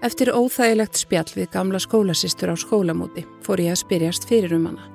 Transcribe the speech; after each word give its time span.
Eftir 0.00 0.30
óþægilegt 0.32 0.96
spjall 0.96 1.28
við 1.36 1.50
gamla 1.52 1.76
skólasistur 1.82 2.48
á 2.48 2.56
skólamóti 2.56 3.26
fór 3.44 3.60
ég 3.60 3.74
að 3.74 3.82
spyrjast 3.82 4.24
fyrir 4.24 4.54
um 4.56 4.70
hana. 4.70 4.86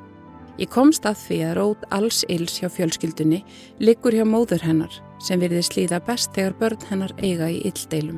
Ég 0.58 0.72
komst 0.73 1.05
að 1.05 1.20
því 1.20 1.38
að 1.45 1.54
rót 1.59 1.84
alls 1.94 2.23
ills 2.31 2.55
hjá 2.58 2.72
fjölskyldunni 2.73 3.44
liggur 3.78 4.16
hjá 4.18 4.23
móður 4.26 4.64
hennar 4.66 4.95
sem 5.22 5.38
virði 5.38 5.62
slíða 5.68 6.00
best 6.08 6.34
þegar 6.34 6.55
börn 6.62 6.88
hennar 6.90 7.14
eiga 7.22 7.52
í 7.54 7.59
illdeilum. 7.70 8.18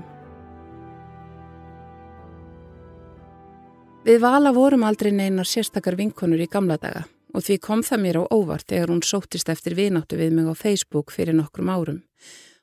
Við 4.07 4.23
vala 4.23 4.55
vorum 4.55 4.87
aldrei 4.87 5.11
neinar 5.11 5.49
sérstakar 5.49 5.99
vinkonur 5.99 6.39
í 6.39 6.47
gamla 6.47 6.79
daga 6.79 7.03
og 7.35 7.43
því 7.43 7.59
kom 7.67 7.83
það 7.83 8.03
mér 8.05 8.21
á 8.23 8.31
óvart 8.31 8.69
þegar 8.71 8.93
hún 8.93 9.03
sóttist 9.03 9.51
eftir 9.51 9.75
vináttu 9.75 10.15
við 10.15 10.39
mig 10.39 10.47
á 10.47 10.55
Facebook 10.55 11.11
fyrir 11.11 11.35
nokkrum 11.35 11.67
árum. 11.67 11.99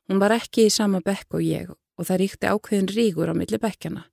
Hún 0.08 0.22
var 0.22 0.32
ekki 0.32 0.64
í 0.64 0.72
sama 0.72 1.04
bekk 1.04 1.36
og 1.36 1.44
ég 1.44 1.68
og 1.68 2.08
það 2.08 2.20
ríkti 2.24 2.48
ákveðin 2.48 2.92
ríkur 2.96 3.28
á 3.28 3.34
milli 3.36 3.60
bekkjana. 3.60 4.08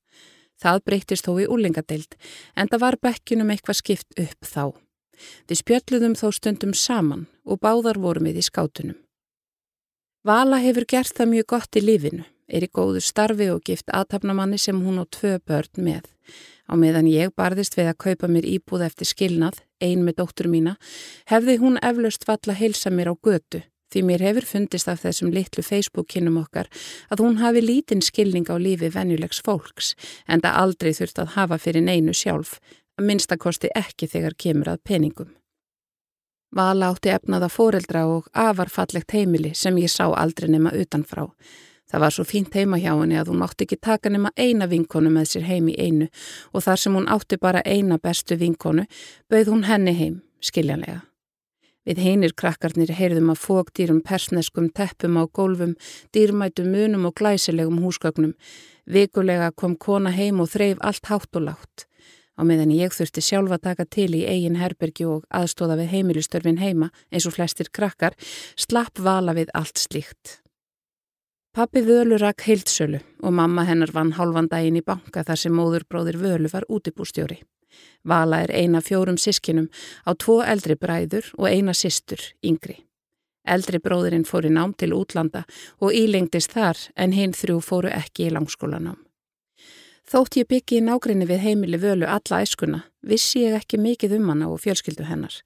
Það 0.61 0.83
breytist 0.85 1.25
þó 1.25 1.33
í 1.41 1.47
úlingadeild 1.49 2.17
en 2.55 2.69
það 2.69 2.83
var 2.83 2.97
bekkinum 3.01 3.49
eitthvað 3.53 3.79
skipt 3.81 4.19
upp 4.21 4.45
þá. 4.45 4.65
Við 5.49 5.61
spjöldluðum 5.61 6.17
þó 6.17 6.27
stundum 6.33 6.75
saman 6.77 7.25
og 7.45 7.61
báðar 7.61 7.99
vorum 8.01 8.29
við 8.29 8.41
í 8.41 8.45
skátunum. 8.45 8.99
Vala 10.25 10.61
hefur 10.61 10.85
gert 10.85 11.15
það 11.17 11.31
mjög 11.33 11.47
gott 11.49 11.77
í 11.77 11.81
lífinu, 11.81 12.25
er 12.45 12.65
í 12.65 12.69
góðu 12.69 13.01
starfi 13.01 13.49
og 13.49 13.63
gift 13.65 13.89
aðtapnamanni 13.89 14.59
sem 14.61 14.77
hún 14.77 15.01
á 15.01 15.05
tvö 15.09 15.39
börn 15.41 15.81
með. 15.81 16.05
Á 16.69 16.77
meðan 16.77 17.09
ég 17.09 17.33
barðist 17.35 17.75
við 17.77 17.89
að 17.89 18.01
kaupa 18.05 18.29
mér 18.29 18.45
íbúð 18.45 18.85
eftir 18.85 19.09
skilnað, 19.09 19.57
ein 19.81 20.05
með 20.05 20.21
dóttur 20.21 20.47
mína, 20.47 20.77
hefði 21.25 21.57
hún 21.63 21.81
eflaust 21.81 22.27
valla 22.29 22.53
heilsa 22.53 22.93
mér 22.93 23.11
á 23.11 23.15
götu 23.17 23.63
Því 23.91 24.03
mér 24.07 24.23
hefur 24.23 24.45
fundist 24.47 24.87
af 24.87 25.01
þessum 25.03 25.33
litlu 25.35 25.63
Facebook-kinnum 25.67 26.37
okkar 26.39 26.69
að 27.11 27.25
hún 27.25 27.41
hafi 27.41 27.63
lítinn 27.63 28.03
skilning 28.05 28.47
á 28.47 28.55
lífi 28.55 28.87
venjulegs 28.93 29.41
fólks 29.43 29.95
en 30.27 30.39
það 30.39 30.59
aldrei 30.63 30.91
þurft 30.95 31.19
að 31.19 31.33
hafa 31.35 31.57
fyrir 31.59 31.83
neinu 31.83 32.15
sjálf, 32.15 32.59
að 32.95 33.09
minnstakosti 33.09 33.71
ekki 33.75 34.07
þegar 34.07 34.37
kemur 34.39 34.71
að 34.71 34.83
peningum. 34.87 35.33
Vala 36.55 36.91
átti 36.91 37.11
efnaða 37.11 37.47
fóreldra 37.51 38.05
og 38.11 38.31
afarfallegt 38.31 39.11
heimili 39.15 39.53
sem 39.55 39.77
ég 39.79 39.91
sá 39.91 40.07
aldrei 40.07 40.49
nema 40.51 40.71
utanfrá. 40.75 41.27
Það 41.91 42.03
var 42.05 42.15
svo 42.15 42.23
fínt 42.27 42.55
heima 42.55 42.79
hjá 42.79 42.93
henni 42.95 43.19
að 43.19 43.31
hún 43.31 43.43
mátti 43.43 43.67
ekki 43.67 43.79
taka 43.83 44.11
nema 44.11 44.31
eina 44.39 44.67
vinkonu 44.71 45.11
með 45.11 45.33
sér 45.33 45.47
heim 45.47 45.67
í 45.67 45.75
einu 45.75 46.07
og 46.55 46.63
þar 46.63 46.79
sem 46.79 46.95
hún 46.95 47.11
átti 47.11 47.39
bara 47.39 47.63
eina 47.67 47.99
bestu 47.99 48.39
vinkonu 48.39 48.87
bauð 49.31 49.51
hún 49.51 49.67
henni 49.67 49.95
heim, 49.95 50.21
skiljanlega. 50.39 51.01
Við 51.87 52.01
heinir 52.05 52.33
krakkarnir 52.37 52.91
heyrðum 52.93 53.31
að 53.33 53.39
fógdýrum 53.41 54.01
persneskum 54.05 54.67
teppum 54.69 55.15
á 55.17 55.25
gólfum, 55.25 55.73
dýrmætum 56.13 56.69
munum 56.69 57.07
og 57.09 57.15
glæsilegum 57.17 57.79
húsgögnum. 57.81 58.35
Vikulega 58.85 59.51
kom 59.51 59.73
kona 59.75 60.11
heim 60.13 60.43
og 60.43 60.51
þreif 60.53 60.77
allt 60.81 61.09
hátt 61.09 61.39
og 61.39 61.47
látt. 61.47 61.87
Á 62.37 62.41
meðan 62.45 62.71
ég 62.73 62.93
þurfti 62.93 63.21
sjálfa 63.21 63.57
taka 63.61 63.85
til 63.85 64.13
í 64.15 64.21
eigin 64.29 64.59
herbergi 64.61 65.05
og 65.09 65.25
aðstóða 65.29 65.79
við 65.81 65.91
heimilistörfin 65.95 66.61
heima 66.61 66.91
eins 67.11 67.25
og 67.25 67.35
flestir 67.35 67.69
krakkar, 67.73 68.13
slapp 68.55 69.01
vala 69.01 69.35
við 69.37 69.49
allt 69.57 69.81
slíkt. 69.81 70.41
Pappi 71.51 71.81
völu 71.83 72.15
rakk 72.21 72.45
heildsölu 72.47 73.01
og 73.25 73.33
mamma 73.35 73.65
hennar 73.67 73.91
vann 73.91 74.13
hálfan 74.15 74.47
daginn 74.53 74.79
í 74.79 74.85
banka 74.85 75.25
þar 75.27 75.41
sem 75.41 75.57
móðurbróðir 75.57 76.21
völu 76.21 76.53
var 76.53 76.69
útibústjóri. 76.69 77.41
Vala 78.03 78.43
er 78.45 78.53
eina 78.55 78.81
fjórum 78.81 79.17
sískinum 79.17 79.69
á 80.07 80.11
tvo 80.17 80.41
eldri 80.41 80.75
bræður 80.75 81.31
og 81.37 81.49
eina 81.49 81.73
sistur, 81.73 82.21
yngri. 82.41 82.79
Eldri 83.45 83.79
bróðurinn 83.81 84.25
fór 84.25 84.45
í 84.45 84.51
nám 84.53 84.73
til 84.77 84.93
útlanda 84.93 85.45
og 85.81 85.95
ílengdist 85.97 86.53
þar 86.53 86.77
en 86.95 87.15
hinn 87.17 87.33
þrjú 87.33 87.59
fóru 87.65 87.89
ekki 87.89 88.27
í 88.27 88.33
langskólanám. 88.35 88.99
Þótt 90.11 90.41
ég 90.41 90.49
byggi 90.49 90.81
í 90.81 90.85
nágrinni 90.85 91.25
við 91.29 91.45
heimili 91.45 91.77
völu 91.79 92.07
alla 92.09 92.41
æskuna, 92.43 92.81
vissi 93.01 93.45
ég 93.45 93.55
ekki 93.61 93.79
mikið 93.79 94.17
um 94.17 94.33
hana 94.33 94.49
og 94.51 94.59
fjölskyldu 94.59 95.05
hennar. 95.07 95.37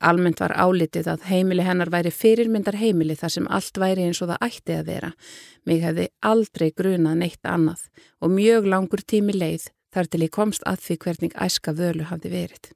Almennt 0.00 0.40
var 0.42 0.52
álitið 0.52 1.06
að 1.08 1.26
heimili 1.30 1.64
hennar 1.64 1.88
væri 1.92 2.12
fyrirmyndar 2.12 2.76
heimili 2.76 3.16
þar 3.16 3.32
sem 3.32 3.46
allt 3.48 3.78
væri 3.80 4.04
eins 4.04 4.20
og 4.20 4.28
það 4.32 4.42
ætti 4.48 4.76
að 4.76 4.90
vera. 4.90 5.12
Mig 5.64 5.80
hefði 5.84 6.08
aldrei 6.20 6.68
grunað 6.76 7.22
neitt 7.22 7.48
annað 7.48 7.86
og 8.20 8.34
mjög 8.34 8.68
langur 8.72 9.04
tími 9.04 9.36
leið 9.36 9.70
þar 9.96 10.10
til 10.12 10.26
ég 10.26 10.34
komst 10.36 10.66
að 10.68 10.82
því 10.84 10.98
hvernig 11.04 11.38
æska 11.46 11.72
völu 11.76 12.10
hafði 12.10 12.32
verið. 12.34 12.74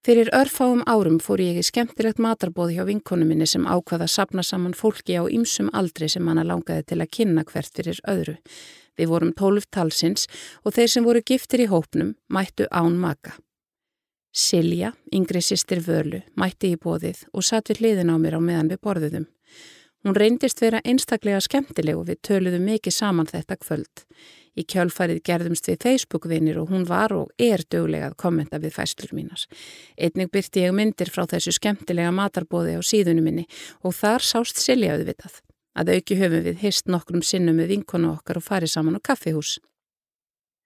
Fyrir 0.00 0.30
örfáum 0.32 0.80
árum 0.88 1.18
fór 1.20 1.42
ég 1.44 1.58
í 1.60 1.64
skemmtilegt 1.64 2.20
matarbóð 2.24 2.70
hjá 2.72 2.86
vinkonu 2.88 3.26
minni 3.28 3.44
sem 3.48 3.66
ákvaða 3.68 4.06
að 4.06 4.14
sapna 4.14 4.44
saman 4.44 4.72
fólki 4.76 5.18
á 5.20 5.28
ymsum 5.28 5.68
aldri 5.76 6.08
sem 6.08 6.24
hana 6.28 6.44
langaði 6.44 6.86
til 6.88 7.00
að 7.02 7.10
kynna 7.16 7.44
hvert 7.44 7.74
fyrir 7.76 8.00
öðru. 8.08 8.38
Við 8.96 9.12
vorum 9.12 9.34
tólf 9.36 9.68
talsins 9.68 10.24
og 10.64 10.72
þeir 10.76 10.88
sem 10.94 11.04
voru 11.04 11.20
giftir 11.20 11.66
í 11.66 11.68
hópnum 11.68 12.14
mættu 12.32 12.64
án 12.72 12.96
maka. 12.96 13.36
Silja, 14.32 14.94
yngri 15.12 15.42
sýstir 15.44 15.82
völu, 15.84 16.22
mætti 16.32 16.72
í 16.72 16.80
bóðið 16.80 17.26
og 17.34 17.44
satt 17.44 17.68
við 17.68 17.82
hliðin 17.82 18.12
á 18.14 18.16
mér 18.16 18.38
á 18.38 18.40
meðan 18.40 18.72
við 18.72 18.80
borðuðum. 18.86 19.28
Hún 20.00 20.16
reyndist 20.16 20.62
vera 20.64 20.80
einstaklega 20.80 21.42
skemmtileg 21.44 21.98
og 21.98 22.06
við 22.08 22.22
töluðum 22.24 22.64
mikið 22.70 22.94
saman 22.94 23.28
þetta 23.28 23.60
kvöld. 23.60 24.06
Í 24.58 24.64
kjálfarið 24.66 25.22
gerðumst 25.26 25.68
við 25.70 25.78
Facebook-vinir 25.84 26.58
og 26.58 26.72
hún 26.72 26.86
var 26.88 27.14
og 27.14 27.30
er 27.38 27.62
döglega 27.70 28.10
að 28.10 28.18
kommenta 28.18 28.58
við 28.58 28.74
fæslur 28.74 29.14
mínar. 29.14 29.46
Einnig 29.94 30.32
byrti 30.34 30.66
ég 30.66 30.74
myndir 30.74 31.12
frá 31.12 31.26
þessu 31.30 31.54
skemmtilega 31.54 32.10
matarbóði 32.14 32.74
á 32.78 32.82
síðunum 32.82 33.30
minni 33.30 33.46
og 33.86 33.94
þar 33.94 34.26
sást 34.26 34.58
Silja 34.58 34.96
auðvitað. 34.96 35.40
Að 35.78 35.94
auki 35.96 36.18
höfum 36.18 36.44
við 36.44 36.62
hist 36.64 36.90
nokkrum 36.90 37.22
sinnum 37.22 37.60
með 37.62 37.76
vinkonu 37.76 38.10
okkar 38.16 38.40
og 38.40 38.46
farið 38.48 38.74
saman 38.74 38.98
á 38.98 39.06
kaffihús. 39.06 39.58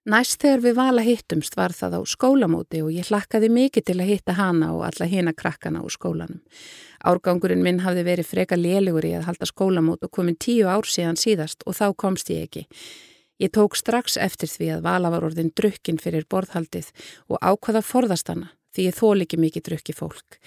Næst 0.05 0.37
þegar 0.41 0.61
við 0.61 0.75
vala 0.77 1.01
hittumst 1.01 1.55
var 1.57 1.73
það 1.73 1.95
á 1.97 2.01
skólamóti 2.05 2.83
og 2.85 2.91
ég 2.93 3.07
hlakkaði 3.09 3.47
mikið 3.49 3.85
til 3.87 3.95
að 3.97 4.09
hitta 4.11 4.35
hana 4.37 4.67
og 4.75 4.83
alla 4.85 5.07
hina 5.09 5.33
krakkana 5.33 5.81
á 5.81 5.85
skólanum. 5.89 6.43
Árgangurinn 7.01 7.63
minn 7.65 7.81
hafði 7.81 8.03
verið 8.05 8.29
freka 8.29 8.57
lélugur 8.57 9.07
í 9.09 9.15
að 9.17 9.25
halda 9.31 9.49
skólamót 9.49 10.05
og 10.05 10.13
komin 10.13 10.37
tíu 10.37 10.69
ár 10.69 10.85
síðan 10.85 11.17
síðast 11.17 11.65
og 11.65 11.77
þá 11.79 11.87
komst 11.97 12.29
ég 12.29 12.45
ekki. 12.45 12.67
Ég 13.41 13.51
tók 13.51 13.75
strax 13.75 14.15
eftir 14.15 14.47
því 14.47 14.69
að 14.77 14.85
vala 14.85 15.11
var 15.11 15.25
orðin 15.27 15.51
drukkin 15.55 15.99
fyrir 15.99 16.23
borðhaldið 16.31 16.91
og 17.27 17.41
ákvaða 17.43 17.81
forðast 17.83 18.31
hana 18.31 18.53
því 18.75 18.87
ég 18.89 18.95
þól 18.95 19.23
ekki 19.23 19.39
mikið 19.39 19.65
drukki 19.69 19.95
fólk. 19.95 20.39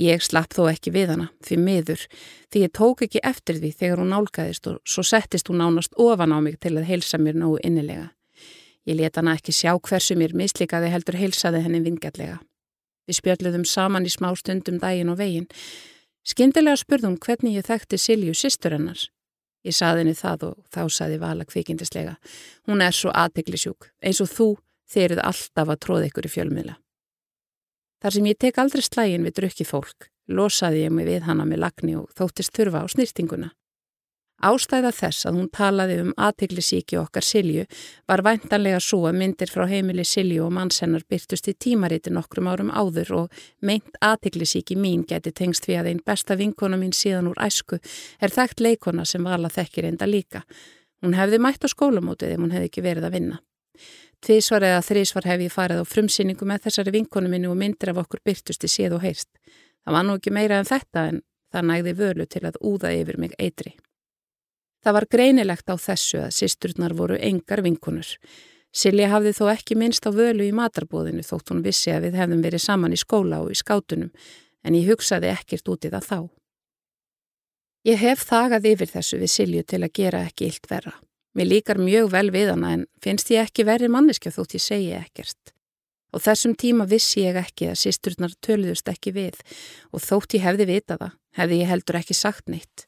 Ég 0.00 0.22
slapp 0.24 0.54
þó 0.56 0.70
ekki 0.70 0.92
við 0.94 1.10
hana, 1.12 1.26
því 1.44 1.56
miður, 1.60 2.06
því 2.48 2.62
ég 2.64 2.72
tók 2.72 3.02
ekki 3.04 3.20
eftir 3.28 3.58
því 3.60 3.70
þegar 3.76 4.00
hún 4.00 4.12
nálgæðist 4.14 4.68
og 4.70 4.78
svo 4.88 5.04
settist 5.04 5.50
hún 5.52 5.60
nánast 5.60 5.92
ofan 6.00 6.32
á 6.32 6.40
mig 6.40 6.56
til 6.64 6.78
að 6.78 6.88
heilsa 6.88 7.20
mér 7.20 7.36
nógu 7.36 7.60
innilega. 7.60 8.08
Ég 8.88 8.96
let 8.96 9.20
hana 9.20 9.36
ekki 9.36 9.52
sjá 9.52 9.76
hversu 9.76 10.16
mér 10.16 10.32
mislikaði 10.32 10.88
heldur 10.90 11.20
heilsaði 11.20 11.60
henni 11.66 11.82
vingallega. 11.84 12.40
Við 13.06 13.18
spjöldluðum 13.20 13.66
saman 13.68 14.08
í 14.08 14.12
smá 14.12 14.30
stundum 14.38 14.80
daginn 14.80 15.12
og 15.12 15.20
veginn. 15.20 15.50
Skindilega 16.24 16.80
spurðum 16.80 17.18
hvernig 17.20 17.60
ég 17.60 17.68
þekkti 17.68 18.00
Silju 18.00 18.32
sýstur 18.32 18.78
hennars. 18.78 19.10
Ég 19.62 19.76
saði 19.76 20.02
henni 20.02 20.14
það 20.18 20.46
og 20.48 20.54
þá 20.74 20.82
saði 20.90 21.18
Vala 21.22 21.46
kvikindislega. 21.46 22.16
Hún 22.66 22.82
er 22.82 22.94
svo 22.96 23.12
aðteglisjúk, 23.14 23.92
eins 24.02 24.20
og 24.24 24.30
þú 24.32 24.48
þeirrið 24.90 25.22
alltaf 25.22 25.70
að 25.70 25.82
tróða 25.86 26.08
ykkur 26.08 26.26
í 26.26 26.32
fjölmiðla. 26.32 26.76
Þar 28.02 28.16
sem 28.16 28.26
ég 28.26 28.38
tek 28.42 28.58
aldrei 28.58 28.82
slægin 28.82 29.26
við 29.26 29.36
drukki 29.38 29.66
fólk, 29.66 30.08
losaði 30.26 30.82
ég 30.82 30.94
mig 30.94 31.06
við 31.06 31.28
hana 31.28 31.46
með 31.46 31.62
lagni 31.62 31.94
og 32.00 32.10
þóttist 32.18 32.54
þurfa 32.56 32.82
á 32.82 32.86
snýrtinguna. 32.90 33.52
Ástæða 34.42 34.90
þess 34.90 35.26
að 35.28 35.36
hún 35.38 35.48
talaði 35.54 35.96
um 36.02 36.08
aðteglisíki 36.18 36.96
okkar 36.98 37.22
Silju 37.22 37.62
var 38.10 38.24
væntanlega 38.26 38.80
svo 38.82 39.04
að 39.06 39.20
myndir 39.20 39.52
frá 39.52 39.68
heimili 39.70 40.02
Silju 40.02 40.48
og 40.48 40.50
mannshennar 40.56 41.04
byrtust 41.06 41.46
í 41.46 41.54
tímariti 41.54 42.10
nokkrum 42.10 42.48
árum 42.50 42.72
áður 42.74 43.12
og 43.20 43.42
meint 43.62 44.00
aðteglisíki 44.02 44.74
mín 44.74 45.04
geti 45.06 45.30
tengst 45.30 45.68
við 45.70 45.78
að 45.82 45.92
einn 45.92 46.02
besta 46.02 46.34
vinkona 46.40 46.80
mín 46.80 46.90
síðan 46.90 47.30
úr 47.30 47.38
æsku 47.38 47.78
er 48.18 48.34
þekkt 48.34 48.64
leikona 48.66 49.04
sem 49.06 49.22
vala 49.22 49.50
þekkir 49.52 49.92
enda 49.92 50.10
líka. 50.10 50.42
Hún 51.06 51.14
hefði 51.14 51.38
mætt 51.38 51.62
á 51.62 51.70
skólamótið 51.70 52.34
ef 52.34 52.42
hún 52.42 52.50
hefði 52.56 52.70
ekki 52.72 52.84
verið 52.88 53.06
að 53.06 53.14
vinna. 53.20 53.38
Tvísvar 54.22 54.66
eða 54.66 54.82
þrísvar 54.86 55.30
hef 55.30 55.46
ég 55.46 55.54
farið 55.54 55.82
á 55.82 55.86
frumsýningu 55.86 56.46
með 56.46 56.66
þessari 56.66 56.96
vinkonu 56.98 57.30
minni 57.30 57.50
og 57.50 57.56
myndir 57.62 57.94
af 57.94 58.02
okkur 58.02 58.22
byrtust 58.26 58.66
í 58.66 58.70
séð 58.70 58.98
og 58.98 59.06
heyrst. 59.06 59.30
Það 59.86 59.96
var 59.98 60.06
nú 60.06 60.18
ekki 60.18 60.34
meira 60.34 60.58
en 60.58 60.66
þetta 60.66 61.06
en 61.10 61.24
það 61.54 61.66
nægði 61.70 61.96
völu 62.02 62.26
til 62.26 62.44
að 62.46 62.60
úða 62.62 62.94
yfir 62.98 63.18
mig 63.22 63.34
eitri. 63.38 63.74
Það 64.82 64.96
var 64.96 65.06
greinilegt 65.14 65.70
á 65.70 65.76
þessu 65.78 66.24
að 66.24 66.34
sýsturnar 66.34 66.94
voru 66.98 67.18
engar 67.22 67.62
vinkunur. 67.62 68.08
Silja 68.72 69.10
hafði 69.12 69.34
þó 69.36 69.44
ekki 69.52 69.76
minnst 69.78 70.06
á 70.08 70.10
völu 70.10 70.46
í 70.48 70.54
matarbóðinu 70.56 71.22
þótt 71.26 71.52
hún 71.52 71.62
vissi 71.62 71.92
að 71.92 72.08
við 72.08 72.18
hefðum 72.22 72.42
verið 72.42 72.64
saman 72.64 72.96
í 72.96 72.98
skóla 72.98 73.42
og 73.44 73.52
í 73.52 73.58
skátunum 73.60 74.10
en 74.64 74.78
ég 74.78 74.88
hugsaði 74.88 75.30
ekkert 75.30 75.68
út 75.68 75.86
í 75.86 75.92
það 75.92 76.08
þá. 76.08 76.18
Ég 77.82 77.98
hef 77.98 78.22
þagað 78.26 78.68
yfir 78.72 78.90
þessu 78.92 79.18
við 79.18 79.32
Silju 79.32 79.64
til 79.66 79.82
að 79.82 79.94
gera 79.98 80.26
ekki 80.26 80.48
illt 80.48 80.68
verra. 80.70 80.92
Mér 81.34 81.48
líkar 81.48 81.80
mjög 81.80 82.10
vel 82.12 82.28
við 82.32 82.52
hana 82.52 82.70
en 82.76 82.86
finnst 83.02 83.30
ég 83.32 83.42
ekki 83.46 83.66
verið 83.66 83.92
manneskja 83.92 84.32
þótt 84.34 84.56
ég 84.58 84.62
segi 84.62 84.92
ekkert. 84.98 85.52
Og 86.12 86.20
þessum 86.20 86.54
tíma 86.58 86.86
vissi 86.88 87.24
ég 87.24 87.38
ekki 87.40 87.70
að 87.72 87.80
sýsturnar 87.82 88.34
töluðust 88.44 88.88
ekki 88.92 89.14
við 89.16 89.38
og 89.92 90.02
þótt 90.04 90.36
ég 90.36 90.44
hefði 90.44 90.68
vitaða, 90.68 91.12
hefði 91.38 91.60
ég 91.62 91.70
heldur 91.72 92.00
ekki 92.02 92.16
sagt 92.16 92.52
neitt. 92.52 92.86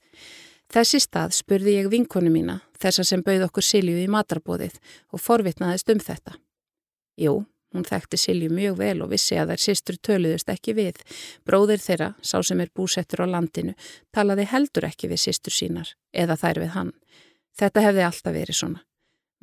Þessi 0.74 0.98
stað 1.04 1.36
spurði 1.36 1.76
ég 1.76 1.86
vinkonu 1.86 2.32
mína, 2.34 2.56
þessa 2.82 3.04
sem 3.06 3.20
bauð 3.22 3.44
okkur 3.46 3.62
Silju 3.62 3.98
í 4.02 4.08
matarbóðið 4.10 4.80
og 5.14 5.20
forvitnaðist 5.22 5.92
um 5.92 6.00
þetta. 6.02 6.32
Jú, 7.22 7.34
hún 7.70 7.86
þekkti 7.86 8.18
Silju 8.18 8.48
mjög 8.50 8.80
vel 8.80 9.04
og 9.04 9.12
vissi 9.12 9.38
að 9.38 9.52
þær 9.52 9.62
sýstur 9.64 10.00
töluðust 10.08 10.50
ekki 10.50 10.74
við. 10.74 10.98
Bróðir 11.46 11.78
þeirra, 11.84 12.08
sá 12.26 12.40
sem 12.42 12.64
er 12.64 12.72
búsettur 12.74 13.22
á 13.22 13.26
landinu, 13.30 13.76
talaði 14.10 14.48
heldur 14.50 14.88
ekki 14.90 15.12
við 15.12 15.22
sýstur 15.28 15.54
sínar 15.54 15.94
eða 16.10 16.40
þær 16.42 16.62
við 16.64 16.74
hann. 16.74 16.92
Þetta 17.54 17.86
hefði 17.86 18.04
alltaf 18.08 18.34
verið 18.34 18.58
svona. 18.64 18.82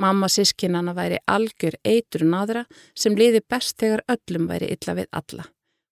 Mamma 0.04 0.28
sískinana 0.28 0.92
væri 0.98 1.24
algjör 1.32 1.80
eitur 1.88 2.28
naðra 2.28 2.66
sem 2.92 3.16
liði 3.16 3.40
best 3.48 3.80
þegar 3.80 4.04
öllum 4.12 4.52
væri 4.52 4.74
illa 4.76 5.00
við 5.00 5.08
alla. 5.16 5.48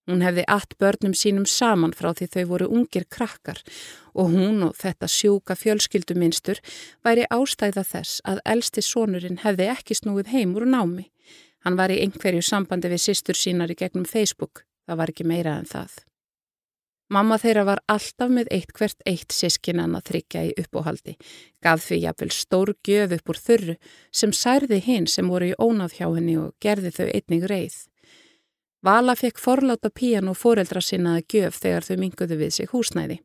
Hún 0.09 0.23
hefði 0.25 0.43
allt 0.49 0.71
börnum 0.81 1.13
sínum 1.13 1.45
saman 1.45 1.93
frá 1.93 2.09
því 2.17 2.27
þau 2.33 2.45
voru 2.49 2.67
ungir 2.79 3.05
krakkar 3.13 3.59
og 4.17 4.31
hún 4.33 4.63
og 4.65 4.73
þetta 4.79 5.05
sjúka 5.05 5.53
fjölskylduminstur 5.59 6.61
væri 7.05 7.27
ástæða 7.29 7.83
þess 7.85 8.23
að 8.25 8.41
elsti 8.55 8.81
sonurinn 8.81 9.43
hefði 9.43 9.69
ekki 9.75 9.99
snúið 9.99 10.31
heim 10.33 10.55
úr 10.57 10.65
námi. 10.65 11.11
Hann 11.61 11.77
var 11.77 11.93
í 11.93 11.99
einhverju 12.01 12.41
sambandi 12.41 12.89
við 12.89 13.03
sýstur 13.05 13.37
sínar 13.37 13.69
í 13.69 13.77
gegnum 13.77 14.07
Facebook. 14.09 14.63
Það 14.89 15.01
var 15.03 15.13
ekki 15.13 15.27
meira 15.29 15.59
en 15.59 15.69
það. 15.69 15.99
Mamma 17.09 17.37
þeirra 17.41 17.65
var 17.65 17.79
alltaf 17.89 18.29
með 18.33 18.49
eitt 18.53 18.73
hvert 18.77 18.99
eitt 19.09 19.33
sískinan 19.33 19.95
að 19.97 20.09
þryggja 20.09 20.43
í 20.45 20.51
uppóhaldi, 20.61 21.15
gaf 21.61 21.81
því 21.85 22.01
jafnvel 22.03 22.29
stór 22.33 22.73
gjöf 22.85 23.15
upp 23.17 23.33
úr 23.33 23.41
þurru 23.45 23.77
sem 24.13 24.33
særði 24.33 24.81
hinn 24.85 25.09
sem 25.09 25.29
voru 25.29 25.49
í 25.49 25.57
ónáð 25.57 25.97
hjá 25.97 26.05
henni 26.07 26.37
og 26.37 26.53
gerði 26.61 26.93
þau 26.97 27.07
einnig 27.09 27.49
reið. 27.49 27.79
Vala 28.83 29.15
fekk 29.15 29.39
forláta 29.43 29.89
píjan 29.89 30.29
og 30.31 30.37
fóreldra 30.39 30.81
sinna 30.81 31.17
að 31.17 31.25
gjöf 31.33 31.57
þegar 31.59 31.87
þau 31.87 31.97
minguðu 31.99 32.37
við 32.39 32.53
sig 32.55 32.69
húsnæði. 32.71 33.17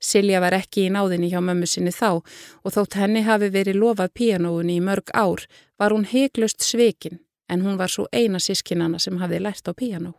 Silja 0.00 0.40
var 0.42 0.54
ekki 0.58 0.86
í 0.86 0.92
náðinni 0.94 1.30
hjá 1.30 1.38
mömmu 1.42 1.66
sinni 1.66 1.92
þá 1.94 2.18
og 2.18 2.74
þótt 2.74 2.98
henni 2.98 3.22
hafi 3.26 3.50
verið 3.54 3.78
lofað 3.78 4.14
píjanóunni 4.18 4.78
í 4.78 4.82
mörg 4.82 5.10
ár 5.14 5.46
var 5.78 5.94
hún 5.94 6.06
heiklust 6.06 6.62
svekin 6.66 7.20
en 7.48 7.62
hún 7.62 7.78
var 7.78 7.90
svo 7.90 8.06
eina 8.12 8.38
sískinana 8.42 8.98
sem 8.98 9.18
hafi 9.22 9.38
lært 9.38 9.70
á 9.70 9.72
píjanó. 9.74 10.14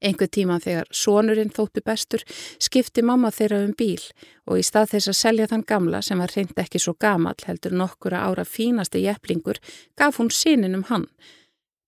Engu 0.00 0.28
tíma 0.30 0.60
þegar 0.62 0.86
sonurinn 0.94 1.50
þóttu 1.50 1.82
bestur 1.84 2.22
skipti 2.62 3.02
mamma 3.02 3.32
þeirra 3.34 3.64
um 3.66 3.72
bíl 3.76 4.04
og 4.46 4.60
í 4.60 4.64
stað 4.64 4.92
þess 4.92 5.10
að 5.10 5.18
selja 5.20 5.48
þann 5.50 5.64
gamla 5.66 6.02
sem 6.06 6.20
var 6.22 6.32
reynd 6.36 6.60
ekki 6.62 6.78
svo 6.78 6.94
gamal 6.94 7.34
heldur 7.44 7.74
nokkura 7.74 8.22
ára 8.28 8.44
fínasti 8.46 9.02
jeflingur 9.02 9.58
gaf 9.98 10.20
hún 10.22 10.30
sínin 10.30 10.78
um 10.78 10.86
hann. 10.88 11.08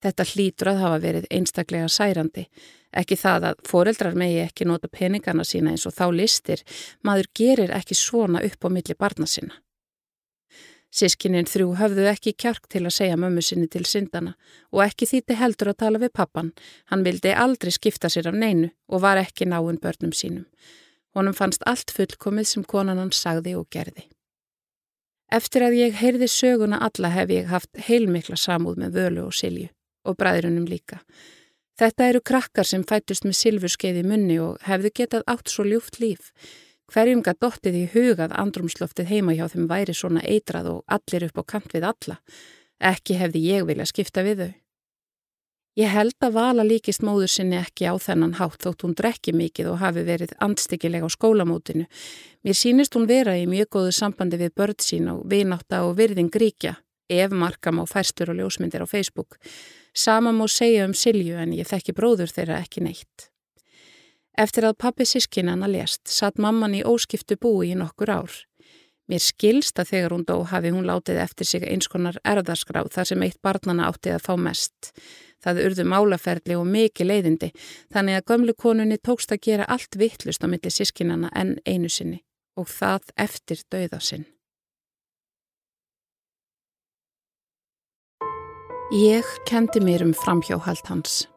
Þetta 0.01 0.25
hlýtur 0.25 0.71
að 0.73 0.79
hafa 0.81 1.01
verið 1.03 1.27
einstaklega 1.31 1.89
særandi. 1.93 2.47
Ekki 2.97 3.19
það 3.21 3.51
að 3.51 3.65
foreldrar 3.69 4.17
megi 4.19 4.39
ekki 4.43 4.67
nota 4.67 4.89
peningana 4.89 5.45
sína 5.45 5.75
eins 5.75 5.85
og 5.87 5.95
þá 5.95 6.07
listir, 6.17 6.63
maður 7.05 7.29
gerir 7.37 7.75
ekki 7.77 7.95
svona 7.95 8.41
upp 8.47 8.65
á 8.65 8.69
milli 8.73 8.97
barna 8.97 9.29
sinna. 9.29 9.61
Sískininn 10.91 11.47
þrjú 11.47 11.77
höfðu 11.79 12.07
ekki 12.11 12.33
kjark 12.35 12.65
til 12.73 12.83
að 12.83 12.97
segja 12.97 13.19
mömmu 13.21 13.45
sinni 13.47 13.69
til 13.71 13.85
syndana 13.87 14.33
og 14.75 14.83
ekki 14.89 15.07
þýtti 15.07 15.37
heldur 15.39 15.71
að 15.71 15.81
tala 15.85 16.01
við 16.03 16.15
pappan. 16.19 16.51
Hann 16.91 17.05
vildi 17.07 17.31
aldrei 17.31 17.71
skipta 17.71 18.11
sér 18.11 18.33
af 18.33 18.35
neinu 18.35 18.73
og 18.91 19.05
var 19.05 19.21
ekki 19.21 19.47
náinn 19.47 19.79
börnum 19.79 20.11
sínum. 20.11 20.49
Honum 21.15 21.37
fannst 21.37 21.63
allt 21.67 21.95
fullkomið 21.95 22.49
sem 22.49 22.65
konan 22.67 22.99
hann 22.99 23.15
sagði 23.15 23.55
og 23.61 23.69
gerði. 23.71 24.09
Eftir 25.31 25.63
að 25.63 25.79
ég 25.79 26.01
heyrði 26.01 26.27
söguna 26.27 26.81
alla 26.83 27.13
hef 27.15 27.31
ég 27.31 27.53
haft 27.53 27.85
heilmikla 27.87 28.35
samúð 28.35 28.83
með 28.83 28.99
völu 28.99 29.29
og 29.29 29.37
silju 29.37 29.71
og 30.05 30.17
bræðrunum 30.21 30.67
líka. 30.71 31.01
Þetta 31.81 32.09
eru 32.11 32.21
krakkar 32.21 32.69
sem 32.69 32.83
fætust 32.85 33.25
með 33.25 33.39
silfurskeiði 33.39 34.03
munni 34.05 34.37
og 34.43 34.59
hefðu 34.67 34.91
getað 35.01 35.23
átt 35.33 35.49
svo 35.49 35.65
ljúft 35.65 36.01
líf. 36.03 36.33
Hverjum 36.91 37.23
gað 37.25 37.39
dottið 37.45 37.77
í 37.79 37.85
hugað 37.95 38.35
andrumsloftið 38.37 39.13
heima 39.13 39.37
hjá 39.39 39.47
þeim 39.53 39.69
væri 39.71 39.95
svona 39.95 40.25
eitrað 40.27 40.73
og 40.75 40.81
allir 40.91 41.29
upp 41.29 41.39
á 41.41 41.43
kant 41.55 41.73
við 41.73 41.87
alla. 41.93 42.19
Ekki 42.81 43.17
hefði 43.21 43.45
ég 43.47 43.69
vilja 43.69 43.87
skipta 43.89 44.25
við 44.27 44.43
þau. 44.43 44.53
Ég 45.79 45.89
held 45.95 46.17
að 46.27 46.35
vala 46.35 46.65
líkist 46.67 47.05
móður 47.07 47.31
sinni 47.31 47.57
ekki 47.57 47.87
á 47.87 47.95
þennan 47.95 48.35
hátt 48.41 48.65
þótt 48.65 48.83
hún 48.85 48.95
drekki 48.99 49.33
mikið 49.33 49.71
og 49.71 49.79
hafi 49.81 50.03
verið 50.05 50.35
andstyggilega 50.43 51.07
á 51.07 51.15
skólamótinu. 51.15 51.87
Mér 52.43 52.59
sínist 52.59 52.97
hún 52.99 53.07
vera 53.07 53.37
í 53.39 53.47
mjög 53.49 53.71
góðu 53.77 53.95
sambandi 53.95 54.41
við 54.41 54.53
börn 54.59 54.81
sín 54.83 55.09
og 55.15 55.23
vináta 55.31 55.85
og 55.87 55.95
virðing 56.01 56.35
ríkja, 56.35 56.75
ef 57.11 57.35
markam 57.35 57.83
á 57.83 57.85
færstur 57.91 58.31
og 58.33 58.39
ljósmyndir 58.41 58.85
á 58.85 58.89
Facebook. 58.89 59.37
Sama 59.95 60.33
má 60.33 60.47
segja 60.49 60.87
um 60.87 60.95
Silju 60.95 61.37
en 61.37 61.53
ég 61.53 61.67
þekki 61.67 61.95
bróður 61.97 62.31
þeirra 62.31 62.61
ekki 62.63 62.85
neitt. 62.87 63.31
Eftir 64.39 64.65
að 64.65 64.79
pappi 64.79 65.05
sískinana 65.05 65.69
lést, 65.69 66.07
satt 66.09 66.39
mamman 66.39 66.77
í 66.79 66.85
óskiptu 66.87 67.37
búi 67.37 67.73
í 67.73 67.77
nokkur 67.77 68.15
ár. 68.15 68.39
Mér 69.11 69.23
skilst 69.25 69.81
að 69.83 69.91
þegar 69.91 70.15
hún 70.15 70.25
dó 70.29 70.37
hafi 70.47 70.71
hún 70.71 70.87
látið 70.87 71.19
eftir 71.25 71.49
sig 71.49 71.67
eins 71.67 71.91
konar 71.91 72.21
erðaskráð 72.23 72.93
þar 72.95 73.09
sem 73.11 73.25
eitt 73.27 73.41
barnana 73.43 73.89
átti 73.91 74.15
að 74.15 74.23
fá 74.29 74.37
mest. 74.39 74.93
Það 75.43 75.63
urðu 75.67 75.87
málaferli 75.91 76.55
og 76.55 76.69
mikið 76.71 77.11
leiðindi, 77.11 77.53
þannig 77.91 78.21
að 78.21 78.27
gömlu 78.31 78.55
konunni 78.55 79.01
tókst 79.03 79.35
að 79.35 79.43
gera 79.49 79.67
allt 79.67 79.99
vittlust 79.99 80.45
á 80.45 80.47
milli 80.47 80.71
sískinana 80.71 81.33
en 81.35 81.57
einu 81.67 81.91
sinni 81.91 82.23
og 82.61 82.69
það 82.71 83.11
eftir 83.29 83.65
dauða 83.73 84.05
Ég 88.91 89.25
kendi 89.45 89.79
mér 89.81 90.03
um 90.03 90.13
framhjóhald 90.13 90.87
hans. 90.87 91.29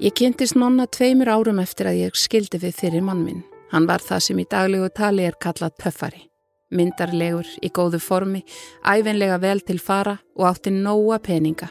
Ég 0.00 0.12
kynntist 0.16 0.56
nonna 0.56 0.86
tveimur 0.86 1.28
árum 1.28 1.60
eftir 1.60 1.90
að 1.90 1.98
ég 2.06 2.16
skildi 2.16 2.56
við 2.56 2.72
fyrir 2.78 3.04
mann 3.04 3.20
minn. 3.20 3.42
Hann 3.68 3.84
var 3.84 4.00
það 4.00 4.24
sem 4.24 4.40
í 4.40 4.46
daglegu 4.48 4.88
tali 4.96 5.28
er 5.28 5.36
kallað 5.36 5.76
töffari. 5.84 6.24
Myndarlegur, 6.72 7.44
í 7.60 7.68
góðu 7.68 8.00
formi, 8.00 8.40
æfinlega 8.80 9.36
vel 9.44 9.60
til 9.60 9.76
fara 9.76 10.16
og 10.40 10.48
átti 10.54 10.72
nóa 10.72 11.20
peninga. 11.20 11.68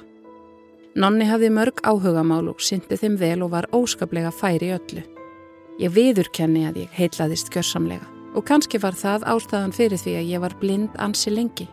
Nonni 0.93 1.25
hafði 1.25 1.50
mörg 1.50 1.82
áhugamál 1.82 2.53
og 2.53 2.62
syndi 2.62 3.01
þeim 3.01 3.17
vel 3.17 3.41
og 3.41 3.55
var 3.58 3.72
óskaplega 3.74 4.29
færi 4.29 4.75
öllu. 4.77 5.01
Ég 5.82 5.89
viðurkenni 5.89 6.67
að 6.70 6.84
ég 6.86 7.00
heitlaðist 7.01 7.50
gjörsamlega 7.50 8.05
og 8.38 8.46
kannski 8.46 8.77
var 8.77 8.93
það 8.93 9.25
ástæðan 9.25 9.74
fyrir 9.74 9.98
því 9.98 10.20
að 10.20 10.36
ég 10.38 10.46
var 10.46 10.62
blind 10.62 11.01
ansi 11.01 11.34
lengi. 11.34 11.65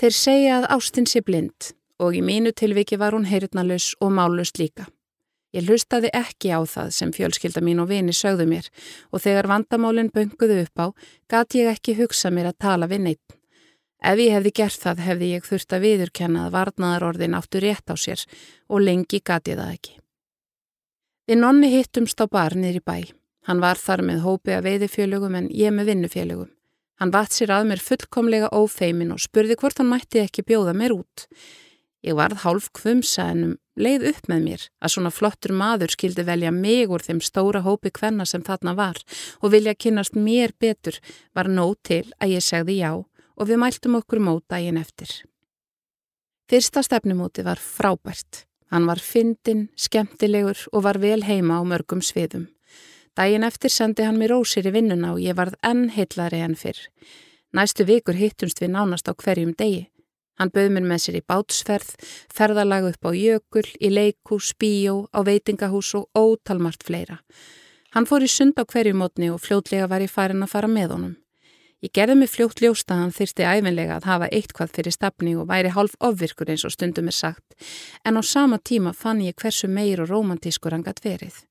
Þeir 0.00 0.14
segja 0.16 0.52
að 0.56 0.66
ástinn 0.72 1.04
sé 1.10 1.20
blind 1.20 1.74
og 2.00 2.14
í 2.16 2.22
mínu 2.24 2.54
tilviki 2.56 2.96
var 2.96 3.12
hún 3.12 3.26
heyrðnalus 3.28 3.90
og 4.00 4.14
málust 4.16 4.56
líka. 4.56 4.86
Ég 5.52 5.66
hlustaði 5.66 6.08
ekki 6.16 6.54
á 6.56 6.64
það 6.64 6.92
sem 6.96 7.10
fjölskylda 7.12 7.60
mín 7.60 7.82
og 7.82 7.90
vini 7.90 8.14
sögðu 8.16 8.46
mér 8.48 8.70
og 9.12 9.20
þegar 9.20 9.50
vandamálinn 9.50 10.08
bönguðu 10.14 10.62
upp 10.62 10.80
á 10.80 10.86
gati 11.28 11.60
ég 11.60 11.68
ekki 11.74 11.98
hugsa 11.98 12.30
mér 12.32 12.48
að 12.48 12.56
tala 12.64 12.88
við 12.88 13.02
neitt. 13.08 13.34
Ef 14.00 14.22
ég 14.24 14.32
hefði 14.38 14.52
gert 14.56 14.80
það 14.80 15.02
hefði 15.04 15.28
ég 15.34 15.44
þurft 15.50 15.76
að 15.76 15.84
viðurkenna 15.84 16.46
að 16.46 16.54
varnaðarorðin 16.54 17.36
áttu 17.36 17.60
rétt 17.60 17.92
á 17.92 17.94
sér 18.00 18.24
og 18.72 18.80
lengi 18.80 19.20
gati 19.20 19.58
það 19.58 19.74
ekki. 19.74 19.98
Við 21.28 21.42
nonni 21.42 21.68
hittumst 21.74 22.24
á 22.24 22.26
barnir 22.30 22.80
í 22.80 22.80
bæ. 22.80 23.12
Hann 23.44 23.60
var 23.60 23.76
þar 23.76 24.06
með 24.08 24.24
hópi 24.24 24.56
að 24.56 24.64
veiðifjölugum 24.70 25.36
en 25.36 25.52
ég 25.52 25.76
með 25.76 25.92
vinnufjölugum. 25.92 26.48
Hann 27.00 27.14
vatt 27.14 27.32
sér 27.32 27.54
að 27.54 27.70
mér 27.70 27.80
fullkomlega 27.80 28.50
ófeimin 28.52 29.14
og 29.14 29.22
spurði 29.24 29.56
hvort 29.56 29.80
hann 29.80 29.88
mætti 29.88 30.20
ekki 30.20 30.44
bjóða 30.44 30.74
mér 30.76 30.92
út. 30.98 31.24
Ég 32.04 32.16
varð 32.16 32.42
hálf 32.44 32.68
kvumsa 32.76 33.30
ennum 33.32 33.56
leið 33.80 34.06
upp 34.10 34.28
með 34.28 34.44
mér 34.44 34.66
að 34.80 34.92
svona 34.94 35.12
flottur 35.12 35.54
maður 35.56 35.94
skildi 35.94 36.24
velja 36.28 36.52
mig 36.52 36.92
úr 36.92 37.04
þeim 37.04 37.22
stóra 37.24 37.62
hópi 37.64 37.92
hvenna 37.96 38.26
sem 38.28 38.44
þarna 38.44 38.76
var 38.76 39.00
og 39.40 39.54
vilja 39.54 39.74
kynast 39.76 40.16
mér 40.16 40.52
betur 40.60 41.00
var 41.36 41.48
nóg 41.48 41.78
til 41.88 42.04
að 42.20 42.36
ég 42.36 42.44
segði 42.44 42.80
já 42.82 42.92
og 42.92 43.48
við 43.48 43.60
mæltum 43.64 43.96
okkur 44.00 44.20
mót 44.20 44.44
daginn 44.52 44.80
eftir. 44.80 45.08
Fyrsta 46.50 46.82
stefnumóti 46.84 47.44
var 47.46 47.60
frábært. 47.62 48.44
Hann 48.70 48.86
var 48.86 49.00
fyndin, 49.02 49.68
skemmtilegur 49.78 50.66
og 50.72 50.84
var 50.84 51.00
vel 51.00 51.22
heima 51.24 51.58
á 51.58 51.62
mörgum 51.64 52.02
sviðum. 52.04 52.48
Daginn 53.20 53.44
eftir 53.44 53.68
sendi 53.68 54.04
hann 54.06 54.16
mér 54.16 54.32
ósir 54.32 54.64
í 54.64 54.70
vinnuna 54.72 55.10
og 55.12 55.18
ég 55.20 55.34
varð 55.36 55.58
enn 55.60 55.90
heitlari 55.92 56.38
enn 56.40 56.54
fyrr. 56.56 56.78
Næstu 57.52 57.84
vikur 57.84 58.16
hittumst 58.16 58.62
við 58.62 58.70
nánast 58.72 59.10
á 59.10 59.12
hverjum 59.12 59.50
degi. 59.58 59.90
Hann 60.40 60.48
bauð 60.54 60.70
mér 60.72 60.86
með 60.88 61.02
sér 61.04 61.18
í 61.18 61.26
bátsferð, 61.28 61.90
ferðalag 62.32 62.86
upp 62.88 63.04
á 63.04 63.12
jökul, 63.12 63.66
í 63.76 63.90
leikús, 63.92 64.54
bíó, 64.56 65.04
á 65.12 65.20
veitingahús 65.20 65.90
og 65.98 66.08
ótalmart 66.16 66.80
fleira. 66.80 67.18
Hann 67.92 68.08
fór 68.08 68.24
í 68.24 68.30
sund 68.32 68.56
á 68.56 68.64
hverju 68.64 68.96
mótni 68.96 69.28
og 69.28 69.44
fljótlega 69.44 69.90
var 69.92 70.00
ég 70.00 70.14
farin 70.14 70.40
að 70.40 70.54
fara 70.54 70.72
með 70.72 70.96
honum. 70.96 71.14
Ég 71.84 71.92
gerði 71.92 72.16
mig 72.22 72.32
fljótt 72.32 72.64
ljósta 72.64 72.96
að 72.96 73.04
hann 73.04 73.14
þyrsti 73.20 73.44
æfinlega 73.44 74.00
að 74.00 74.08
hafa 74.14 74.32
eitthvað 74.32 74.72
fyrir 74.78 74.96
stafni 74.96 75.36
og 75.36 75.50
væri 75.52 75.76
hálf 75.76 76.00
ofvirkur 76.00 76.56
eins 76.56 76.64
og 76.64 76.72
stundum 76.72 77.12
er 77.12 77.20
sagt, 77.20 77.52
en 78.00 78.16
á 78.16 78.24
sama 78.24 78.56
tíma 78.56 78.96
fann 78.96 79.20
ég 79.20 79.36
hversu 79.36 79.68
meir 79.68 80.00
og 80.00 80.08
romantískur 80.08 80.72
hann 80.72 80.88
gætt 80.88 81.04
verið. 81.04 81.44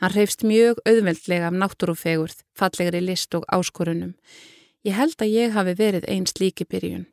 Hann 0.00 0.14
reyfst 0.14 0.44
mjög 0.48 0.80
auðveldlega 0.88 1.50
af 1.50 1.56
náttúrufegurð, 1.60 2.38
fallegri 2.56 3.02
list 3.04 3.34
og 3.36 3.44
áskorunum. 3.52 4.14
Ég 4.84 4.96
held 4.96 5.20
að 5.20 5.34
ég 5.34 5.52
hafi 5.52 5.74
verið 5.76 6.06
eins 6.08 6.32
líki 6.40 6.64
byrjun. 6.64 7.04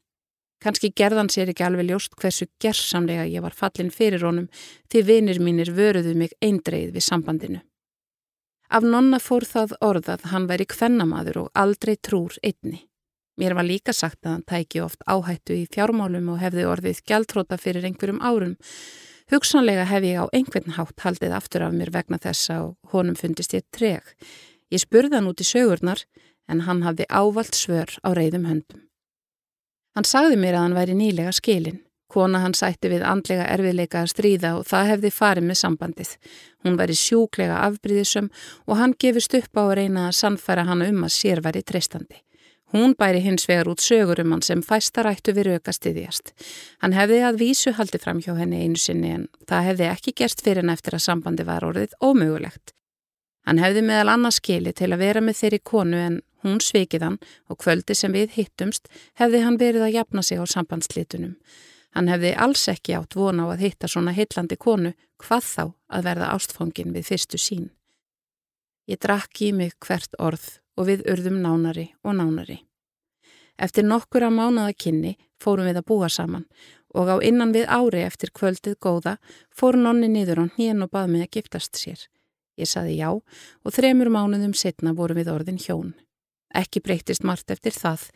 Kanski 0.64 0.90
gerðan 0.96 1.30
sér 1.30 1.52
ekki 1.52 1.66
alveg 1.68 1.90
ljóst 1.92 2.16
hversu 2.18 2.48
gerðsamlega 2.64 3.28
ég 3.30 3.44
var 3.44 3.54
fallin 3.54 3.92
fyrir 3.94 4.24
honum 4.26 4.48
því 4.90 5.04
vinir 5.10 5.42
mínir 5.44 5.70
vöruðu 5.76 6.16
mig 6.18 6.34
eindreið 6.42 6.96
við 6.96 7.06
sambandinu. 7.06 7.60
Af 8.72 8.84
nonna 8.84 9.20
fór 9.22 9.46
það 9.48 9.76
orðað 9.86 10.26
hann 10.32 10.48
væri 10.50 10.66
kvennamaður 10.68 11.44
og 11.44 11.52
aldrei 11.56 11.96
trúr 11.96 12.40
einni. 12.42 12.88
Mér 13.38 13.54
var 13.54 13.68
líka 13.68 13.94
sagt 13.94 14.26
að 14.26 14.34
hann 14.34 14.48
tæki 14.50 14.82
oft 14.82 15.04
áhættu 15.06 15.54
í 15.54 15.68
fjármálum 15.70 16.32
og 16.34 16.42
hefði 16.42 16.66
orðið 16.66 17.04
gjaldtróta 17.06 17.60
fyrir 17.62 17.86
einhverjum 17.86 18.24
árum. 18.26 18.56
Hugsanlega 19.28 19.84
hef 19.84 20.06
ég 20.08 20.22
á 20.24 20.26
einhvern 20.32 20.78
hátt 20.78 21.04
haldið 21.04 21.34
aftur 21.36 21.66
af 21.66 21.74
mér 21.76 21.90
vegna 21.92 22.20
þessa 22.24 22.62
og 22.64 22.94
honum 22.94 23.18
fundist 23.20 23.56
ég 23.58 23.66
treg. 23.76 24.06
Ég 24.72 24.80
spurði 24.80 25.18
hann 25.18 25.28
út 25.28 25.44
í 25.44 25.48
sögurnar 25.48 26.06
en 26.48 26.64
hann 26.64 26.86
hafði 26.86 27.10
ávalt 27.12 27.56
svör 27.56 27.92
á 28.08 28.10
reyðum 28.16 28.48
höndum. 28.48 28.86
Hann 30.00 30.08
sagði 30.08 30.38
mér 30.40 30.56
að 30.56 30.64
hann 30.64 30.78
væri 30.78 30.96
nýlega 30.96 31.34
skilin. 31.36 31.82
Kona 32.08 32.40
hann 32.40 32.56
sætti 32.56 32.88
við 32.88 33.04
andlega 33.04 33.50
erfiðleika 33.52 34.06
að 34.06 34.14
stríða 34.14 34.54
og 34.62 34.68
það 34.70 34.92
hefði 34.94 35.12
farið 35.12 35.48
með 35.50 35.60
sambandið. 35.60 36.12
Hún 36.64 36.78
væri 36.80 36.96
sjúklega 36.96 37.58
afbríðisum 37.66 38.30
og 38.64 38.80
hann 38.80 38.96
gefist 38.96 39.36
upp 39.36 39.60
á 39.60 39.64
að 39.66 39.76
reyna 39.82 40.08
að 40.08 40.16
sannfæra 40.22 40.64
hann 40.70 40.86
um 40.88 41.04
að 41.04 41.16
sér 41.18 41.44
væri 41.44 41.66
treystandi. 41.68 42.22
Hún 42.76 42.96
bæri 43.00 43.22
hins 43.24 43.48
vegar 43.48 43.70
út 43.72 43.80
sögur 43.80 44.20
um 44.20 44.34
hann 44.36 44.44
sem 44.44 44.62
fæstarættu 44.62 45.32
við 45.32 45.54
raukastiðjast. 45.54 46.34
Hann 46.84 46.96
hefði 46.98 47.22
að 47.24 47.40
vísu 47.40 47.72
haldi 47.78 48.00
fram 48.04 48.20
hjá 48.20 48.34
henni 48.36 48.66
einu 48.66 48.82
sinni 48.82 49.14
en 49.16 49.28
það 49.48 49.70
hefði 49.70 49.88
ekki 49.94 50.14
gerst 50.20 50.44
fyrir 50.44 50.66
hann 50.66 50.74
eftir 50.74 50.98
að 50.98 51.06
sambandi 51.06 51.46
var 51.48 51.64
orðið 51.64 51.96
ómögulegt. 52.04 52.74
Hann 53.48 53.64
hefði 53.64 53.86
meðal 53.88 54.12
annars 54.12 54.42
skili 54.42 54.76
til 54.76 54.92
að 54.92 55.04
vera 55.06 55.24
með 55.24 55.40
þeirri 55.40 55.62
konu 55.64 56.04
en 56.10 56.20
hún 56.44 56.60
sveikið 56.60 57.08
hann 57.08 57.18
og 57.48 57.62
kvöldi 57.64 57.96
sem 57.96 58.12
við 58.12 58.36
hittumst 58.36 58.92
hefði 59.16 59.46
hann 59.46 59.62
verið 59.62 59.88
að 59.88 59.96
jafna 60.02 60.24
sig 60.28 60.44
á 60.44 60.46
sambandslitunum. 60.52 61.38
Hann 61.96 62.12
hefði 62.12 62.36
alls 62.36 62.68
ekki 62.68 63.00
átt 63.00 63.16
vona 63.16 63.48
á 63.48 63.56
að 63.56 63.64
hitta 63.64 63.88
svona 63.88 64.12
heitlandi 64.12 64.60
konu 64.60 64.92
hvað 65.24 65.48
þá 65.56 65.64
að 65.88 66.08
verða 66.12 66.34
ástfóngin 66.36 66.92
við 66.92 67.14
fyrstu 67.14 67.40
sín. 67.40 67.70
Ég 68.92 69.00
drakk 69.00 69.40
í 69.42 69.54
mig 69.56 69.80
hvert 69.80 70.12
orð 70.20 70.60
og 70.78 70.90
við 70.90 71.06
urðum 71.12 71.42
nánari 71.44 71.90
og 72.04 72.18
nánari. 72.20 72.62
Eftir 73.58 73.88
nokkura 73.88 74.30
mánaða 74.30 74.76
kynni 74.78 75.16
fórum 75.42 75.66
við 75.66 75.82
að 75.82 75.88
búa 75.90 76.10
saman 76.10 76.46
og 76.94 77.10
á 77.10 77.16
innan 77.26 77.54
við 77.54 77.66
ári 77.68 78.04
eftir 78.06 78.32
kvöldið 78.34 78.78
góða 78.82 79.18
fór 79.54 79.78
nonni 79.78 80.10
niður 80.10 80.46
á 80.46 80.54
hnien 80.56 80.84
og 80.86 80.94
bað 80.94 81.10
mig 81.14 81.26
að 81.26 81.40
giftast 81.40 81.78
sér. 81.78 82.00
Ég 82.58 82.70
saði 82.70 82.98
já 82.98 83.10
og 83.14 83.74
þremur 83.74 84.10
mánuðum 84.14 84.54
setna 84.54 84.94
vorum 84.94 85.18
við 85.18 85.34
orðin 85.34 85.62
hjón. 85.62 85.96
Ekki 86.54 86.82
breytist 86.82 87.26
margt 87.28 87.52
eftir 87.52 87.76
það 87.76 88.08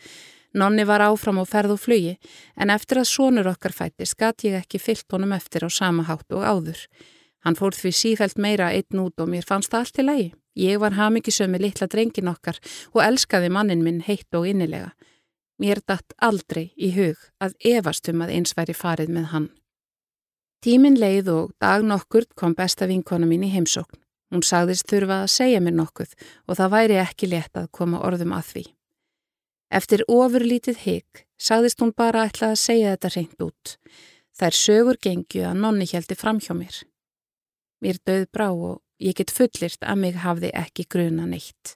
Nonni 0.54 0.84
var 0.84 1.00
áfram 1.00 1.40
á 1.40 1.46
ferð 1.48 1.78
og 1.78 1.80
flugi 1.80 2.18
en 2.60 2.74
eftir 2.74 3.00
að 3.00 3.08
sonur 3.08 3.48
okkar 3.54 3.72
fættist 3.72 4.18
gatt 4.20 4.44
ég 4.44 4.58
ekki 4.60 4.82
fyllt 4.84 5.08
honum 5.16 5.32
eftir 5.32 5.64
á 5.64 5.70
sama 5.72 6.04
hátt 6.04 6.28
og 6.36 6.44
áður. 6.44 6.82
Hann 7.48 7.56
fór 7.56 7.72
því 7.72 7.92
sífælt 7.96 8.38
meira 8.38 8.72
einn 8.76 9.00
út 9.00 9.16
og 9.24 9.32
mér 9.32 9.48
fannst 9.48 9.72
það 9.72 9.86
allt 9.86 10.02
í 10.02 10.08
lagi. 10.08 10.30
Ég 10.56 10.80
var 10.80 10.98
hafmyggisömi 10.98 11.62
litla 11.62 11.88
drengin 11.88 12.28
okkar 12.28 12.60
og 12.92 13.02
elskaði 13.06 13.50
mannin 13.50 13.84
minn 13.84 14.02
heitt 14.04 14.36
og 14.36 14.48
innilega. 14.48 14.92
Mér 15.62 15.80
datt 15.88 16.14
aldrei 16.18 16.72
í 16.76 16.92
hug 16.96 17.20
að 17.40 17.56
efastum 17.72 18.24
að 18.26 18.34
eins 18.36 18.56
væri 18.58 18.76
farið 18.76 19.14
með 19.16 19.28
hann. 19.32 19.50
Tímin 20.62 21.00
leið 21.00 21.30
og 21.34 21.54
dag 21.62 21.86
nokkur 21.86 22.28
kom 22.36 22.54
besta 22.58 22.88
vinkona 22.90 23.26
mín 23.30 23.46
í 23.48 23.52
heimsókn. 23.54 23.98
Hún 24.32 24.44
sagðist 24.48 24.88
þurfa 24.88 25.24
að 25.24 25.32
segja 25.34 25.62
mér 25.64 25.76
nokkuð 25.80 26.14
og 26.48 26.58
það 26.60 26.74
væri 26.76 27.00
ekki 27.02 27.32
létt 27.32 27.58
að 27.60 27.72
koma 27.76 28.00
orðum 28.06 28.36
að 28.36 28.46
því. 28.52 28.64
Eftir 29.72 30.04
ofurlítið 30.12 30.80
higg 30.84 31.26
sagðist 31.40 31.82
hún 31.82 31.94
bara 31.96 32.28
ætla 32.28 32.52
að 32.52 32.62
segja 32.62 32.94
þetta 32.94 33.12
reynd 33.16 33.44
út. 33.48 33.76
Þær 34.38 34.58
sögur 34.58 35.00
gengju 35.02 35.44
að 35.48 35.60
nonni 35.64 35.88
heldi 35.92 36.18
fram 36.20 36.40
hjá 36.44 36.54
mér. 36.56 36.82
Mér 37.82 38.00
döð 38.08 38.26
brá 38.32 38.50
og 38.52 38.82
ég 39.02 39.18
get 39.18 39.34
fullirt 39.34 39.82
að 39.82 40.02
mig 40.04 40.20
hafði 40.22 40.52
ekki 40.58 40.86
gruna 40.90 41.26
neitt. 41.30 41.76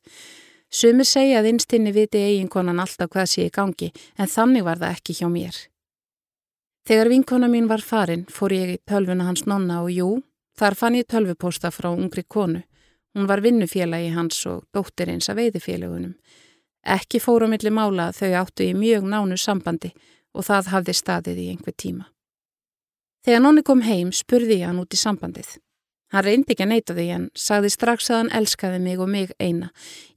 Sumir 0.70 1.08
segja 1.08 1.40
að 1.40 1.54
innstinni 1.54 1.94
viti 1.96 2.20
eiginkonan 2.20 2.82
alltaf 2.84 3.12
hvað 3.14 3.30
sé 3.32 3.48
í 3.48 3.54
gangi 3.54 3.92
en 4.18 4.30
þannig 4.30 4.66
var 4.68 4.82
það 4.82 4.96
ekki 4.98 5.18
hjá 5.20 5.28
mér. 5.32 5.58
Þegar 6.86 7.10
vinkona 7.10 7.50
mín 7.50 7.70
var 7.70 7.82
farin 7.82 8.26
fór 8.30 8.54
ég 8.54 8.74
í 8.76 8.80
tölvuna 8.86 9.26
hans 9.26 9.46
nonna 9.50 9.82
og 9.82 9.92
jú, 9.94 10.10
þar 10.60 10.76
fann 10.78 10.98
ég 11.00 11.08
tölvupósta 11.10 11.72
frá 11.74 11.90
ungri 11.90 12.24
konu. 12.28 12.62
Hún 13.16 13.30
var 13.30 13.42
vinnufélagi 13.42 14.12
hans 14.14 14.42
og 14.52 14.66
dóttir 14.76 15.10
eins 15.10 15.30
að 15.32 15.40
veiðifélagunum. 15.40 16.14
Ekki 16.86 17.22
fóru 17.24 17.48
millir 17.50 17.74
mála 17.74 18.12
þau 18.14 18.36
áttu 18.44 18.68
í 18.68 18.76
mjög 18.78 19.08
nánu 19.10 19.38
sambandi 19.40 19.94
og 20.36 20.46
það 20.46 20.74
hafði 20.76 20.94
staðið 21.00 21.40
í 21.42 21.48
einhver 21.54 21.74
tíma. 21.74 22.06
Þegar 23.26 23.42
nonni 23.42 23.64
kom 23.66 23.82
heim 23.82 24.12
spurði 24.14 24.60
ég 24.60 24.70
hann 24.70 24.84
út 24.84 24.94
í 24.94 25.00
sambandið. 25.00 25.56
Hann 26.14 26.24
reyndi 26.24 26.54
ekki 26.54 26.66
að 26.66 26.72
neyta 26.72 26.96
því 26.96 27.06
en 27.16 27.30
sagði 27.34 27.72
strax 27.74 28.10
að 28.12 28.20
hann 28.20 28.34
elskaði 28.40 28.82
mig 28.84 29.00
og 29.02 29.10
mig 29.10 29.32
eina. 29.42 29.72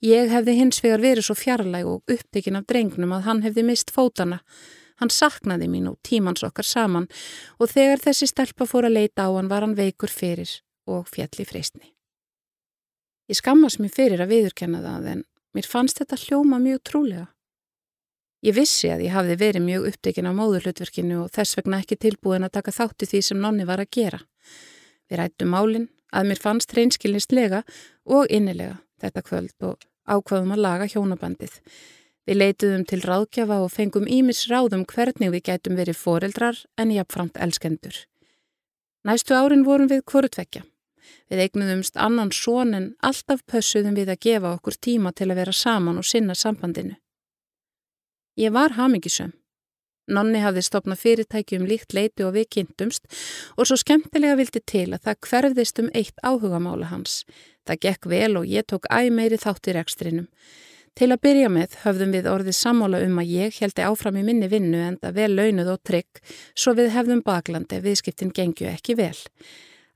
Ég 0.04 0.28
hefði 0.32 0.58
hins 0.58 0.82
vegar 0.84 1.04
verið 1.04 1.28
svo 1.28 1.38
fjarlæg 1.38 1.88
og 1.88 2.12
upptekinn 2.12 2.58
af 2.60 2.66
drengnum 2.68 3.14
að 3.16 3.24
hann 3.28 3.44
hefði 3.46 3.64
mist 3.70 3.94
fótana. 3.94 4.42
Hann 5.00 5.14
saknaði 5.14 5.70
mín 5.70 5.88
og 5.88 5.96
tímans 6.04 6.44
okkar 6.44 6.66
saman 6.66 7.08
og 7.58 7.72
þegar 7.72 8.02
þessi 8.04 8.28
stelpa 8.28 8.66
fór 8.66 8.90
að 8.90 8.98
leita 8.98 9.26
á 9.26 9.32
hann 9.32 9.48
var 9.48 9.64
hann 9.64 9.78
veikur 9.78 10.12
fyrir 10.12 10.58
og 10.90 11.08
fjalli 11.08 11.46
freystni. 11.48 11.94
Ég 13.28 13.38
skammast 13.40 13.80
mér 13.80 13.92
fyrir 13.94 14.22
að 14.24 14.32
viðurkenna 14.34 14.82
það 14.84 15.10
en 15.14 15.26
Mér 15.56 15.66
fannst 15.66 15.98
þetta 15.98 16.18
hljóma 16.22 16.60
mjög 16.62 16.82
trúlega. 16.86 17.26
Ég 18.46 18.54
vissi 18.54 18.90
að 18.92 19.00
ég 19.08 19.14
hafði 19.16 19.34
verið 19.40 19.64
mjög 19.64 19.86
upptekinn 19.88 20.28
á 20.30 20.38
móðurhlutverkinu 20.38 21.16
og 21.24 21.32
þess 21.34 21.58
vegna 21.58 21.80
ekki 21.82 21.96
tilbúin 21.98 22.46
að 22.46 22.54
taka 22.60 22.74
þátti 22.76 23.08
því 23.10 23.22
sem 23.26 23.40
nonni 23.42 23.66
var 23.66 23.82
að 23.82 23.90
gera. 23.96 24.20
Við 25.08 25.20
rættum 25.22 25.52
málinn 25.52 25.88
að 26.12 26.30
mér 26.30 26.42
fannst 26.42 26.74
reynskilnistlega 26.76 27.62
og 28.08 28.28
innilega 28.32 28.78
þetta 29.02 29.24
kvöld 29.24 29.68
og 29.68 29.86
ákvaðum 30.08 30.54
að 30.56 30.64
laga 30.64 30.88
hjónabandið. 30.88 31.54
Við 32.28 32.40
leituðum 32.42 32.84
til 32.84 33.00
ráðgjafa 33.08 33.60
og 33.64 33.72
fengum 33.72 34.08
ímis 34.08 34.46
ráðum 34.50 34.84
hvernig 34.88 35.32
við 35.32 35.46
gætum 35.48 35.78
verið 35.78 35.96
foreldrar 35.96 36.58
en 36.76 36.92
jafnframt 36.92 37.40
elskendur. 37.40 38.02
Næstu 39.08 39.32
árin 39.32 39.64
vorum 39.64 39.88
við 39.88 40.02
hvorutvekja. 40.10 40.64
Við 41.32 41.44
eignuðumst 41.46 41.96
annan 41.96 42.32
són 42.34 42.74
en 42.76 42.88
alltaf 43.04 43.40
pössuðum 43.48 43.96
við 43.96 44.12
að 44.12 44.22
gefa 44.26 44.52
okkur 44.58 44.76
tíma 44.76 45.14
til 45.16 45.30
að 45.30 45.40
vera 45.40 45.54
saman 45.56 46.00
og 46.00 46.04
sinna 46.04 46.36
sambandinu. 46.36 46.98
Ég 48.36 48.52
var 48.52 48.76
hamingisum. 48.76 49.32
Nonni 50.08 50.40
hafði 50.42 50.64
stopnað 50.64 51.02
fyrirtæki 51.02 51.58
um 51.60 51.66
líkt 51.68 51.92
leiti 51.96 52.24
og 52.26 52.34
við 52.36 52.48
kynntumst 52.56 53.04
og 53.56 53.68
svo 53.68 53.76
skemmtilega 53.80 54.38
vildi 54.40 54.62
til 54.64 54.86
að 54.94 55.04
það 55.04 55.20
hverfðist 55.28 55.82
um 55.82 55.92
eitt 55.94 56.24
áhugamála 56.24 56.88
hans. 56.92 57.20
Það 57.68 57.82
gekk 57.84 58.08
vel 58.08 58.32
og 58.40 58.48
ég 58.48 58.64
tók 58.64 58.88
æg 58.88 59.12
meiri 59.12 59.38
þátt 59.40 59.68
í 59.68 59.76
rekstrinum. 59.76 60.26
Til 60.98 61.12
að 61.14 61.20
byrja 61.22 61.48
með 61.52 61.76
höfðum 61.84 62.14
við 62.16 62.26
orðið 62.26 62.56
sammála 62.58 63.00
um 63.06 63.20
að 63.22 63.28
ég 63.30 63.58
heldi 63.62 63.84
áfram 63.86 64.16
í 64.18 64.24
minni 64.26 64.48
vinnu 64.50 64.80
en 64.82 64.96
það 64.98 65.18
vel 65.20 65.28
launuð 65.36 65.68
og 65.76 65.82
trygg 65.86 66.22
svo 66.58 66.74
við 66.74 66.90
hefðum 66.96 67.20
baklandi 67.26 67.78
viðskiptin 67.84 68.32
gengju 68.34 68.66
ekki 68.72 68.96
vel. 68.98 69.14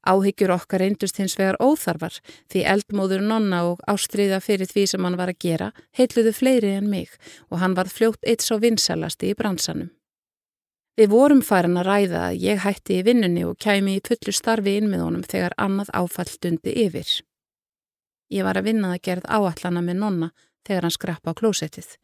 Áhyggjur 0.03 0.51
okkar 0.55 0.83
reyndust 0.83 1.19
hins 1.19 1.35
vegar 1.39 1.59
óþarfar 1.63 2.19
því 2.51 2.63
eldmóður 2.75 3.23
nonna 3.23 3.65
og 3.71 3.83
ástriða 3.91 4.41
fyrir 4.43 4.71
því 4.71 4.87
sem 4.93 5.07
hann 5.07 5.19
var 5.19 5.31
að 5.31 5.43
gera 5.47 5.73
heitluðu 5.99 6.35
fleiri 6.35 6.73
en 6.77 6.91
mig 6.91 7.11
og 7.51 7.61
hann 7.63 7.77
var 7.79 7.91
fljótt 7.91 8.23
eitt 8.27 8.43
svo 8.43 8.59
vinsalasti 8.63 9.31
í 9.31 9.37
bransanum. 9.39 9.91
Við 11.01 11.09
vorum 11.09 11.41
farin 11.41 11.79
að 11.81 11.87
ræða 11.89 12.23
að 12.29 12.43
ég 12.45 12.59
hætti 12.67 12.99
í 13.01 13.05
vinnunni 13.07 13.47
og 13.49 13.57
kæmi 13.65 13.97
í 13.97 14.03
fullu 14.05 14.33
starfi 14.37 14.75
inn 14.77 14.91
með 14.93 15.05
honum 15.07 15.23
þegar 15.25 15.55
annað 15.57 15.93
áfall 15.97 16.33
dundi 16.43 16.75
yfir. 16.85 17.09
Ég 18.33 18.45
var 18.45 18.61
að 18.61 18.69
vinna 18.69 18.93
að 18.93 19.05
gerð 19.09 19.29
áallana 19.29 19.81
með 19.85 20.01
nonna 20.03 20.29
þegar 20.67 20.87
hann 20.87 20.95
skrappa 20.97 21.33
á 21.33 21.39
klósettið. 21.39 21.97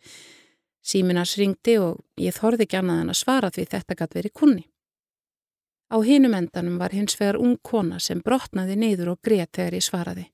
Síminars 0.80 1.37
ringdi 1.37 1.76
og 1.83 2.00
ég 2.16 2.33
þorði 2.33 2.64
ekki 2.64 2.78
annað 2.80 3.02
en 3.02 3.12
að 3.12 3.21
svara 3.21 3.50
því 3.52 3.66
þetta 3.75 3.97
gæti 3.99 4.18
verið 4.18 4.35
kunni. 4.40 4.64
Á 5.92 5.97
hinum 6.04 6.37
endanum 6.37 6.78
var 6.80 6.92
hins 6.97 7.16
vegar 7.21 7.37
ung 7.40 7.57
kona 7.64 7.99
sem 8.00 8.21
brotnaði 8.25 8.76
neyður 8.76 9.14
og 9.14 9.21
grét 9.25 9.52
þegar 9.57 9.76
ég 9.76 9.85
svaraði. 9.85 10.25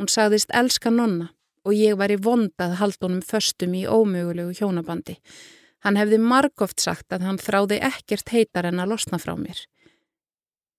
Hún 0.00 0.08
sagðist 0.08 0.52
elska 0.56 0.92
nonna 0.92 1.30
og 1.64 1.76
ég 1.76 1.96
var 2.00 2.12
í 2.12 2.16
vondað 2.20 2.78
haldunum 2.80 3.20
föstum 3.24 3.76
í 3.76 3.84
ómögulegu 3.88 4.56
hjónabandi. 4.56 5.18
Hann 5.84 5.98
hefði 6.00 6.18
margóft 6.22 6.80
sagt 6.80 7.12
að 7.12 7.26
hann 7.28 7.38
þráði 7.40 7.78
ekkert 7.84 8.32
heitar 8.32 8.70
en 8.70 8.80
að 8.80 8.94
losna 8.94 9.20
frá 9.20 9.34
mér. 9.36 9.58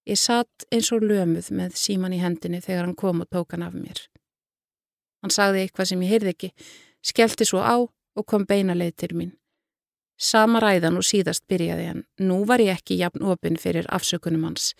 Ég 0.05 0.17
satt 0.21 0.65
eins 0.73 0.91
og 0.93 1.05
lömuð 1.05 1.51
með 1.53 1.77
síman 1.81 2.13
í 2.13 2.21
hendinni 2.21 2.61
þegar 2.61 2.87
hann 2.87 2.97
kom 2.97 3.23
og 3.23 3.29
tók 3.29 3.53
hann 3.53 3.65
af 3.65 3.73
mér. 3.77 4.01
Hann 5.21 5.33
sagði 5.33 5.63
eitthvað 5.65 5.89
sem 5.89 6.03
ég 6.05 6.13
heyrði 6.13 6.33
ekki, 6.33 6.51
skellti 7.05 7.47
svo 7.49 7.61
á 7.61 7.77
og 7.81 8.25
kom 8.29 8.45
beina 8.45 8.75
leið 8.77 8.95
til 9.01 9.13
mín. 9.17 9.33
Sama 10.17 10.61
ræðan 10.63 10.99
og 10.99 11.05
síðast 11.05 11.43
byrjaði 11.49 11.87
hann. 11.89 12.03
Nú 12.21 12.43
var 12.47 12.61
ég 12.63 12.77
ekki 12.77 12.99
jafn 13.01 13.25
opinn 13.25 13.57
fyrir 13.59 13.89
afsökunum 13.91 14.45
hans. 14.47 14.73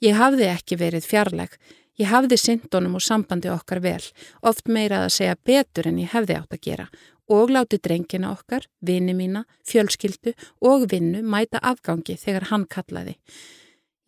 Ég 0.00 0.16
hafði 0.16 0.46
ekki 0.48 0.78
verið 0.80 1.04
fjarlæg. 1.04 1.58
Ég 1.98 2.08
hafði 2.08 2.38
syndunum 2.38 2.94
og 2.96 3.04
sambandi 3.04 3.50
okkar 3.50 3.80
vel, 3.84 4.02
oft 4.46 4.68
meira 4.68 5.04
að 5.04 5.14
segja 5.18 5.36
betur 5.44 5.90
en 5.90 5.98
ég 5.98 6.12
hefði 6.14 6.36
átt 6.38 6.54
að 6.54 6.62
gera 6.68 6.86
og 7.30 7.50
láti 7.54 7.78
drengina 7.78 8.32
okkar, 8.34 8.64
vini 8.82 9.14
mína, 9.14 9.44
fjölskyldu 9.68 10.32
og 10.66 10.88
vinnu 10.90 11.22
mæta 11.22 11.60
afgangi 11.62 12.16
þegar 12.18 12.48
hann 12.50 12.64
kallaði. 12.66 13.14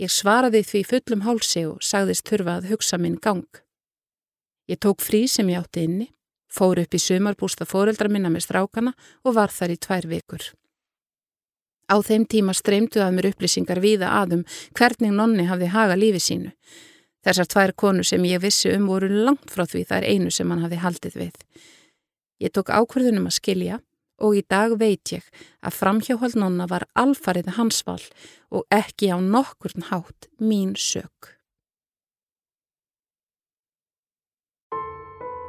Ég 0.03 0.11
svaraði 0.11 0.65
því 0.67 0.81
fullum 0.89 1.23
hálsi 1.23 1.63
og 1.69 1.85
sagðist 1.87 2.27
þurfa 2.27 2.57
að 2.59 2.73
hugsa 2.73 2.99
minn 2.99 3.21
gang. 3.23 3.47
Ég 4.67 4.81
tók 4.83 5.05
frí 5.05 5.29
sem 5.31 5.53
ég 5.53 5.63
átti 5.63 5.87
inni, 5.87 6.09
fór 6.51 6.83
upp 6.83 6.95
í 6.95 6.99
sumarbústa 6.99 7.67
fóreldra 7.69 8.11
minna 8.11 8.31
með 8.33 8.49
strákana 8.49 8.97
og 9.23 9.37
var 9.39 9.55
þar 9.55 9.77
í 9.77 9.79
tvær 9.79 10.09
vikur. 10.11 10.51
Á 11.87 11.97
þeim 12.03 12.27
tíma 12.27 12.55
streymdu 12.57 13.03
að 13.05 13.15
mér 13.15 13.31
upplýsingar 13.31 13.83
víða 13.83 14.11
aðum 14.19 14.43
hvernig 14.75 15.15
nonni 15.15 15.47
hafði 15.47 15.71
haga 15.75 15.99
lífi 15.99 16.23
sínu. 16.23 16.53
Þessar 17.23 17.47
tvær 17.47 17.73
konu 17.79 18.03
sem 18.07 18.25
ég 18.27 18.43
vissi 18.43 18.73
um 18.75 18.89
voru 18.91 19.07
langt 19.09 19.51
frá 19.51 19.63
því 19.63 19.85
það 19.87 19.99
er 20.01 20.09
einu 20.11 20.31
sem 20.35 20.51
hann 20.51 20.65
hafði 20.65 20.81
haldið 20.83 21.19
við. 21.21 21.37
Ég 22.43 22.51
tók 22.51 22.73
ákverðunum 22.75 23.29
að 23.31 23.37
skilja 23.39 23.79
og 24.23 24.39
í 24.39 24.43
dag 24.51 24.75
veit 24.79 25.13
ég 25.15 25.29
að 25.63 25.77
framhjáhald 25.79 26.35
nonna 26.39 26.67
var 26.71 26.89
alfarið 26.99 27.55
hans 27.59 27.83
val 27.87 28.03
og 28.51 28.67
ekki 28.75 29.13
á 29.15 29.19
nokkurn 29.23 29.87
hátt 29.91 30.27
mín 30.43 30.75
sök. 30.75 31.39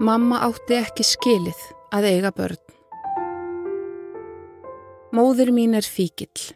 Mamma 0.03 0.43
átti 0.45 0.77
ekki 0.77 1.05
skilið 1.05 1.59
að 1.93 2.09
eiga 2.11 2.33
börn. 2.33 2.61
Móður 5.13 5.53
mín 5.53 5.77
er 5.77 5.85
fíkill. 5.85 6.53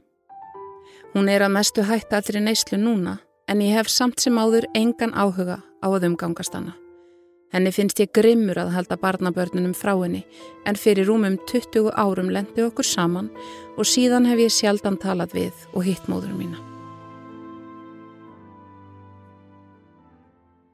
Hún 1.13 1.29
er 1.29 1.45
að 1.45 1.53
mestu 1.53 1.86
hætt 1.86 2.13
allri 2.13 2.41
neyslu 2.41 2.77
núna 2.81 3.17
en 3.47 3.61
ég 3.63 3.73
hef 3.77 3.89
samt 3.89 4.19
sem 4.19 4.37
áður 4.37 4.67
engan 4.75 5.15
áhuga 5.15 5.61
á 5.63 5.87
að 5.87 6.09
umgangast 6.11 6.53
hana. 6.53 6.75
Henni 7.53 7.71
finnst 7.71 7.99
ég 8.03 8.11
grimmur 8.11 8.59
að 8.59 8.73
halda 8.75 8.97
barnabörnunum 8.99 9.75
frá 9.77 9.93
henni 9.95 10.25
en 10.67 10.75
fyrir 10.75 11.07
rúmum 11.07 11.37
20 11.47 11.93
árum 11.95 12.31
lendi 12.31 12.65
okkur 12.65 12.85
saman 12.85 13.29
og 13.77 13.87
síðan 13.87 14.27
hef 14.27 14.41
ég 14.43 14.51
sjaldan 14.51 14.99
talað 14.99 15.37
við 15.37 15.67
og 15.73 15.87
hitt 15.87 16.09
móður 16.11 16.35
mína. 16.35 16.59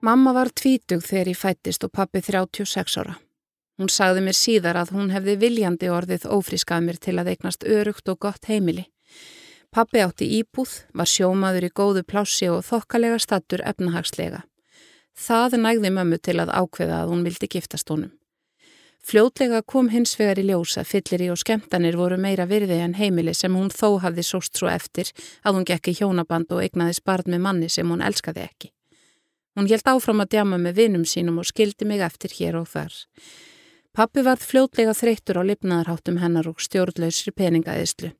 Mamma 0.04 0.34
var 0.36 0.50
tvítug 0.52 1.06
þegar 1.06 1.30
ég 1.32 1.40
fættist 1.40 1.86
og 1.86 1.94
pappi 1.94 2.20
36 2.26 2.98
ára. 3.00 3.14
Hún 3.80 3.90
sagði 3.90 4.26
mér 4.26 4.36
síðar 4.38 4.82
að 4.82 4.92
hún 4.98 5.14
hefði 5.14 5.38
viljandi 5.46 5.88
orðið 5.90 6.26
ófrískað 6.28 6.84
mér 6.90 7.00
til 7.02 7.16
að 7.22 7.30
eignast 7.32 7.64
örugt 7.64 8.10
og 8.12 8.20
gott 8.26 8.50
heimili. 8.50 8.90
Pappi 9.74 10.04
átti 10.06 10.28
íbúð, 10.38 10.70
var 10.94 11.10
sjómaður 11.10 11.66
í 11.66 11.70
góðu 11.74 12.04
plássi 12.06 12.46
og 12.54 12.60
þokkalega 12.68 13.18
stattur 13.18 13.64
efnahagslega. 13.66 14.44
Það 15.18 15.56
nægði 15.64 15.90
mömmu 15.96 16.20
til 16.22 16.36
að 16.44 16.52
ákveða 16.54 17.00
að 17.02 17.10
hún 17.10 17.24
vildi 17.26 17.50
giftast 17.56 17.90
honum. 17.90 18.12
Fljótlega 19.04 19.64
kom 19.66 19.90
hins 19.90 20.14
vegar 20.20 20.40
í 20.40 20.46
ljósa, 20.52 20.84
fyllir 20.86 21.26
í 21.26 21.32
og 21.34 21.42
skemtanir 21.42 21.98
voru 21.98 22.20
meira 22.22 22.46
virði 22.46 22.78
en 22.86 22.94
heimili 22.96 23.34
sem 23.34 23.58
hún 23.58 23.74
þó 23.74 23.98
hafði 24.06 24.28
sóst 24.30 24.62
svo 24.62 24.70
eftir 24.70 25.10
að 25.42 25.58
hún 25.58 25.66
gekk 25.68 25.90
í 25.90 25.98
hjónaband 25.98 26.54
og 26.54 26.62
eignaði 26.62 27.00
sparð 27.02 27.34
með 27.34 27.44
manni 27.48 27.70
sem 27.74 27.90
hún 27.90 28.06
elskaði 28.06 28.46
ekki. 28.46 28.72
Hún 29.58 29.74
held 29.74 29.90
áfram 29.90 30.22
að 30.22 30.36
djama 30.38 30.62
með 30.62 30.80
vinum 30.84 31.10
sínum 31.10 31.42
og 31.42 31.50
skildi 31.50 31.90
mig 31.90 32.06
eftir 32.06 32.38
hér 32.38 32.62
og 32.62 32.70
þar. 32.70 32.94
Pappi 33.94 34.22
varð 34.22 34.46
fljótlega 34.46 34.94
þreyttur 34.94 35.42
á 35.42 35.44
lifnaðarháttum 35.50 36.22
hennar 36.22 36.48
og 36.50 36.62
stjórnlausri 36.62 37.34
peningaðislu. 37.34 38.14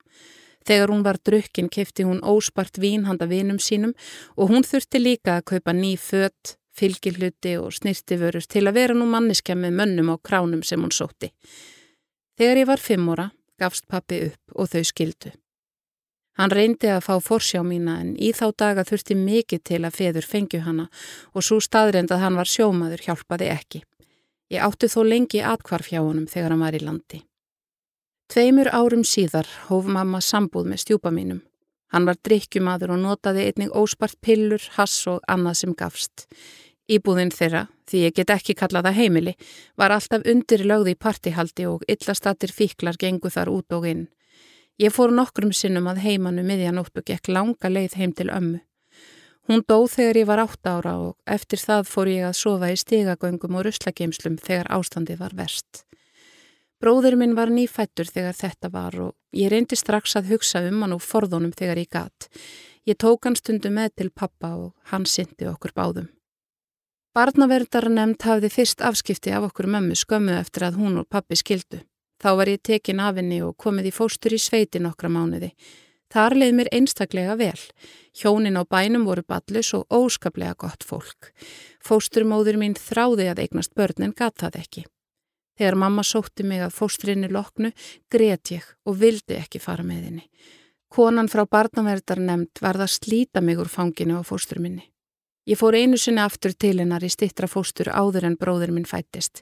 Þegar 0.64 0.94
hún 0.94 1.04
var 1.04 1.20
drukkin 1.20 1.70
kefti 1.70 2.06
hún 2.08 2.24
óspart 2.24 2.80
vín 2.80 3.06
handa 3.10 3.28
vinum 3.28 3.60
sínum 3.60 3.94
og 4.38 4.50
hún 4.50 4.64
þurfti 4.64 5.02
líka 5.02 5.38
að 5.38 5.48
kaupa 5.54 5.76
ný 5.76 5.96
fött, 6.00 6.58
fylgilhuti 6.74 7.58
og 7.60 7.74
snirtiförur 7.76 8.46
til 8.50 8.66
að 8.68 8.80
vera 8.80 8.98
nú 8.98 9.06
manniska 9.06 9.56
með 9.56 9.78
mönnum 9.80 10.14
á 10.14 10.18
kránum 10.18 10.64
sem 10.64 10.82
hún 10.82 10.94
sótti. 10.94 11.34
Þegar 12.40 12.64
ég 12.64 12.70
var 12.70 12.82
fimm 12.82 13.10
óra 13.14 13.30
gafst 13.60 13.88
pappi 13.88 14.20
upp 14.30 14.58
og 14.58 14.70
þau 14.72 14.84
skildu. 14.88 15.34
Hann 16.34 16.50
reyndi 16.50 16.90
að 16.90 17.04
fá 17.06 17.14
forsjá 17.22 17.62
mína 17.62 18.00
en 18.02 18.16
í 18.18 18.32
þá 18.34 18.48
daga 18.58 18.86
þurfti 18.88 19.18
mikið 19.20 19.62
til 19.70 19.82
að 19.86 19.98
feður 20.00 20.30
fengju 20.32 20.64
hana 20.66 20.88
og 21.34 21.46
svo 21.46 21.60
staðrind 21.62 22.10
að 22.12 22.24
hann 22.26 22.40
var 22.40 22.50
sjómaður 22.50 23.06
hjálpaði 23.06 23.52
ekki. 23.54 23.84
Ég 24.50 24.66
átti 24.66 24.90
þó 24.90 25.04
lengi 25.06 25.44
atkvarf 25.46 25.92
hjá 25.92 26.02
honum 26.02 26.26
þegar 26.30 26.56
hann 26.56 26.66
var 26.66 26.78
í 26.78 26.82
landi. 26.82 27.22
Tveimur 28.34 28.66
árum 28.74 29.04
síðar 29.06 29.46
hóf 29.68 29.86
mamma 29.86 30.18
sambúð 30.18 30.72
með 30.72 30.80
stjúpa 30.82 31.12
mínum. 31.14 31.44
Hann 31.94 32.08
var 32.10 32.18
drikkjumadur 32.26 32.96
og 32.96 32.98
notaði 33.04 33.44
einnig 33.46 33.76
óspart 33.78 34.18
pillur, 34.26 34.64
hass 34.74 35.04
og 35.12 35.20
annað 35.30 35.60
sem 35.60 35.76
gafst. 35.78 36.24
Íbúðin 36.90 37.30
þeirra, 37.30 37.68
því 37.86 38.02
ég 38.08 38.16
get 38.18 38.34
ekki 38.34 38.56
kallaða 38.58 38.96
heimili, 38.98 39.36
var 39.78 39.94
alltaf 39.94 40.26
undir 40.26 40.66
lögði 40.66 40.96
í 40.96 41.00
partihaldi 41.06 41.70
og 41.70 41.86
illastatir 41.86 42.50
fíklar 42.50 42.98
gengu 42.98 43.30
þar 43.30 43.54
út 43.54 43.78
og 43.78 43.86
inn. 43.92 44.04
Ég 44.82 44.98
fór 44.98 45.14
nokkrum 45.14 45.54
sinnum 45.54 45.94
að 45.94 46.02
heimannu 46.08 46.42
miðjanótt 46.50 46.98
og 46.98 47.06
gekk 47.06 47.30
langa 47.30 47.70
leið 47.70 48.02
heim 48.02 48.18
til 48.18 48.32
ömmu. 48.34 48.66
Hún 49.46 49.62
dó 49.62 49.84
þegar 49.86 50.24
ég 50.24 50.32
var 50.34 50.48
átt 50.48 50.66
ára 50.66 50.98
og 51.06 51.20
eftir 51.30 51.62
það 51.62 51.86
fór 51.86 52.10
ég 52.18 52.32
að 52.34 52.40
sofa 52.42 52.74
í 52.74 52.82
stigagöngum 52.82 53.62
og 53.62 53.68
ruslageimslum 53.70 54.42
þegar 54.42 54.74
ástandi 54.74 55.22
var 55.22 55.38
verst. 55.38 55.86
Bróður 56.84 57.16
minn 57.16 57.32
var 57.32 57.48
nýfættur 57.48 58.10
þegar 58.12 58.36
þetta 58.36 58.70
var 58.74 58.96
og 59.00 59.12
ég 59.40 59.48
reyndi 59.54 59.78
strax 59.80 60.18
að 60.20 60.34
hugsa 60.34 60.60
um 60.68 60.82
hann 60.84 60.92
og 60.92 61.00
forðunum 61.00 61.54
þegar 61.56 61.80
ég 61.80 61.88
gatt. 61.96 62.26
Ég 62.84 62.98
tók 63.00 63.24
hann 63.24 63.38
stundu 63.40 63.70
með 63.72 63.94
til 64.02 64.10
pappa 64.12 64.50
og 64.60 64.74
hann 64.92 65.06
syndi 65.08 65.48
okkur 65.48 65.72
báðum. 65.78 66.10
Barnaverðar 67.16 67.88
nefnd 67.88 68.26
hafði 68.28 68.50
fyrst 68.52 68.84
afskipti 68.84 69.32
af 69.32 69.46
okkur 69.48 69.70
mömmu 69.72 69.96
skömmu 69.96 70.36
eftir 70.36 70.66
að 70.68 70.82
hún 70.82 70.98
og 71.00 71.08
pappi 71.08 71.38
skildu. 71.40 71.80
Þá 72.20 72.30
var 72.36 72.52
ég 72.52 72.60
tekin 72.68 73.00
af 73.00 73.16
henni 73.16 73.40
og 73.46 73.56
komið 73.56 73.88
í 73.88 73.94
fóstur 73.96 74.36
í 74.36 74.42
sveiti 74.42 74.82
nokkra 74.84 75.08
mánuði. 75.08 75.54
Þar 76.12 76.36
leið 76.36 76.58
mér 76.58 76.72
einstaklega 76.76 77.38
vel. 77.40 77.62
Hjónin 78.12 78.60
á 78.60 78.68
bænum 78.68 79.08
voru 79.08 79.24
ballus 79.24 79.72
og 79.78 79.88
óskaplega 79.88 80.60
gott 80.60 80.84
fólk. 80.84 81.32
Fósturmóður 81.80 82.60
mín 82.60 82.76
þráði 82.76 83.30
að 83.32 83.46
eignast 83.46 83.72
börnin 83.72 84.12
gat 84.12 84.36
það 84.44 84.60
ekki. 84.66 84.86
Þegar 85.60 85.78
mamma 85.78 86.04
sótti 86.04 86.46
mig 86.48 86.64
að 86.66 86.74
fóstrinni 86.74 87.30
loknu, 87.30 87.74
gret 88.10 88.52
ég 88.52 88.66
og 88.86 88.98
vildi 89.02 89.38
ekki 89.38 89.62
fara 89.62 89.86
með 89.86 90.08
henni. 90.10 90.26
Konan 90.94 91.30
frá 91.30 91.46
barnaverðar 91.50 92.22
nefnd 92.22 92.62
varða 92.62 92.88
að 92.88 92.96
slíta 92.98 93.42
mig 93.42 93.62
úr 93.62 93.70
fanginu 93.70 94.20
á 94.20 94.24
fósturminni. 94.26 94.90
Ég 95.50 95.60
fór 95.60 95.76
einu 95.76 95.98
sinni 96.00 96.22
aftur 96.24 96.54
til 96.56 96.78
hennar 96.80 97.04
í 97.04 97.10
stittra 97.12 97.50
fóstur 97.52 97.90
áður 97.92 98.30
en 98.30 98.38
bróður 98.40 98.72
minn 98.72 98.88
fættist, 98.88 99.42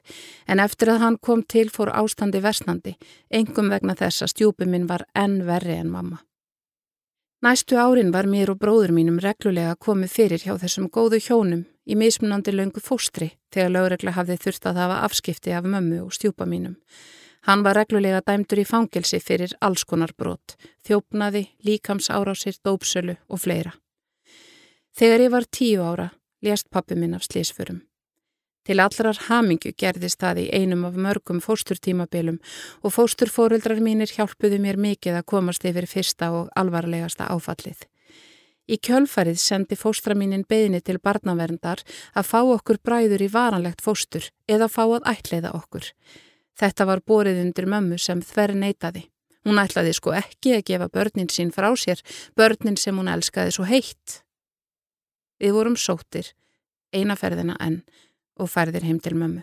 en 0.50 0.58
eftir 0.58 0.90
að 0.90 1.04
hann 1.04 1.18
kom 1.22 1.44
til 1.46 1.68
fór 1.70 1.92
ástandi 1.94 2.40
versnandi, 2.42 2.96
engum 3.30 3.70
vegna 3.70 3.94
þess 3.94 4.26
að 4.26 4.32
stjúpi 4.32 4.66
minn 4.66 4.88
var 4.90 5.06
enn 5.14 5.44
verri 5.46 5.76
en 5.78 5.92
mamma. 5.92 6.18
Næstu 7.42 7.74
árin 7.74 8.12
var 8.14 8.28
mér 8.30 8.52
og 8.52 8.60
bróður 8.62 8.92
mínum 8.94 9.16
reglulega 9.18 9.74
komið 9.74 10.12
fyrir 10.14 10.42
hjá 10.44 10.52
þessum 10.62 10.84
góðu 10.94 11.18
hjónum 11.24 11.64
í 11.90 11.96
mismunandi 11.98 12.52
löngu 12.54 12.78
fóstri 12.78 13.32
þegar 13.50 13.72
lögregla 13.74 14.12
hafði 14.14 14.36
þurft 14.44 14.68
að 14.70 14.78
hafa 14.78 15.00
afskipti 15.08 15.50
af 15.50 15.66
mömmu 15.66 16.04
og 16.04 16.14
stjúpa 16.14 16.46
mínum. 16.46 16.76
Hann 17.42 17.64
var 17.66 17.74
reglulega 17.80 18.22
dæmdur 18.22 18.62
í 18.62 18.68
fangelsi 18.68 19.18
fyrir 19.18 19.56
alls 19.58 19.82
konar 19.82 20.14
brot, 20.14 20.54
þjófnaði, 20.86 21.48
líkamsárásir, 21.66 22.62
dópsölu 22.62 23.18
og 23.26 23.42
fleira. 23.42 23.74
Þegar 24.94 25.26
ég 25.26 25.34
var 25.34 25.48
tíu 25.50 25.82
ára, 25.82 26.12
lést 26.46 26.70
pappi 26.70 26.94
minn 26.94 27.18
af 27.18 27.26
slísförum. 27.26 27.82
Til 28.62 28.78
allrar 28.78 29.18
hamingju 29.26 29.72
gerðist 29.74 30.20
það 30.22 30.44
í 30.44 30.50
einum 30.54 30.84
af 30.86 30.94
mörgum 30.94 31.40
fósturtímabilum 31.42 32.38
og 32.86 32.94
fósturfóruldrar 32.94 33.80
mínir 33.82 34.12
hjálpuðu 34.14 34.60
mér 34.62 34.78
mikið 34.78 35.18
að 35.18 35.28
komast 35.32 35.66
yfir 35.66 35.88
fyrsta 35.90 36.30
og 36.36 36.52
alvarlegasta 36.54 37.26
áfallið. 37.34 37.88
Í 38.70 38.78
kjölfarið 38.78 39.40
sendi 39.42 39.74
fóstra 39.74 40.14
mínin 40.14 40.44
beðinni 40.48 40.78
til 40.80 41.00
barnaverndar 41.02 41.82
að 42.14 42.28
fá 42.28 42.38
okkur 42.42 42.78
bræður 42.86 43.24
í 43.26 43.32
varanlegt 43.32 43.82
fóstur 43.82 44.28
eða 44.46 44.68
fá 44.70 44.84
að 44.84 45.08
ætleiða 45.10 45.50
okkur. 45.58 45.88
Þetta 46.54 46.86
var 46.86 47.02
borið 47.02 47.40
undir 47.42 47.66
mömmu 47.66 47.98
sem 47.98 48.22
þver 48.22 48.54
neytaði. 48.54 49.08
Hún 49.42 49.58
ætlaði 49.58 49.96
sko 49.98 50.14
ekki 50.14 50.54
að 50.54 50.66
gefa 50.70 50.88
börnin 50.94 51.30
sín 51.32 51.50
frá 51.50 51.72
sér, 51.74 51.98
börnin 52.38 52.78
sem 52.78 52.94
hún 52.94 53.10
elskaði 53.10 53.56
svo 53.56 53.66
heitt. 53.66 54.22
Við 55.42 55.56
vorum 55.56 55.74
sóttir, 55.74 56.28
einaferðina 56.94 57.56
enn, 57.58 57.80
og 58.42 58.50
færðir 58.52 58.84
heim 58.88 59.00
til 59.00 59.14
mömmu. 59.16 59.42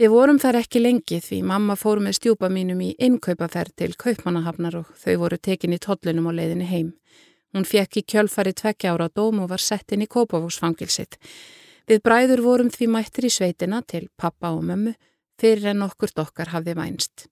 Við 0.00 0.10
vorum 0.10 0.40
þar 0.42 0.58
ekki 0.58 0.80
lengi 0.82 1.20
því 1.22 1.36
mamma 1.46 1.76
fór 1.78 2.00
með 2.02 2.16
stjúpa 2.18 2.48
mínum 2.50 2.80
í 2.82 2.94
innkaupaferð 2.98 3.76
til 3.78 3.92
kaupmannahafnar 3.94 4.80
og 4.80 4.88
þau 4.98 5.14
voru 5.20 5.38
tekin 5.38 5.76
í 5.76 5.78
tollunum 5.78 6.26
og 6.32 6.34
leiðinni 6.38 6.66
heim. 6.66 6.88
Hún 7.54 7.66
fekk 7.68 8.00
í 8.00 8.02
kjölfari 8.10 8.50
tvekkja 8.58 8.96
ára 8.96 9.06
dóm 9.06 9.44
og 9.44 9.52
var 9.52 9.62
sett 9.62 9.94
inn 9.94 10.02
í 10.02 10.10
Kópavóksfangilsitt. 10.10 11.20
Við 11.86 12.02
bræður 12.02 12.42
vorum 12.42 12.72
því 12.74 12.88
mættir 12.90 13.28
í 13.28 13.30
sveitina 13.30 13.84
til 13.86 14.08
pappa 14.18 14.50
og 14.56 14.64
mömmu 14.66 14.96
fyrir 15.38 15.70
en 15.70 15.86
okkur 15.86 16.10
dokkar 16.16 16.50
hafði 16.50 16.74
vænst. 16.74 17.28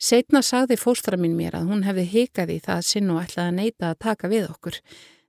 Setna 0.00 0.40
sagði 0.46 0.78
fóstra 0.80 1.18
mín 1.20 1.36
mér 1.36 1.58
að 1.58 1.68
hún 1.72 1.84
hefði 1.84 2.04
hikað 2.14 2.54
í 2.54 2.58
það 2.64 2.82
sinn 2.86 3.12
og 3.12 3.20
ætlaði 3.24 3.48
að 3.50 3.56
neyta 3.58 3.90
að 3.90 4.00
taka 4.06 4.30
við 4.32 4.48
okkur. 4.48 4.80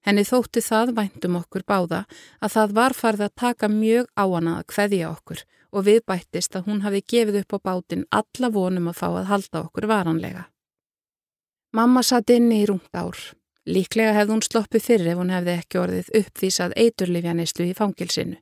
Henni 0.08 0.24
þótti 0.24 0.64
það 0.64 0.94
væntum 0.98 1.40
okkur 1.42 1.66
báða 1.68 2.06
að 2.40 2.54
það 2.56 2.76
var 2.78 2.96
farið 2.96 3.26
að 3.26 3.36
taka 3.44 3.70
mjög 3.72 4.06
á 4.16 4.26
hana 4.32 4.54
að 4.60 4.70
hveðja 4.74 5.10
okkur 5.10 5.44
og 5.70 5.86
viðbættist 5.86 6.56
að 6.56 6.70
hún 6.70 6.84
hafi 6.86 7.02
gefið 7.14 7.42
upp 7.42 7.58
á 7.58 7.60
bátinn 7.68 8.08
alla 8.10 8.50
vonum 8.54 8.88
að 8.90 9.00
fá 9.02 9.08
að 9.10 9.28
halda 9.30 9.64
okkur 9.68 9.90
varanlega. 9.92 10.46
Mamma 11.76 12.02
satt 12.02 12.32
inni 12.34 12.64
í 12.64 12.70
rungt 12.70 12.96
ár. 12.96 13.18
Líklega 13.70 14.16
hefði 14.16 14.34
hún 14.34 14.46
sloppið 14.46 14.86
fyrir 14.86 15.12
ef 15.12 15.20
hún 15.20 15.34
hefði 15.34 15.58
ekki 15.60 15.82
orðið 15.84 16.14
uppvísað 16.24 16.74
eiturlifjanislu 16.80 17.68
í 17.70 17.76
fangilsinu. 17.78 18.40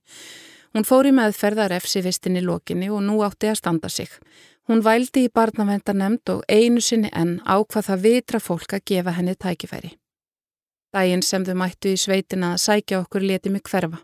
Hún 0.78 0.86
fór 0.88 1.10
í 1.10 1.14
meðferðar 1.18 1.74
efsi 1.76 2.04
vistin 2.06 2.38
í 2.40 2.46
lokinni 2.46 2.88
og 2.94 3.02
nú 3.04 3.20
átti 3.26 3.50
að 3.52 3.60
standa 3.60 3.90
sig. 3.92 4.12
Hún 4.70 4.84
vældi 4.86 5.26
í 5.26 5.34
barnavendarnemnd 5.34 6.32
og 6.32 6.44
einu 6.48 6.84
sinni 6.84 7.12
enn 7.12 7.40
ákvað 7.44 7.90
það 7.90 8.04
vitra 8.06 8.40
fólk 8.44 8.78
að 8.78 8.86
gefa 8.92 9.16
henni 9.18 9.36
tækifæri. 9.36 9.96
Dægin 10.98 11.22
sem 11.22 11.44
þau 11.46 11.54
mættu 11.62 11.92
í 11.94 11.98
sveitina 12.00 12.56
að 12.56 12.62
sækja 12.64 13.00
okkur 13.04 13.22
leti 13.22 13.52
mig 13.54 13.62
hverfa. 13.70 14.00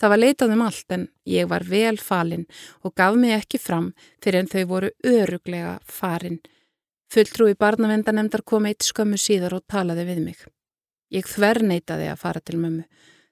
Það 0.00 0.10
var 0.10 0.18
leitað 0.18 0.54
um 0.56 0.62
allt 0.64 0.94
en 0.96 1.04
ég 1.28 1.46
var 1.46 1.62
vel 1.68 1.98
falinn 2.02 2.46
og 2.82 2.94
gaf 2.98 3.18
mig 3.20 3.36
ekki 3.36 3.60
fram 3.62 3.92
fyrir 4.24 4.40
en 4.40 4.50
þau 4.50 4.64
voru 4.72 4.90
öruglega 5.06 5.76
farinn. 5.84 6.40
Fulltrúi 7.14 7.54
barnavendarnemndar 7.54 8.42
kom 8.42 8.66
eitt 8.66 8.88
skömmu 8.88 9.20
síðar 9.20 9.54
og 9.60 9.66
talaði 9.70 10.08
við 10.10 10.20
mig. 10.24 10.42
Ég 11.14 11.30
þver 11.30 11.62
neitaði 11.70 12.10
að 12.10 12.20
fara 12.24 12.42
til 12.42 12.58
mömmu. 12.58 12.84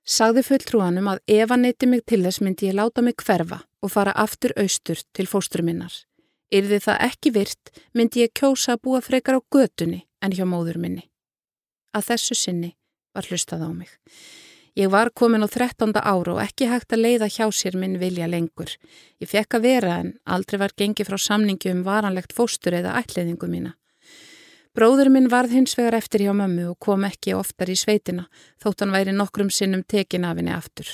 Sagði 0.06 0.46
fulltrúanum 0.46 1.10
að 1.10 1.22
ef 1.40 1.50
hann 1.50 1.66
neiti 1.66 1.90
mig 1.90 2.06
til 2.06 2.22
þess 2.22 2.44
myndi 2.44 2.70
ég 2.70 2.78
láta 2.78 3.02
mig 3.02 3.18
hverfa 3.24 3.64
og 3.82 3.94
fara 3.96 4.14
aftur 4.14 4.54
austur 4.54 5.02
til 5.16 5.26
fóstruminnar. 5.26 5.92
Yrði 6.54 6.78
það 6.86 7.04
ekki 7.10 7.34
virt 7.34 7.76
myndi 7.94 8.26
ég 8.26 8.34
kjósa 8.38 8.76
að 8.76 8.82
búa 8.86 9.02
frekar 9.02 9.38
á 9.38 9.46
götunni 9.50 10.04
en 10.22 10.34
hjá 10.36 10.46
móður 10.46 10.78
minni. 10.78 11.08
Að 11.96 12.12
þessu 12.12 12.36
sinni 12.36 12.74
var 13.16 13.28
hlustað 13.28 13.64
á 13.64 13.70
mig. 13.72 13.90
Ég 14.78 14.90
var 14.92 15.10
komin 15.10 15.42
á 15.42 15.48
13. 15.50 15.90
ára 15.96 16.34
og 16.36 16.40
ekki 16.42 16.68
hægt 16.70 16.92
að 16.94 17.02
leiða 17.02 17.26
hjá 17.26 17.48
sér 17.50 17.74
minn 17.74 17.96
vilja 17.98 18.28
lengur. 18.30 18.76
Ég 19.18 19.26
fekk 19.26 19.56
að 19.58 19.64
vera 19.64 19.96
en 20.04 20.12
aldrei 20.22 20.60
var 20.60 20.74
gengið 20.78 21.08
frá 21.08 21.18
samningi 21.18 21.72
um 21.72 21.80
varanlegt 21.82 22.34
fóstur 22.36 22.76
eða 22.78 22.94
ætliðingu 23.00 23.48
mína. 23.50 23.72
Bróður 24.78 25.10
minn 25.10 25.26
varð 25.32 25.56
hins 25.56 25.74
vegar 25.74 25.96
eftir 25.98 26.22
hjá 26.22 26.30
mömmu 26.36 26.68
og 26.70 26.78
kom 26.78 27.02
ekki 27.08 27.34
oftar 27.34 27.72
í 27.72 27.74
sveitina 27.74 28.28
þótt 28.62 28.84
hann 28.84 28.94
væri 28.94 29.16
nokkrum 29.16 29.50
sinnum 29.50 29.82
tekin 29.82 30.28
af 30.28 30.38
henni 30.38 30.54
aftur. 30.54 30.92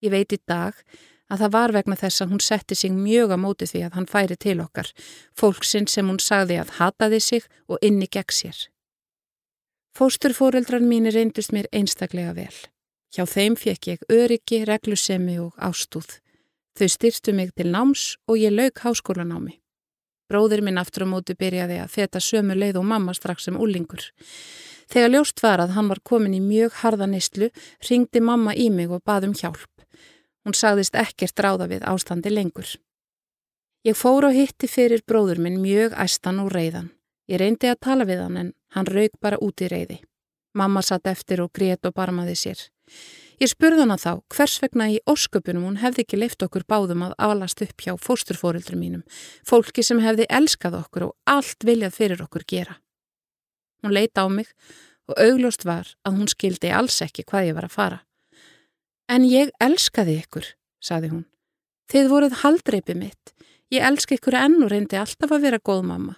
Ég 0.00 0.14
veit 0.14 0.32
í 0.32 0.38
dag 0.48 0.78
að 1.28 1.42
það 1.42 1.52
var 1.58 1.74
vegna 1.76 1.98
þess 2.00 2.22
að 2.22 2.32
hún 2.32 2.44
setti 2.46 2.78
sig 2.78 2.94
mjög 2.94 3.34
á 3.34 3.38
móti 3.42 3.68
því 3.68 3.82
að 3.84 3.98
hann 3.98 4.08
færi 4.08 4.38
til 4.40 4.56
okkar, 4.64 4.88
fólksinn 5.36 5.90
sem 5.90 6.08
hún 6.08 6.22
sagði 6.22 6.62
að 6.62 6.72
hataði 6.78 7.20
sig 7.20 7.50
og 7.68 7.82
inni 7.84 8.08
gegn 8.08 8.32
sér. 8.32 8.56
Fósturfóreldrar 9.96 10.82
mín 10.84 11.08
reyndust 11.08 11.54
mér 11.56 11.70
einstaklega 11.72 12.34
vel. 12.36 12.56
Hjá 13.16 13.24
þeim 13.24 13.54
fekk 13.56 13.86
ég 13.88 14.02
öryggi, 14.12 14.58
reglusemi 14.68 15.38
og 15.40 15.54
ástúð. 15.56 16.18
Þau 16.76 16.88
styrstu 16.92 17.32
mig 17.32 17.54
til 17.56 17.70
náms 17.72 18.18
og 18.28 18.36
ég 18.36 18.52
lauk 18.52 18.82
háskólanámi. 18.84 19.54
Bróðir 20.28 20.60
minn 20.66 20.76
aftur 20.76 21.06
á 21.06 21.12
móti 21.14 21.32
byrjaði 21.32 21.78
að 21.80 21.94
feta 21.94 22.20
sömu 22.20 22.58
leið 22.58 22.76
og 22.82 22.84
mamma 22.90 23.14
strax 23.16 23.48
sem 23.48 23.56
úlingur. 23.56 24.04
Þegar 24.92 25.14
ljóst 25.14 25.40
var 25.40 25.64
að 25.64 25.72
hann 25.78 25.88
var 25.88 26.02
komin 26.04 26.36
í 26.36 26.42
mjög 26.44 26.76
harða 26.82 27.08
nýstlu, 27.08 27.48
ringdi 27.88 28.20
mamma 28.20 28.52
í 28.52 28.68
mig 28.68 28.92
og 28.92 29.00
baðum 29.00 29.32
hjálp. 29.32 29.86
Hún 30.44 30.52
sagðist 30.52 30.92
ekkert 30.92 31.40
ráða 31.40 31.70
við 31.72 31.88
ástandi 31.88 32.34
lengur. 32.34 32.68
Ég 33.88 33.96
fór 33.96 34.28
á 34.28 34.30
hitti 34.36 34.68
fyrir 34.68 35.00
bróður 35.08 35.40
minn 35.40 35.62
mjög 35.64 35.96
æstan 35.96 36.44
og 36.44 36.52
reyðan. 36.52 36.92
Ég 37.26 37.40
reyndi 37.42 37.70
að 37.70 37.82
tala 37.82 38.06
við 38.06 38.22
hann 38.22 38.40
en 38.40 38.52
hann 38.76 38.86
raug 38.86 39.14
bara 39.20 39.40
út 39.42 39.62
í 39.62 39.70
reyði. 39.70 40.00
Mamma 40.56 40.82
satt 40.82 41.08
eftir 41.10 41.42
og 41.42 41.52
grét 41.52 41.84
og 41.86 41.94
barmaði 41.96 42.36
sér. 42.38 42.60
Ég 43.36 43.50
spurði 43.50 43.82
hana 43.82 43.98
þá 44.00 44.22
hvers 44.32 44.56
vegna 44.62 44.86
í 44.88 45.00
ósköpunum 45.10 45.66
hún 45.66 45.80
hefði 45.82 46.06
ekki 46.06 46.20
leift 46.20 46.44
okkur 46.46 46.64
báðum 46.70 47.02
að 47.04 47.16
alast 47.20 47.60
upp 47.66 47.82
hjá 47.84 47.92
fósturfórildrum 48.00 48.80
mínum, 48.80 49.02
fólki 49.44 49.84
sem 49.84 50.00
hefði 50.00 50.24
elskað 50.32 50.78
okkur 50.80 51.10
og 51.10 51.16
allt 51.28 51.66
viljað 51.68 51.98
fyrir 51.98 52.22
okkur 52.24 52.46
gera. 52.48 52.78
Hún 53.84 53.92
leita 53.92 54.24
á 54.24 54.26
mig 54.32 54.48
og 55.10 55.20
augljóst 55.20 55.66
var 55.68 55.92
að 56.06 56.16
hún 56.16 56.32
skildi 56.32 56.72
alls 56.72 57.02
ekki 57.04 57.26
hvað 57.28 57.50
ég 57.50 57.58
var 57.58 57.68
að 57.68 57.76
fara. 57.76 57.98
En 59.12 59.26
ég 59.28 59.52
elskaði 59.62 60.16
ykkur, 60.22 60.46
saði 60.80 61.12
hún. 61.12 61.26
Þið 61.92 62.08
voruð 62.10 62.40
haldreipið 62.40 62.98
mitt. 62.98 63.34
Ég 63.70 63.84
elska 63.84 64.16
ykkur 64.16 64.34
enn 64.38 64.62
og 64.64 64.72
reyndi 64.72 64.96
alltaf 64.98 65.34
að 65.34 65.44
vera 65.44 65.60
góð 65.60 65.84
mamma. 65.90 66.16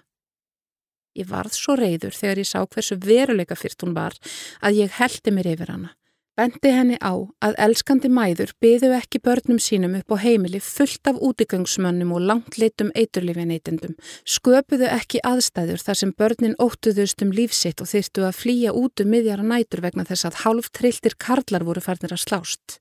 Ég 1.19 1.27
varð 1.27 1.57
svo 1.57 1.75
reyður 1.79 2.15
þegar 2.15 2.43
ég 2.45 2.47
sá 2.47 2.61
hversu 2.63 2.99
veruleika 3.03 3.59
fyrst 3.59 3.83
hún 3.83 3.97
var 3.97 4.15
að 4.63 4.85
ég 4.85 4.99
heldi 5.01 5.35
mér 5.35 5.55
yfir 5.55 5.73
hana. 5.75 5.95
Bendi 6.39 6.71
henni 6.71 6.97
á 7.03 7.19
að 7.43 7.57
elskandi 7.65 8.07
mæður 8.15 8.53
byðu 8.63 8.93
ekki 8.95 9.19
börnum 9.27 9.57
sínum 9.59 9.97
upp 9.99 10.15
á 10.15 10.23
heimili 10.23 10.61
fullt 10.63 11.11
af 11.11 11.17
útigangsmönnum 11.19 12.13
og 12.15 12.23
langt 12.31 12.61
litum 12.63 12.93
eiturlifjaneytendum, 12.95 13.97
sköpuðu 14.23 14.87
ekki 14.87 15.19
aðstæður 15.27 15.83
þar 15.83 15.99
sem 15.99 16.13
börnin 16.15 16.55
óttuðust 16.63 17.25
um 17.27 17.33
lífsitt 17.35 17.83
og 17.83 17.91
þyrtu 17.91 18.29
að 18.29 18.39
flýja 18.39 18.77
út 18.79 19.03
um 19.03 19.11
miðjara 19.11 19.49
nætur 19.51 19.83
vegna 19.83 20.07
þess 20.07 20.29
að 20.31 20.39
hálf 20.45 20.71
trilltir 20.79 21.19
karlar 21.19 21.67
voru 21.67 21.83
farnir 21.83 22.15
að 22.15 22.23
slást. 22.23 22.79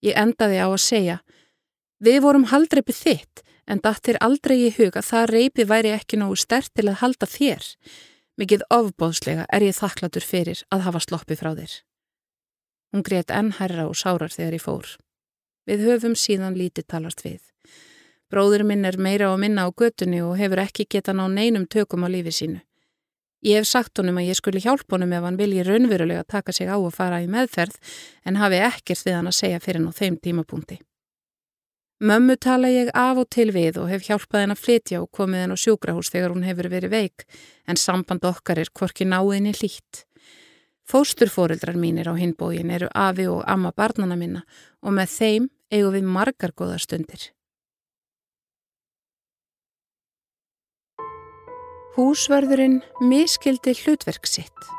Ég 0.00 0.16
endaði 0.16 0.56
á 0.64 0.72
að 0.72 0.80
segja, 0.80 1.18
við 2.00 2.22
vorum 2.24 2.48
haldreipið 2.48 3.02
þitt 3.04 3.44
en 3.68 3.82
dattir 3.84 4.16
aldrei 4.24 4.56
í 4.66 4.70
huga 4.74 5.02
það 5.04 5.30
reipi 5.34 5.66
væri 5.68 5.92
ekki 5.94 6.18
nógu 6.20 6.38
stert 6.40 6.72
til 6.74 6.88
að 6.88 7.00
halda 7.02 7.28
þér. 7.28 7.66
Mikið 8.38 8.64
ofbóðslega 8.72 9.44
er 9.52 9.66
ég 9.66 9.76
þakklatur 9.76 10.24
fyrir 10.24 10.62
að 10.74 10.86
hafa 10.86 11.02
sloppið 11.04 11.42
frá 11.42 11.50
þér. 11.58 11.74
Hún 12.94 13.04
greiðt 13.04 13.34
enn 13.34 13.52
herra 13.58 13.88
og 13.90 13.98
sárar 13.98 14.32
þegar 14.32 14.56
ég 14.56 14.64
fór. 14.64 14.94
Við 15.68 15.84
höfum 15.84 16.14
síðan 16.16 16.56
lítið 16.56 16.86
talast 16.88 17.20
við. 17.26 17.42
Bróður 18.32 18.64
minn 18.68 18.86
er 18.88 18.96
meira 18.96 19.28
á 19.28 19.36
minna 19.40 19.66
á 19.66 19.72
götunni 19.72 20.22
og 20.24 20.38
hefur 20.40 20.62
ekki 20.64 20.88
getað 20.88 21.20
ná 21.20 21.26
neinum 21.28 21.66
tökum 21.68 22.04
á 22.04 22.08
lífi 22.08 22.32
sínu. 22.32 22.60
Ég 23.44 23.60
hef 23.60 23.68
sagt 23.70 24.00
honum 24.00 24.18
að 24.18 24.32
ég 24.32 24.38
skulle 24.38 24.62
hjálpa 24.62 24.96
honum 24.96 25.12
ef 25.14 25.22
hann 25.22 25.38
vilji 25.38 25.62
raunverulega 25.62 26.24
taka 26.26 26.52
sig 26.52 26.66
á 26.66 26.74
að 26.74 26.94
fara 26.96 27.20
í 27.22 27.28
meðferð 27.30 27.76
en 28.26 28.40
hafi 28.40 28.58
ekkert 28.66 29.04
við 29.06 29.14
hann 29.14 29.30
að 29.30 29.38
segja 29.38 29.60
fyrir 29.62 29.80
hann 29.80 29.92
á 29.94 29.98
þeim 29.98 30.16
tímapunkti. 30.18 30.80
Mömmu 31.98 32.36
tala 32.38 32.68
ég 32.70 32.92
af 32.94 33.18
og 33.18 33.26
til 33.34 33.50
við 33.50 33.80
og 33.82 33.88
hef 33.90 34.04
hjálpað 34.06 34.44
henn 34.44 34.54
að 34.54 34.60
flytja 34.62 34.98
og 35.02 35.08
komið 35.18 35.40
henn 35.42 35.54
á 35.54 35.58
sjúkrahús 35.58 36.12
þegar 36.14 36.30
hún 36.30 36.44
hefur 36.46 36.68
verið 36.70 36.92
veik 36.94 37.24
en 37.66 37.80
samband 37.80 38.22
okkar 38.22 38.60
er 38.62 38.70
hvorki 38.70 39.02
náðinni 39.02 39.50
hlýtt. 39.58 40.04
Fósturfóreldrar 40.86 41.74
mínir 41.74 42.06
á 42.06 42.14
hinbógin 42.14 42.70
eru 42.70 42.86
afi 42.94 43.26
og 43.26 43.42
amma 43.50 43.74
barnana 43.74 44.14
minna 44.14 44.44
og 44.78 44.94
með 44.94 45.10
þeim 45.16 45.50
eigum 45.74 45.98
við 45.98 46.06
margar 46.06 46.54
góða 46.54 46.78
stundir. 46.78 47.32
Húsverðurinn 51.98 52.78
miskildi 53.02 53.74
hlutverk 53.74 54.30
sitt. 54.30 54.70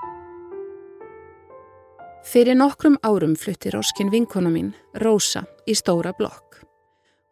Fyrir 2.23 2.55
nokkrum 2.55 2.95
árum 3.03 3.35
flutti 3.35 3.73
Róskin 3.75 4.07
vinkona 4.13 4.53
mín, 4.53 4.71
Rósa, 5.03 5.43
í 5.67 5.75
stóra 5.75 6.15
blokk. 6.15 6.48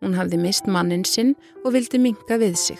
Hún 0.03 0.17
hafði 0.17 0.37
mist 0.41 0.67
mannin 0.69 1.05
sinn 1.05 1.33
og 1.63 1.73
vildi 1.73 1.99
minka 2.01 2.37
við 2.37 2.57
sig. 2.61 2.79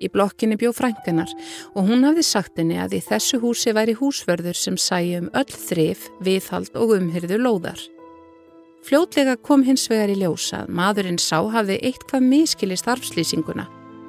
Í 0.00 0.08
blokkinni 0.12 0.58
bjó 0.60 0.72
frænkanar 0.76 1.30
og 1.74 1.88
hún 1.88 2.04
hafði 2.04 2.24
sagt 2.28 2.58
henni 2.60 2.76
að 2.80 2.98
í 2.98 3.02
þessu 3.04 3.40
húsi 3.40 3.72
væri 3.76 3.96
húsverður 3.96 4.56
sem 4.56 4.76
sæi 4.76 5.16
um 5.20 5.30
öll 5.32 5.52
þrif, 5.52 6.08
viðhald 6.20 6.76
og 6.76 6.96
umhyrðu 6.98 7.40
lóðar. 7.40 7.80
Fljótlega 8.86 9.36
kom 9.42 9.64
hins 9.66 9.88
vegar 9.90 10.12
í 10.12 10.18
ljósa 10.20 10.62
að 10.64 10.74
maðurinn 10.78 11.18
sá 11.18 11.40
hafði 11.50 11.80
eitthvað 11.88 12.28
miskili 12.28 12.76
starfslýsinguna 12.78 13.66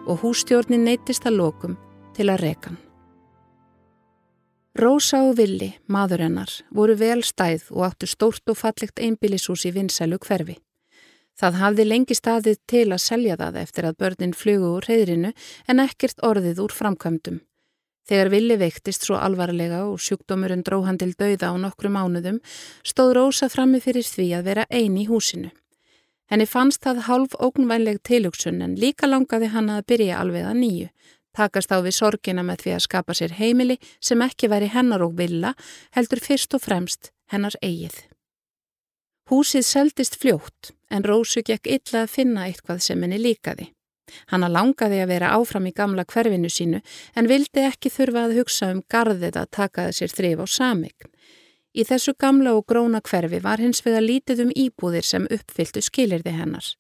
og 0.08 0.22
hústjórnin 0.22 0.86
neytist 0.86 1.26
að 1.26 1.40
lokum 1.40 1.80
til 2.18 2.30
að 2.30 2.44
rekan. 2.44 2.78
Rósa 4.78 5.24
og 5.26 5.40
Villi, 5.40 5.72
maðurinnar, 5.90 6.52
voru 6.70 6.94
vel 7.00 7.24
stæð 7.26 7.72
og 7.74 7.88
áttu 7.88 8.06
stórt 8.06 8.46
og 8.52 8.60
fallegt 8.60 9.02
einbílishús 9.02 9.66
í 9.66 9.74
vinsælu 9.74 10.20
hverfi. 10.22 10.60
Það 11.38 11.60
hafði 11.62 11.84
lengi 11.86 12.16
staðið 12.18 12.58
til 12.66 12.88
að 12.90 13.04
selja 13.04 13.36
það 13.38 13.60
eftir 13.62 13.86
að 13.86 14.00
börnin 14.02 14.34
flugu 14.34 14.72
úr 14.80 14.88
reyðrinu 14.90 15.34
en 15.70 15.84
ekkert 15.84 16.24
orðið 16.26 16.64
úr 16.64 16.74
framkvæmdum. 16.74 17.38
Þegar 18.08 18.32
villi 18.32 18.56
veiktist 18.58 19.04
svo 19.06 19.20
alvarlega 19.20 19.84
og 19.86 20.00
sjúkdómurinn 20.02 20.64
dróhandil 20.66 21.12
dauða 21.20 21.52
á 21.52 21.56
nokkru 21.60 21.92
mánuðum 21.94 22.40
stóð 22.82 23.14
Rósa 23.20 23.50
frammi 23.52 23.82
fyrir 23.84 24.08
því 24.08 24.28
að 24.38 24.48
vera 24.48 24.66
eini 24.72 25.04
í 25.04 25.10
húsinu. 25.12 25.52
Henni 26.32 26.48
fannst 26.48 26.82
það 26.84 27.04
hálf 27.08 27.36
ógnvænleg 27.38 28.00
tilugsun 28.08 28.64
en 28.64 28.74
líka 28.80 29.08
langaði 29.08 29.52
hann 29.54 29.70
að 29.72 29.86
byrja 29.92 30.18
alveg 30.24 30.48
að 30.48 30.58
nýju, 30.64 30.88
takast 31.38 31.72
á 31.72 31.78
við 31.84 31.98
sorgina 32.00 32.44
með 32.48 32.64
því 32.64 32.74
að 32.78 32.86
skapa 32.88 33.16
sér 33.16 33.36
heimili 33.38 33.78
sem 34.00 34.24
ekki 34.26 34.50
væri 34.52 34.72
hennar 34.74 35.06
og 35.06 35.14
villa 35.20 35.54
heldur 35.96 36.24
fyrst 36.24 36.58
og 36.58 36.64
fremst 36.64 37.12
hennar 37.32 37.60
eigið. 37.62 38.02
Húsið 39.28 39.68
seldist 39.68 40.16
fljótt 40.20 40.77
en 40.90 41.04
Rósu 41.04 41.44
gekk 41.46 41.68
illa 41.68 42.06
að 42.06 42.14
finna 42.14 42.46
eitthvað 42.48 42.84
sem 42.86 43.04
henni 43.04 43.20
líkaði. 43.22 43.72
Hanna 44.32 44.48
langaði 44.48 45.02
að 45.04 45.12
vera 45.12 45.34
áfram 45.36 45.68
í 45.68 45.74
gamla 45.76 46.06
hverfinu 46.08 46.50
sínu 46.52 46.80
en 47.16 47.28
vildi 47.28 47.66
ekki 47.68 47.92
þurfa 47.92 48.28
að 48.28 48.38
hugsa 48.40 48.72
um 48.72 48.84
garðið 48.92 49.42
að 49.42 49.52
taka 49.60 49.90
þessir 49.90 50.16
þrif 50.16 50.44
á 50.44 50.46
samign. 50.48 51.12
Í 51.78 51.84
þessu 51.86 52.16
gamla 52.18 52.56
og 52.58 52.66
gróna 52.70 53.02
hverfi 53.04 53.42
var 53.44 53.62
hins 53.62 53.84
vega 53.86 54.00
lítið 54.02 54.48
um 54.48 54.56
íbúðir 54.56 55.06
sem 55.06 55.28
uppfylltu 55.30 55.84
skilirði 55.84 56.34
hennar. 56.40 56.72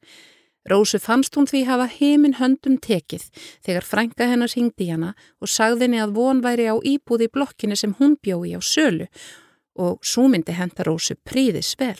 Rósu 0.67 0.99
fannst 0.99 1.35
hún 1.37 1.47
því 1.47 1.63
hafa 1.67 1.85
heiminn 1.87 2.39
höndum 2.39 2.75
tekið 2.83 3.27
þegar 3.63 3.85
frænka 3.87 4.27
hennar 4.27 4.51
hingdi 4.51 4.89
hana 4.89 5.13
og 5.39 5.51
sagðinni 5.51 6.01
að 6.03 6.15
von 6.17 6.41
væri 6.43 6.67
á 6.67 6.75
íbúði 6.75 7.29
blokkinu 7.31 7.77
sem 7.79 7.93
hún 7.99 8.17
bjói 8.19 8.57
á 8.57 8.59
sölu 8.59 9.07
og 9.77 10.01
svo 10.03 10.27
myndi 10.27 10.57
henda 10.57 10.83
Rósu 10.83 11.15
príðis 11.23 11.75
vel. 11.79 11.99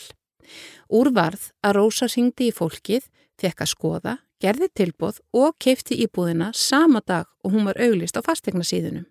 Úrvarð 0.90 1.52
að 1.64 1.78
Rósa 1.80 2.08
hingdi 2.12 2.50
í 2.52 2.56
fólkið, 2.56 3.10
fekk 3.38 3.62
að 3.66 3.72
skoða, 3.74 4.16
gerði 4.42 4.70
tilbóð 4.78 5.22
og 5.34 5.56
keipti 5.60 5.98
íbúðina 6.06 6.52
sama 6.54 7.02
dag 7.06 7.28
og 7.44 7.54
hún 7.54 7.68
var 7.70 7.80
auglist 7.82 8.18
á 8.18 8.22
fastegna 8.26 8.66
síðunum. 8.66 9.06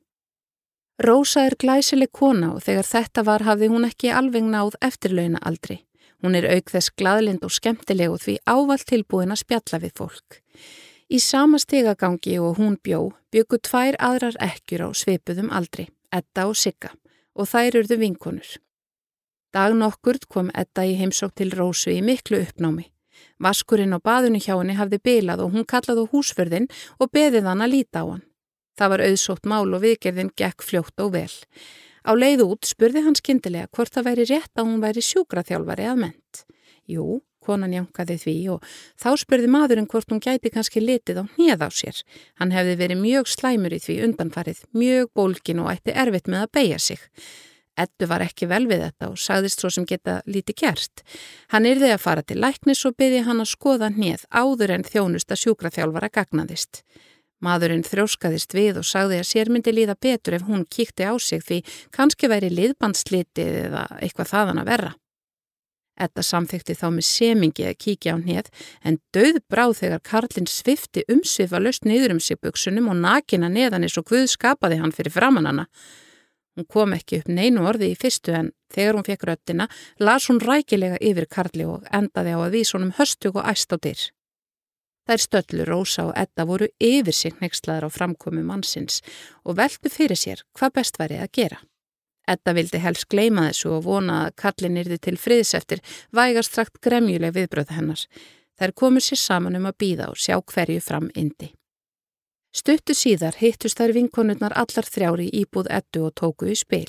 Rósa 1.02 1.44
er 1.44 1.58
glæsileg 1.60 2.08
kona 2.12 2.54
og 2.54 2.62
þegar 2.64 2.86
þetta 2.88 3.24
var 3.26 3.44
hafði 3.44 3.68
hún 3.68 3.84
ekki 3.84 4.12
alveg 4.16 4.46
náð 4.48 4.78
eftirlauna 4.80 5.42
aldrei. 5.44 5.82
Hún 6.24 6.38
er 6.38 6.46
auk 6.48 6.72
þess 6.72 6.94
gladlind 6.96 7.44
og 7.44 7.52
skemmtileg 7.52 8.14
og 8.14 8.22
því 8.22 8.38
ávalt 8.48 8.86
tilbúin 8.88 9.34
að 9.34 9.42
spjalla 9.42 9.80
við 9.82 9.92
fólk. 10.00 10.38
Í 11.12 11.20
sama 11.20 11.60
stegagangi 11.60 12.38
og 12.40 12.56
hún 12.58 12.78
bjó 12.82 13.12
byggu 13.30 13.60
tvær 13.68 13.98
aðrar 14.00 14.38
ekkjur 14.42 14.88
á 14.88 14.90
svipuðum 14.96 15.52
aldri, 15.52 15.90
Edda 16.10 16.48
og 16.48 16.56
Sigga, 16.56 16.94
og 17.36 17.50
þær 17.52 17.82
urðu 17.82 18.00
vinkonur. 18.00 18.56
Dag 19.56 19.72
nokkurt 19.72 20.26
kom 20.28 20.50
Edda 20.52 20.82
í 20.84 20.90
heimsók 20.98 21.30
til 21.40 21.48
Rósu 21.56 21.88
í 21.88 22.02
miklu 22.04 22.42
uppnámi. 22.44 22.90
Vaskurinn 23.40 23.96
á 23.96 23.98
baðunni 24.04 24.36
hjá 24.44 24.52
henni 24.58 24.74
hafði 24.76 24.98
bilað 25.08 25.46
og 25.46 25.54
hún 25.54 25.64
kallaði 25.64 26.04
húsförðin 26.12 26.66
og 27.00 27.08
beðið 27.16 27.48
hann 27.48 27.64
að 27.64 27.72
líta 27.72 28.02
á 28.04 28.06
hann. 28.10 28.26
Það 28.76 28.92
var 28.92 29.04
auðsótt 29.06 29.48
mál 29.48 29.72
og 29.72 29.80
viðgerðin 29.86 30.34
gekk 30.36 30.66
fljótt 30.66 31.00
og 31.00 31.14
vel. 31.16 31.32
Á 32.04 32.12
leið 32.12 32.44
út 32.44 32.68
spurði 32.68 33.06
hann 33.06 33.16
skindilega 33.16 33.72
hvort 33.72 33.96
það 33.96 34.08
væri 34.10 34.28
rétt 34.34 34.52
að 34.60 34.68
hún 34.68 34.84
væri 34.84 35.06
sjúkraþjálfari 35.08 35.88
að 35.88 36.04
ment. 36.04 36.44
Jú, 36.84 37.22
konan 37.40 37.72
jankaði 37.72 38.20
því 38.26 38.38
og 38.58 38.70
þá 39.00 39.10
spurði 39.24 39.52
maðurinn 39.56 39.88
hvort 39.88 40.12
hún 40.12 40.20
gæti 40.20 40.52
kannski 40.52 40.84
litið 40.84 41.24
á 41.24 41.32
hnið 41.32 41.64
á 41.64 41.68
sér. 41.72 42.04
Hann 42.36 42.52
hefði 42.52 42.76
verið 42.84 43.04
mjög 43.08 43.32
slæmur 43.32 43.72
í 43.72 43.80
því 43.80 44.00
undanfarið, 44.10 44.64
mjög 44.76 45.12
bólkin 45.16 45.64
og 45.64 45.72
ætti 45.72 45.96
erfitt 45.96 46.28
með 46.28 46.44
að 46.44 46.56
beigja 46.60 46.82
sig. 46.92 47.12
Eddu 47.76 48.08
var 48.08 48.24
ekki 48.24 48.48
vel 48.48 48.64
við 48.70 48.86
þetta 48.86 49.10
og 49.12 49.18
sagðist 49.20 49.60
svo 49.60 49.70
sem 49.72 49.86
geta 49.88 50.20
lítið 50.24 50.56
kert. 50.62 51.02
Hann 51.52 51.68
yrði 51.68 51.92
að 51.92 52.02
fara 52.04 52.24
til 52.24 52.38
læknis 52.40 52.84
og 52.88 52.96
byrði 52.96 53.24
hann 53.26 53.42
að 53.44 53.52
skoða 53.52 53.90
hnið 53.92 54.24
áður 54.32 54.72
en 54.78 54.86
þjónusta 54.86 55.36
sjúkraþjálfara 55.42 56.12
gagnaðist. 56.14 56.82
Maðurinn 57.44 57.84
þrjóskaðist 57.84 58.54
við 58.56 58.78
og 58.80 58.86
sagði 58.88 59.20
að 59.20 59.28
sér 59.28 59.50
myndi 59.52 59.74
líða 59.74 59.96
betur 60.00 60.38
ef 60.38 60.46
hún 60.48 60.64
kíkti 60.64 61.04
á 61.04 61.12
sig 61.20 61.44
því 61.44 61.58
kannski 61.92 62.30
væri 62.32 62.48
liðbandslitið 62.48 63.58
eða 63.66 63.82
eitthvað 64.00 64.32
þaðan 64.32 64.62
að 64.62 64.70
verra. 64.72 64.92
Þetta 65.96 66.22
samþykti 66.28 66.74
þá 66.76 66.86
með 66.92 67.06
semingi 67.08 67.68
að 67.68 67.78
kíkja 67.80 68.16
á 68.16 68.20
hnið 68.20 68.48
en 68.88 68.98
döð 69.16 69.38
bráð 69.52 69.78
þegar 69.80 70.02
Karlinn 70.04 70.48
svifti 70.48 71.04
umsvifa 71.12 71.60
löst 71.60 71.88
niður 71.88 72.16
um 72.16 72.20
sig 72.20 72.40
buksunum 72.40 72.90
og 72.92 73.00
nakina 73.00 73.48
neðan 73.52 73.86
eins 73.86 73.96
og 74.00 74.08
Guð 74.10 74.26
skapaði 74.32 74.80
hann 74.80 74.92
fyrir 74.96 75.14
framannana. 75.14 75.64
Hún 76.56 76.64
kom 76.72 76.94
ekki 76.96 77.20
upp 77.20 77.28
neinu 77.28 77.66
orði 77.68 77.90
í 77.92 77.96
fyrstu 78.00 78.32
en 78.32 78.52
þegar 78.72 78.96
hún 78.96 79.06
fekk 79.06 79.24
röttina 79.28 79.66
las 80.00 80.30
hún 80.30 80.40
rækilega 80.40 80.96
yfir 81.04 81.28
Karli 81.28 81.66
og 81.68 81.84
endaði 81.92 82.32
á 82.32 82.38
að 82.40 82.54
vísa 82.56 82.78
honum 82.78 82.94
höstug 82.96 83.36
og 83.36 83.48
æst 83.50 83.74
á 83.74 83.76
dyr. 83.76 84.04
Þær 85.06 85.22
stöllu 85.22 85.66
Rósa 85.68 86.06
og 86.08 86.16
Edda 86.18 86.46
voru 86.48 86.66
yfir 86.82 87.14
sig 87.14 87.36
nextlaðar 87.42 87.86
á 87.86 87.90
framkomi 87.92 88.42
mannsins 88.42 89.02
og 89.44 89.58
veldu 89.60 89.92
fyrir 89.92 90.18
sér 90.18 90.42
hvað 90.56 90.78
best 90.80 90.98
væri 90.98 91.20
að 91.20 91.32
gera. 91.38 91.60
Edda 92.26 92.56
vildi 92.56 92.80
helst 92.82 93.06
gleima 93.12 93.46
þessu 93.50 93.76
og 93.76 93.84
vona 93.84 94.16
að 94.24 94.34
kallin 94.42 94.80
yrði 94.80 94.98
til 94.98 95.14
friðs 95.20 95.54
eftir 95.54 95.84
vægast 96.10 96.56
strakt 96.56 96.80
gremjuleg 96.82 97.36
viðbröð 97.36 97.76
hennar. 97.76 98.02
Þær 98.58 98.72
komur 98.72 99.04
sér 99.04 99.20
saman 99.20 99.60
um 99.60 99.68
að 99.68 99.78
býða 99.84 100.10
og 100.10 100.18
sjá 100.18 100.40
hverju 100.40 100.80
fram 100.82 101.12
indi. 101.14 101.52
Stuttu 102.56 102.94
síðar 102.96 103.36
hittust 103.36 103.76
þær 103.76 103.92
vinkonurnar 103.92 104.54
allar 104.56 104.86
þrjári 104.88 105.26
íbúð 105.42 105.66
Eddu 105.76 106.06
og 106.06 106.14
tóku 106.16 106.46
í 106.48 106.54
spil. 106.56 106.88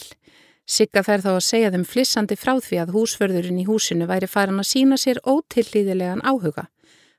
Sigga 0.63 1.01
fer 1.03 1.19
þá 1.23 1.33
að 1.33 1.43
segja 1.43 1.71
þeim 1.73 1.83
flissandi 1.87 2.37
frá 2.39 2.53
því 2.63 2.79
að 2.85 2.93
húsförðurinn 2.95 3.59
í 3.59 3.65
húsinu 3.67 4.07
væri 4.07 4.29
farin 4.31 4.61
að 4.63 4.69
sína 4.69 4.95
sér 4.99 5.19
ótillíðilegan 5.27 6.23
áhuga. 6.23 6.69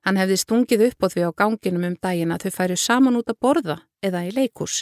Hann 0.07 0.17
hefði 0.17 0.39
stungið 0.41 0.85
upp 0.87 1.05
á 1.05 1.07
því 1.13 1.27
á 1.29 1.31
ganginum 1.43 1.85
um 1.91 1.99
daginn 2.01 2.33
að 2.33 2.47
þau 2.47 2.57
færu 2.57 2.79
saman 2.81 3.21
út 3.21 3.29
að 3.29 3.41
borða 3.45 3.77
eða 4.01 4.25
í 4.25 4.33
leikús. 4.33 4.79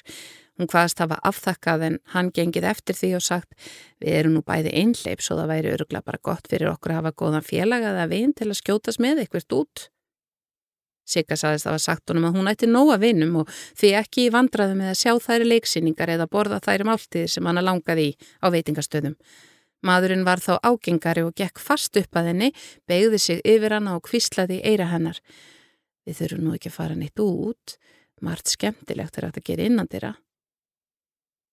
Hún 0.55 0.71
hvaðast 0.71 1.03
hafa 1.03 1.19
afþakkað 1.27 1.87
en 1.89 1.99
hann 2.15 2.31
gengið 2.39 2.69
eftir 2.71 2.95
því 3.01 3.13
og 3.19 3.27
sagt 3.27 3.69
við 3.99 4.21
erum 4.21 4.39
nú 4.39 4.45
bæði 4.47 4.77
einleip 4.79 5.27
svo 5.27 5.41
það 5.41 5.53
væri 5.57 5.75
öruglega 5.75 6.07
bara 6.07 6.23
gott 6.23 6.47
fyrir 6.47 6.71
okkur 6.71 6.95
að 6.95 7.03
hafa 7.03 7.17
góðan 7.19 7.51
félag 7.51 7.91
eða 7.91 8.07
vinn 8.15 8.33
til 8.37 8.53
að 8.53 8.61
skjótast 8.63 9.03
með 9.03 9.25
eitthvað 9.25 9.59
út. 9.59 9.89
Sigga 11.07 11.37
saðist 11.39 11.69
að 11.69 11.77
hafa 11.77 11.85
sagt 11.85 12.11
honum 12.11 12.27
að 12.29 12.39
hún 12.41 12.51
ætti 12.51 12.67
nóga 12.67 12.97
vinnum 12.99 13.43
og 13.43 13.51
því 13.79 13.93
ekki 14.01 14.25
vandraði 14.35 14.75
með 14.79 14.93
að 14.93 15.01
sjá 15.03 15.13
þæri 15.23 15.51
leiksýningar 15.53 16.13
eða 16.17 16.27
borða 16.31 16.59
þæri 16.65 16.89
máltiðir 16.89 17.31
sem 17.31 17.47
hann 17.47 17.63
langaði 17.63 18.09
í 18.09 18.17
á 18.43 18.47
veitingastöðum. 18.51 19.15
Maðurinn 19.87 20.25
var 20.27 20.43
þá 20.43 20.57
ágengari 20.67 21.23
og 21.23 21.37
gekk 21.39 21.61
fast 21.63 21.97
upp 22.01 22.19
að 22.19 22.33
henni, 22.33 22.53
beigði 22.91 23.21
sig 23.23 23.43
yfir 23.47 23.77
hana 23.77 23.95
og 23.99 24.07
kvíslaði 24.09 24.59
í 24.59 24.73
eira 24.73 24.89
hennar. 24.91 25.21
Við 26.07 26.23
þurfum 26.23 26.47
nú 26.47 26.55
ekki 26.57 26.73
að 26.73 26.79
fara 26.81 26.97
neitt 26.99 27.23
út, 27.23 27.77
margt 28.25 28.51
skemmtilegt 28.51 29.19
er 29.19 29.29
að 29.29 29.37
það 29.37 29.47
gera 29.51 29.69
innan 29.71 29.91
dýra. 29.93 30.15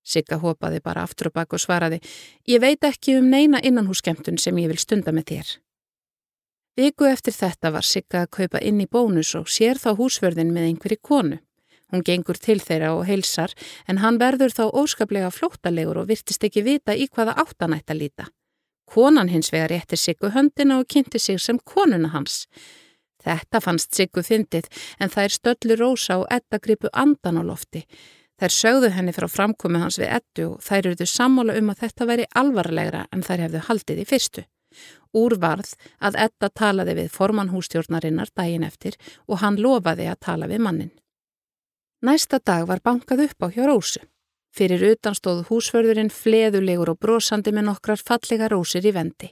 Sigga 0.03 0.39
hopaði 0.41 0.81
bara 0.83 1.05
aftur 1.05 1.29
og 1.29 1.37
bakk 1.37 1.55
og 1.55 1.61
svaraði, 1.63 2.01
ég 2.49 2.59
veit 2.63 2.83
ekki 2.83 3.19
um 3.19 3.29
neina 3.31 3.61
innanhússkemtun 3.63 4.39
sem 4.41 4.57
ég 4.59 4.71
vil 4.71 4.81
stunda 4.81 5.13
með 5.15 5.29
þér. 5.29 5.53
Viku 6.73 7.05
eftir 7.05 7.35
þetta 7.37 7.69
var 7.69 7.85
Sigga 7.85 8.23
að 8.23 8.31
kaupa 8.33 8.59
inn 8.65 8.79
í 8.81 8.87
bónus 8.89 9.35
og 9.37 9.49
sér 9.51 9.77
þá 9.77 9.91
húsverðin 9.99 10.53
með 10.55 10.71
einhverju 10.71 11.01
konu. 11.05 11.35
Hún 11.93 12.01
gengur 12.01 12.39
til 12.41 12.57
þeirra 12.57 12.95
og 12.97 13.03
heilsar 13.05 13.51
en 13.85 13.99
hann 14.01 14.17
verður 14.17 14.55
þá 14.57 14.63
óskaplega 14.81 15.29
flóttalegur 15.29 15.99
og 16.01 16.07
virtist 16.09 16.41
ekki 16.41 16.63
vita 16.65 16.95
í 16.97 17.05
hvaða 17.13 17.35
áttanætt 17.43 17.93
að 17.93 17.99
líta. 17.99 18.25
Konan 18.89 19.29
hins 19.29 19.51
vegar 19.53 19.69
réttir 19.69 20.01
Siggu 20.01 20.31
höndina 20.33 20.79
og 20.81 20.89
kynnti 20.89 21.21
sig 21.21 21.37
sem 21.39 21.59
konuna 21.61 22.09
hans. 22.09 22.47
Þetta 23.21 23.61
fannst 23.61 23.93
Siggu 23.93 24.23
fyndið 24.25 24.65
en 24.97 25.13
þær 25.13 25.29
stöllu 25.37 25.77
rosa 25.77 26.17
og 26.23 26.25
Edda 26.33 26.57
gripu 26.57 26.89
andan 26.89 27.37
á 27.37 27.43
lofti. 27.45 27.83
Þær 28.41 28.55
sögðu 28.57 28.89
henni 28.97 29.13
frá 29.13 29.27
framkomi 29.29 29.77
hans 29.77 30.01
við 30.01 30.09
Eddu 30.17 30.49
og 30.55 30.65
þær 30.65 30.87
eruðu 30.87 31.05
sammála 31.05 31.59
um 31.61 31.69
að 31.69 31.85
þetta 31.85 32.09
veri 32.09 32.27
alvarlegra 32.33 33.05
en 33.13 33.21
þær 33.21 33.45
hefðu 33.45 33.63
haldið 33.69 34.01
í 34.01 34.09
fyrstu. 34.09 34.45
Úrvarð 35.13 35.75
að 35.99 36.17
Edda 36.25 36.49
talaði 36.49 36.97
við 37.01 37.11
formanhústjórnarinnar 37.17 38.33
daginn 38.35 38.65
eftir 38.65 38.97
og 39.27 39.43
hann 39.43 39.59
lofaði 39.61 40.09
að 40.09 40.21
tala 40.29 40.49
við 40.49 40.65
mannin. 40.65 40.91
Næsta 42.03 42.39
dag 42.43 42.65
var 42.67 42.81
bankað 42.83 43.27
upp 43.29 43.45
á 43.45 43.47
hjá 43.53 43.63
Rósu. 43.69 44.01
Fyrir 44.53 44.83
utan 44.91 45.15
stóð 45.17 45.47
húsförðurinn 45.47 46.11
fleðulegur 46.13 46.91
og 46.93 46.99
brosandi 47.01 47.53
með 47.55 47.71
nokkrar 47.71 48.01
fallega 48.01 48.49
rósir 48.51 48.85
í 48.85 48.91
vendi. 48.93 49.31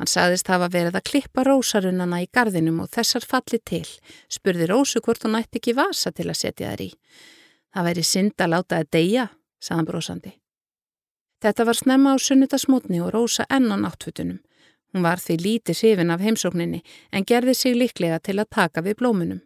Hann 0.00 0.08
sagðist 0.08 0.48
hafa 0.48 0.70
verið 0.72 0.96
að 0.96 1.06
klippa 1.10 1.42
rósarunnana 1.44 2.22
í 2.24 2.28
gardinum 2.32 2.78
og 2.80 2.88
þessar 2.92 3.24
falli 3.28 3.58
til. 3.68 3.84
Spurði 4.32 4.68
Rósu 4.70 5.02
hvort 5.04 5.26
hún 5.26 5.36
ætti 5.36 5.60
ekki 5.60 5.74
vasa 5.76 6.08
til 6.12 6.30
að 6.32 6.38
setja 6.40 6.70
þær 6.70 6.82
í. 6.86 6.90
Það 7.76 7.88
væri 7.88 8.04
synd 8.08 8.40
að 8.40 8.52
láta 8.54 8.78
það 8.78 8.90
deyja, 8.96 9.26
sagðan 9.60 9.88
brosandi. 9.90 10.32
Þetta 11.44 11.66
var 11.68 11.76
snemma 11.76 12.14
á 12.14 12.16
sunnutasmotni 12.20 13.02
og 13.04 13.12
Rósa 13.12 13.44
ennan 13.52 13.84
áttfutunum. 13.88 14.40
Hún 14.90 15.06
var 15.06 15.22
því 15.22 15.36
lítið 15.44 15.78
sifin 15.78 16.10
af 16.10 16.22
heimsókninni 16.24 16.82
en 17.12 17.26
gerði 17.26 17.54
sig 17.54 17.76
líklega 17.76 18.18
til 18.18 18.38
að 18.40 18.50
taka 18.50 18.82
við 18.82 18.98
blómunum. 19.02 19.42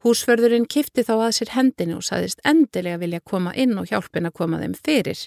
Húsförðurinn 0.00 0.64
kifti 0.64 1.04
þá 1.04 1.14
að 1.18 1.34
sér 1.36 1.50
hendinu 1.52 1.98
og 1.98 2.06
saðist 2.06 2.40
endilega 2.48 3.02
vilja 3.02 3.20
koma 3.20 3.52
inn 3.52 3.76
og 3.76 3.90
hjálpin 3.90 4.30
að 4.30 4.36
koma 4.38 4.60
þeim 4.62 4.76
fyrir. 4.78 5.26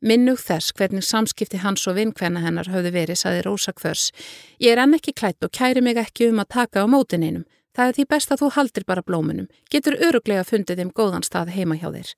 Minnug 0.00 0.38
þess 0.40 0.72
hvernig 0.78 1.04
samskipti 1.04 1.60
hans 1.60 1.84
og 1.90 1.98
vinkvenna 1.98 2.40
hennar 2.40 2.70
höfðu 2.70 2.92
verið, 2.94 3.18
saði 3.18 3.42
Rósa 3.44 3.74
Kvörs. 3.74 4.12
Ég 4.62 4.72
er 4.72 4.80
enn 4.80 4.96
ekki 4.96 5.12
klætt 5.12 5.44
og 5.44 5.52
kæri 5.52 5.82
mig 5.84 5.98
ekki 6.00 6.30
um 6.30 6.40
að 6.40 6.52
taka 6.54 6.86
á 6.86 6.88
mótineinum. 6.88 7.44
Það 7.76 7.90
er 7.90 7.96
því 7.98 8.04
best 8.14 8.32
að 8.32 8.40
þú 8.44 8.50
haldir 8.54 8.86
bara 8.86 9.04
blómunum. 9.04 9.50
Getur 9.70 9.98
öruglega 9.98 10.46
fundið 10.46 10.80
þeim 10.80 10.94
góðan 10.94 11.26
stað 11.26 11.52
heima 11.52 11.76
hjá 11.76 11.90
þér. 11.90 12.14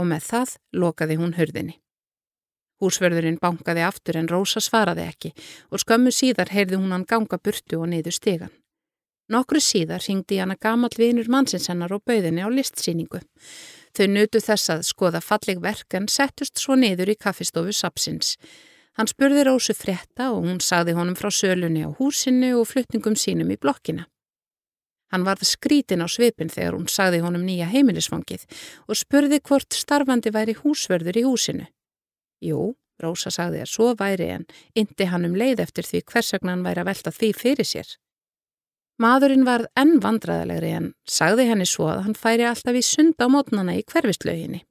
Og 0.00 0.08
með 0.08 0.26
það 0.32 0.56
lokaði 0.72 1.20
hún 1.20 1.36
hörðinni. 1.36 1.78
Húsförðurinn 2.82 3.38
bankaði 3.38 3.84
aftur 3.86 4.18
en 4.18 4.28
Rósa 4.30 4.60
svaraði 4.60 5.06
ekki 5.06 5.30
og 5.70 5.82
skömmu 5.84 6.10
síðar 6.10 6.50
heyrði 6.50 6.80
hún 6.80 6.94
hann 6.94 7.06
ganga 7.06 7.38
burtu 7.38 7.78
og 7.78 7.88
niður 7.92 8.16
stegan. 8.16 8.50
Nokkru 9.30 9.62
síðar 9.62 10.02
ringdi 10.02 10.40
hana 10.42 10.56
gamal 10.60 10.90
vinur 10.98 11.30
mannsins 11.30 11.70
hennar 11.70 11.94
og 11.94 12.02
bauðinni 12.04 12.42
á 12.42 12.50
listsýningu. 12.50 13.22
Þau 13.94 14.06
nutu 14.08 14.40
þess 14.42 14.72
að 14.72 14.86
skoða 14.88 15.20
falleg 15.22 15.60
verk 15.62 15.94
en 15.94 16.08
settust 16.10 16.58
svo 16.58 16.74
niður 16.76 17.12
í 17.12 17.18
kaffistofu 17.20 17.74
Sapsins. 17.76 18.34
Hann 18.98 19.08
spurði 19.08 19.44
Rósu 19.46 19.76
frétta 19.76 20.32
og 20.34 20.42
hún 20.44 20.58
sagði 20.60 20.96
honum 20.98 21.16
frá 21.16 21.30
sölunni 21.32 21.84
á 21.86 21.90
húsinu 21.96 22.56
og 22.58 22.66
flutningum 22.68 23.14
sínum 23.16 23.52
í 23.52 23.60
blokkina. 23.60 24.08
Hann 25.12 25.24
varð 25.28 25.44
skrítin 25.44 26.04
á 26.04 26.08
svipin 26.08 26.52
þegar 26.52 26.76
hún 26.76 26.88
sagði 26.88 27.20
honum 27.24 27.44
nýja 27.44 27.68
heimilisfangið 27.68 28.44
og 28.88 28.96
spurði 28.96 29.40
hvort 29.44 29.76
starfandi 29.76 30.32
væri 30.32 30.56
húsverður 30.56 31.20
í 31.20 31.24
húsinu. 31.28 31.68
Jú, 32.42 32.72
Rósa 33.02 33.32
sagði 33.34 33.62
að 33.62 33.70
svo 33.72 33.92
væri 33.98 34.28
en 34.36 34.46
indi 34.78 35.08
hann 35.10 35.26
um 35.26 35.36
leið 35.38 35.62
eftir 35.64 35.86
því 35.88 36.02
hvers 36.12 36.32
vegna 36.34 36.54
hann 36.54 36.64
væri 36.66 36.82
að 36.82 36.90
velta 36.90 37.14
því 37.14 37.30
fyrir 37.38 37.68
sér. 37.68 37.94
Maðurinn 39.02 39.46
varð 39.46 39.70
enn 39.78 39.96
vandraðalegri 40.02 40.74
en 40.76 40.90
sagði 41.08 41.48
henni 41.48 41.66
svo 41.66 41.88
að 41.90 42.04
hann 42.06 42.18
færi 42.18 42.44
alltaf 42.46 42.76
í 42.76 42.82
sund 42.86 43.16
á 43.18 43.26
mótnana 43.32 43.74
í 43.78 43.84
hverfislauginni. 43.88 44.62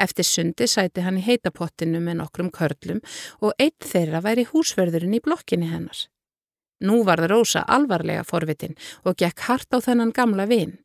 Eftir 0.00 0.24
sundi 0.24 0.68
sæti 0.70 1.02
hann 1.04 1.18
í 1.20 1.24
heitapottinu 1.26 2.00
með 2.00 2.20
nokkrum 2.22 2.48
körlum 2.54 3.02
og 3.44 3.52
eitt 3.60 3.84
þeirra 3.84 4.22
væri 4.24 4.46
húsverðurinn 4.48 5.18
í 5.18 5.22
blokkinni 5.24 5.68
hennar. 5.68 6.06
Nú 6.80 7.02
varð 7.08 7.30
Rósa 7.32 7.64
alvarlega 7.64 8.24
forvitin 8.24 8.76
og 9.04 9.16
gekk 9.20 9.44
hart 9.48 9.76
á 9.76 9.78
þennan 9.80 10.14
gamla 10.16 10.46
vin. 10.48 10.78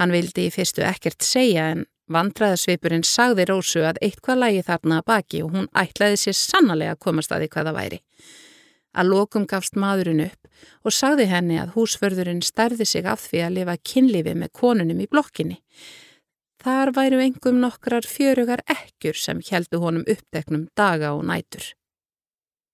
Hann 0.00 0.12
vildi 0.12 0.46
í 0.48 0.52
fyrstu 0.52 0.84
ekkert 0.88 1.24
segja 1.24 1.70
en 1.74 1.86
Vandraðasvipurinn 2.12 3.04
sagði 3.06 3.46
Rósu 3.48 3.82
að 3.86 4.00
eitthvað 4.04 4.40
lægi 4.42 4.62
þarna 4.68 5.00
að 5.00 5.08
baki 5.10 5.42
og 5.46 5.56
hún 5.56 5.68
ætlaði 5.82 6.20
sér 6.20 6.38
sannlega 6.38 6.94
að 6.96 7.02
komast 7.06 7.32
að 7.32 7.44
því 7.44 7.50
hvaða 7.56 7.74
væri. 7.78 8.00
Að 8.92 9.10
lokum 9.14 9.48
gafst 9.48 9.78
maðurinn 9.80 10.26
upp 10.26 10.86
og 10.86 10.94
sagði 10.94 11.28
henni 11.30 11.58
að 11.60 11.74
húsförðurinn 11.76 12.42
stærði 12.44 12.86
sig 12.88 13.08
af 13.08 13.24
því 13.24 13.44
að 13.46 13.54
lifa 13.58 13.76
kynlifi 13.90 14.34
með 14.36 14.52
konunum 14.60 15.00
í 15.00 15.08
blokkinni. 15.10 15.58
Þar 16.62 16.92
væru 16.94 17.22
engum 17.24 17.62
nokkrar 17.62 18.06
fjörugar 18.06 18.62
ekkjur 18.70 19.18
sem 19.18 19.40
heldu 19.48 19.80
honum 19.82 20.04
uppteknum 20.06 20.68
daga 20.78 21.14
og 21.16 21.24
nætur. 21.26 21.72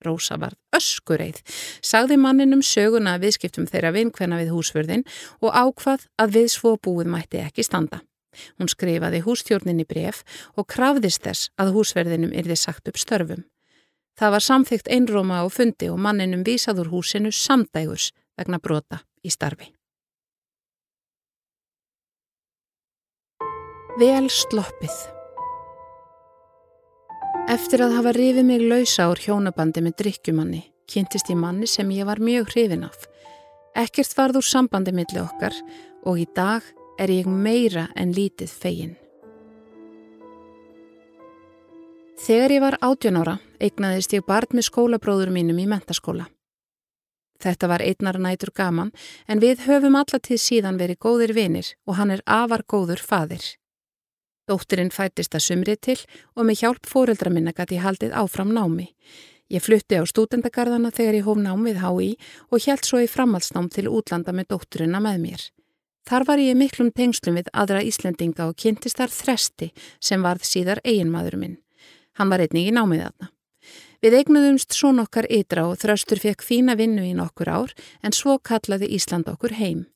Rósa 0.04 0.36
var 0.38 0.54
öskureið, 0.76 1.40
sagði 1.82 2.18
manninum 2.22 2.60
söguna 2.62 3.16
að 3.16 3.26
viðskiptum 3.26 3.66
þeirra 3.70 3.94
vinkvenna 3.96 4.38
við 4.38 4.52
húsförðin 4.54 5.06
og 5.40 5.50
ákvað 5.50 6.06
að 6.22 6.36
við 6.36 6.52
svo 6.54 6.76
búið 6.76 7.10
mætti 7.14 7.42
ekki 7.42 7.66
standa. 7.66 8.02
Hún 8.58 8.70
skrifaði 8.72 9.22
hústjórninni 9.26 9.86
bref 9.88 10.24
og 10.56 10.68
krafðist 10.70 11.24
þess 11.24 11.50
að 11.58 11.74
húsverðinum 11.76 12.34
yrði 12.34 12.56
sagt 12.56 12.90
upp 12.90 13.00
störfum. 13.00 13.44
Það 14.18 14.34
var 14.34 14.42
samþygt 14.42 14.88
einróma 14.90 15.42
á 15.42 15.46
fundi 15.46 15.90
og 15.92 16.00
manninum 16.02 16.42
vísaður 16.46 16.90
húsinu 16.90 17.30
samdægurs 17.30 18.10
vegna 18.38 18.58
brota 18.58 19.04
í 19.22 19.30
starfi. 19.30 19.70
Vel 23.98 24.26
sloppið 24.30 24.98
Eftir 27.48 27.80
að 27.80 27.94
hafa 27.96 28.10
rifið 28.12 28.44
mig 28.44 28.62
lausa 28.68 29.06
úr 29.08 29.22
hjónabandi 29.24 29.80
með 29.80 29.94
drikkjumanni, 30.02 30.60
kynntist 30.84 31.30
ég 31.32 31.38
manni 31.40 31.66
sem 31.66 31.88
ég 31.96 32.04
var 32.04 32.20
mjög 32.20 32.50
hrifin 32.52 32.84
af. 32.84 33.06
Ekkert 33.72 34.12
varð 34.18 34.42
úr 34.42 34.44
sambandi 34.44 34.92
milli 34.92 35.22
okkar 35.22 35.56
og 36.04 36.20
í 36.20 36.26
dag 36.36 36.66
er 36.98 37.12
ég 37.14 37.28
meira 37.30 37.88
en 37.96 38.12
lítið 38.14 38.50
fegin. 38.50 38.96
Þegar 42.18 42.50
ég 42.50 42.64
var 42.64 42.76
18 42.82 43.16
ára 43.20 43.36
eignaðist 43.62 44.12
ég 44.16 44.26
barn 44.26 44.58
með 44.58 44.66
skólabróður 44.68 45.30
mínum 45.34 45.58
í 45.62 45.68
mentaskóla. 45.70 46.26
Þetta 47.38 47.68
var 47.70 47.84
einnar 47.86 48.18
nætur 48.18 48.50
gaman 48.50 48.90
en 49.30 49.38
við 49.38 49.62
höfum 49.68 49.94
allatíð 50.00 50.40
síðan 50.42 50.80
verið 50.80 50.98
góðir 51.04 51.32
vinir 51.36 51.70
og 51.86 51.94
hann 52.00 52.10
er 52.10 52.24
afar 52.26 52.64
góður 52.66 52.98
fadir. 52.98 53.44
Dóttirinn 54.48 54.90
fættist 54.90 55.36
að 55.36 55.44
sumrið 55.44 55.80
til 55.84 55.98
og 56.34 56.48
með 56.48 56.64
hjálp 56.64 56.88
fóreldra 56.90 57.30
minna 57.30 57.52
gæti 57.54 57.78
haldið 57.78 58.16
áfram 58.16 58.50
námi. 58.56 58.88
Ég 59.48 59.62
flutti 59.64 60.00
á 60.00 60.04
stúdendagarðana 60.04 60.90
þegar 60.92 61.20
ég 61.20 61.28
hóf 61.28 61.38
nám 61.40 61.62
við 61.68 61.78
HÍ 61.84 62.10
og 62.50 62.64
hjælt 62.64 62.88
svo 62.88 63.04
í 63.04 63.08
framhalsnám 63.08 63.70
til 63.72 63.86
útlanda 63.88 64.34
með 64.34 64.50
dótturina 64.56 65.00
með 65.04 65.22
mér. 65.22 65.46
Þar 66.06 66.24
var 66.28 66.42
ég 66.42 66.56
miklum 66.56 66.92
tengslum 66.94 67.40
við 67.40 67.50
aðra 67.52 67.82
Íslendinga 67.84 68.46
og 68.48 68.56
kynntist 68.60 69.00
þar 69.00 69.12
þresti 69.12 69.72
sem 70.00 70.22
varð 70.22 70.46
síðar 70.46 70.80
eiginmaður 70.84 71.36
minn. 71.40 71.58
Hann 72.18 72.30
var 72.30 72.44
einnig 72.44 72.70
í 72.70 72.74
námið 72.74 73.08
aðna. 73.08 73.30
Við 73.98 74.14
eignuðumst 74.14 74.74
svo 74.76 74.92
nokkar 74.94 75.26
ytra 75.26 75.64
og 75.66 75.80
þröstur 75.82 76.20
fekk 76.22 76.44
fína 76.46 76.76
vinnu 76.78 77.02
í 77.02 77.14
nokkur 77.18 77.50
ár 77.50 77.72
en 78.02 78.14
svo 78.14 78.38
kallaði 78.38 78.92
Ísland 78.94 79.26
okkur 79.26 79.56
heim. 79.58 79.86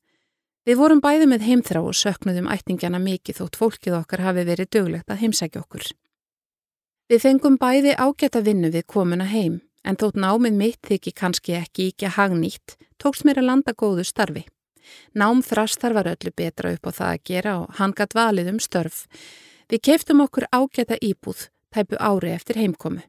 Við 0.67 0.79
vorum 0.79 1.01
bæði 1.03 1.27
með 1.31 1.45
heimþrá 1.47 1.81
og 1.83 1.95
söknuðum 1.95 2.49
ættingjana 2.51 2.99
mikið 3.03 3.39
þótt 3.39 3.59
fólkið 3.59 3.97
okkar 3.99 4.23
hafi 4.23 4.45
verið 4.47 4.69
döglegt 4.75 5.11
að 5.11 5.23
heimsækja 5.23 5.63
okkur. 5.63 5.87
Við 7.11 7.19
fengum 7.23 7.57
bæði 7.59 7.95
ágæta 7.99 8.43
vinnu 8.43 8.71
við 8.71 8.85
komuna 8.87 9.27
heim 9.27 9.61
en 9.83 9.99
þótt 9.99 10.19
námið 10.19 10.59
mitt 10.59 10.79
þykki 10.87 11.11
kannski 11.19 11.57
ekki 11.59 11.89
ekki 11.91 12.07
að 12.07 12.17
hagnýtt 12.19 12.77
tókst 12.99 13.27
mér 13.27 13.41
að 13.41 13.49
landa 13.49 13.75
góðu 13.75 14.07
starfi. 14.07 14.45
Námþrastar 15.17 15.95
var 15.97 16.09
öllu 16.13 16.33
betra 16.35 16.73
upp 16.75 16.87
á 16.87 16.91
það 16.91 17.09
að 17.13 17.23
gera 17.29 17.55
og 17.61 17.79
hann 17.79 17.95
gatt 17.97 18.15
valið 18.17 18.51
um 18.53 18.59
störf. 18.59 19.05
Við 19.69 19.83
keftum 19.89 20.21
okkur 20.25 20.49
ágæta 20.51 20.99
íbúð, 21.01 21.49
tæpu 21.73 21.97
ári 21.99 22.33
eftir 22.35 22.59
heimkomu. 22.61 23.01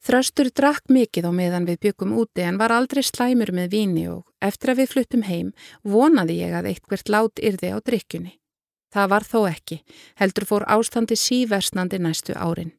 Þröstur 0.00 0.48
drakk 0.56 0.88
mikið 0.88 1.28
á 1.28 1.32
meðan 1.36 1.66
við 1.68 1.80
byggum 1.84 2.14
úti 2.16 2.40
en 2.40 2.56
var 2.56 2.72
aldrei 2.72 3.02
slæmur 3.04 3.52
með 3.52 3.74
víni 3.74 4.06
og 4.08 4.24
eftir 4.40 4.72
að 4.72 4.80
við 4.80 4.92
fluttum 4.94 5.24
heim 5.28 5.50
vonaði 5.84 6.38
ég 6.40 6.56
að 6.56 6.70
eitthvert 6.72 7.12
lát 7.12 7.42
yrði 7.42 7.74
á 7.76 7.78
drikkjunni. 7.84 8.32
Það 8.90 9.10
var 9.12 9.28
þó 9.28 9.40
ekki, 9.50 9.82
heldur 10.16 10.48
fór 10.48 10.64
ástandi 10.72 11.18
síversnandi 11.20 12.00
næstu 12.00 12.32
árin. 12.32 12.72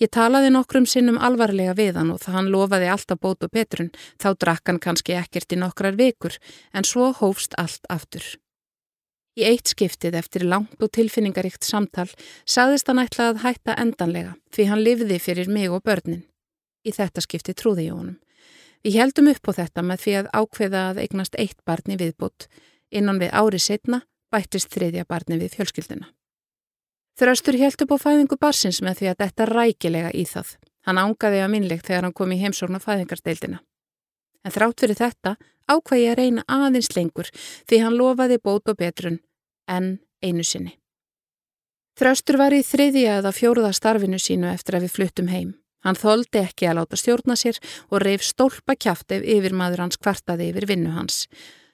Ég 0.00 0.10
talaði 0.12 0.50
nokkrum 0.54 0.86
sinnum 0.88 1.18
alvarlega 1.20 1.74
við 1.76 1.98
hann 2.00 2.14
og 2.14 2.22
það 2.22 2.38
hann 2.38 2.50
lofaði 2.54 2.88
alltaf 2.92 3.20
bót 3.20 3.44
og 3.44 3.52
betrun, 3.52 3.92
þá 4.20 4.28
drakk 4.40 4.70
hann 4.70 4.80
kannski 4.80 5.16
ekkert 5.18 5.52
í 5.52 5.60
nokkrar 5.60 5.98
vikur, 5.98 6.38
en 6.72 6.84
svo 6.84 7.12
hófst 7.20 7.56
allt 7.60 7.84
aftur. 7.92 8.24
Í 9.36 9.44
eitt 9.44 9.68
skiptið 9.68 10.14
eftir 10.16 10.46
langt 10.48 10.80
og 10.80 10.94
tilfinningaríkt 10.96 11.66
samtal 11.66 12.08
sagðist 12.48 12.88
hann 12.88 13.02
ætla 13.02 13.32
að 13.32 13.42
hætta 13.42 13.74
endanlega 13.76 14.32
því 14.54 14.68
hann 14.70 14.84
livði 14.84 15.18
fyrir 15.20 15.50
mig 15.52 15.68
og 15.68 15.84
börnin. 15.84 16.24
Í 16.88 16.94
þetta 16.96 17.20
skipti 17.20 17.52
trúði 17.52 17.90
ég 17.90 17.98
honum. 17.98 18.16
Við 18.80 18.96
heldum 18.96 19.28
upp 19.28 19.50
á 19.50 19.52
þetta 19.58 19.82
með 19.84 20.02
því 20.04 20.14
að 20.20 20.30
ákveða 20.40 20.82
að 20.88 21.00
eignast 21.04 21.36
eitt 21.36 21.58
barni 21.68 21.98
viðbútt. 22.00 22.46
Innan 22.88 23.20
við 23.20 23.34
ári 23.36 23.60
setna 23.60 24.04
bættist 24.32 24.72
þriðja 24.72 25.04
barni 25.04 25.36
við 25.42 25.58
fjölskylduna. 25.58 26.08
Þröstur 27.16 27.56
held 27.56 27.80
upp 27.80 27.92
á 27.96 27.98
fæðingu 28.02 28.36
barsins 28.36 28.82
með 28.84 28.98
því 29.00 29.06
að 29.10 29.20
þetta 29.22 29.44
rækilega 29.48 30.10
í 30.12 30.24
það. 30.28 30.48
Hann 30.84 31.00
ángaði 31.00 31.38
að 31.42 31.52
minnlegt 31.54 31.86
þegar 31.88 32.04
hann 32.04 32.16
kom 32.16 32.32
í 32.34 32.40
heimsórn 32.42 32.76
á 32.76 32.80
fæðingardeildina. 32.84 33.60
En 34.44 34.54
þrátt 34.54 34.82
fyrir 34.84 34.98
þetta 35.00 35.36
ákvæði 35.66 36.10
að 36.10 36.18
reyna 36.20 36.44
aðeins 36.46 36.92
lengur 36.94 37.30
því 37.66 37.78
hann 37.82 37.96
lofaði 37.96 38.36
bót 38.38 38.68
og 38.68 38.76
betrun 38.78 39.20
en 39.66 39.96
einu 40.22 40.44
sinni. 40.44 40.76
Þröstur 41.96 42.36
var 42.36 42.52
í 42.52 42.60
þriðja 42.60 43.20
eða 43.22 43.32
fjóruða 43.32 43.72
starfinu 43.72 44.20
sínu 44.20 44.50
eftir 44.52 44.76
að 44.76 44.84
við 44.84 44.96
fluttum 44.98 45.30
heim. 45.32 45.54
Hann 45.86 45.96
þóldi 45.96 46.42
ekki 46.42 46.68
að 46.68 46.82
láta 46.82 46.98
stjórna 47.00 47.36
sér 47.40 47.56
og 47.88 48.02
reyf 48.04 48.24
stólpa 48.26 48.76
kjáft 48.76 49.14
ef 49.16 49.24
yfirmaður 49.24 49.86
hans 49.86 49.96
kvartaði 49.96 50.50
yfir 50.50 50.68
vinnu 50.68 50.92
hans. 50.92 51.24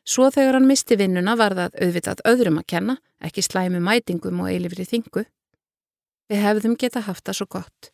Svo 0.03 0.31
þegar 0.35 0.59
hann 0.59 0.67
misti 0.67 0.99
vinnuna 0.99 1.37
var 1.39 1.55
það 1.55 1.79
auðvitað 1.79 2.23
öðrum 2.27 2.59
að 2.59 2.69
kenna, 2.75 2.97
ekki 3.23 3.45
slæmi 3.47 3.81
mætingum 3.83 4.43
og 4.43 4.51
eilifri 4.51 4.87
þingu. 4.89 5.25
Við 6.33 6.43
hefðum 6.43 6.77
geta 6.81 7.05
haft 7.07 7.27
það 7.29 7.39
svo 7.39 7.47
gott. 7.59 7.91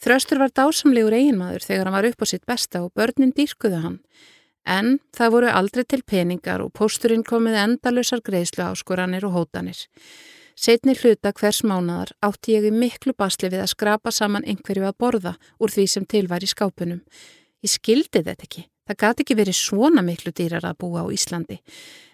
Þröstur 0.00 0.40
var 0.40 0.52
dásamlegur 0.54 1.16
eiginmaður 1.16 1.66
þegar 1.66 1.88
hann 1.88 1.96
var 1.98 2.08
upp 2.08 2.22
á 2.22 2.26
sitt 2.30 2.46
besta 2.48 2.84
og 2.84 2.94
börnin 2.96 3.34
dýrkuðu 3.36 3.82
hann. 3.82 3.98
En 4.64 4.98
það 5.16 5.32
voru 5.34 5.50
aldrei 5.50 5.84
til 5.88 6.02
peningar 6.06 6.62
og 6.62 6.72
pósturinn 6.76 7.26
komið 7.26 7.58
endalösar 7.64 8.22
greiðslu 8.24 8.64
áskoranir 8.68 9.26
og 9.26 9.34
hótanir. 9.34 9.80
Setni 10.54 10.94
hluta 10.94 11.32
hvers 11.32 11.62
mánadar 11.64 12.12
átti 12.22 12.54
ég 12.54 12.68
í 12.68 12.72
miklu 12.74 13.14
basli 13.16 13.48
við 13.48 13.64
að 13.64 13.72
skrapa 13.74 14.12
saman 14.12 14.44
einhverju 14.44 14.86
að 14.86 14.98
borða 15.00 15.36
úr 15.58 15.72
því 15.72 15.86
sem 15.88 16.04
til 16.06 16.26
var 16.28 16.44
í 16.44 16.50
skápunum. 16.50 17.00
Ég 17.64 17.74
skildi 17.74 18.22
þetta 18.22 18.46
ekki. 18.46 18.69
Það 18.90 18.98
gati 18.98 19.22
ekki 19.22 19.34
verið 19.38 19.54
svona 19.54 20.02
miklu 20.02 20.32
dýrar 20.34 20.64
að 20.66 20.80
búa 20.82 21.04
á 21.06 21.14
Íslandi. 21.14 21.60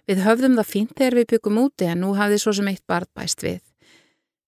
Við 0.04 0.18
höfðum 0.26 0.58
það 0.58 0.66
fínt 0.68 0.90
þegar 0.98 1.14
við 1.16 1.30
byggum 1.30 1.60
úti 1.62 1.88
en 1.88 2.02
nú 2.04 2.10
hafði 2.18 2.36
svo 2.42 2.52
sem 2.58 2.68
eitt 2.68 2.84
barð 2.84 3.08
bæst 3.16 3.40
við. 3.40 3.62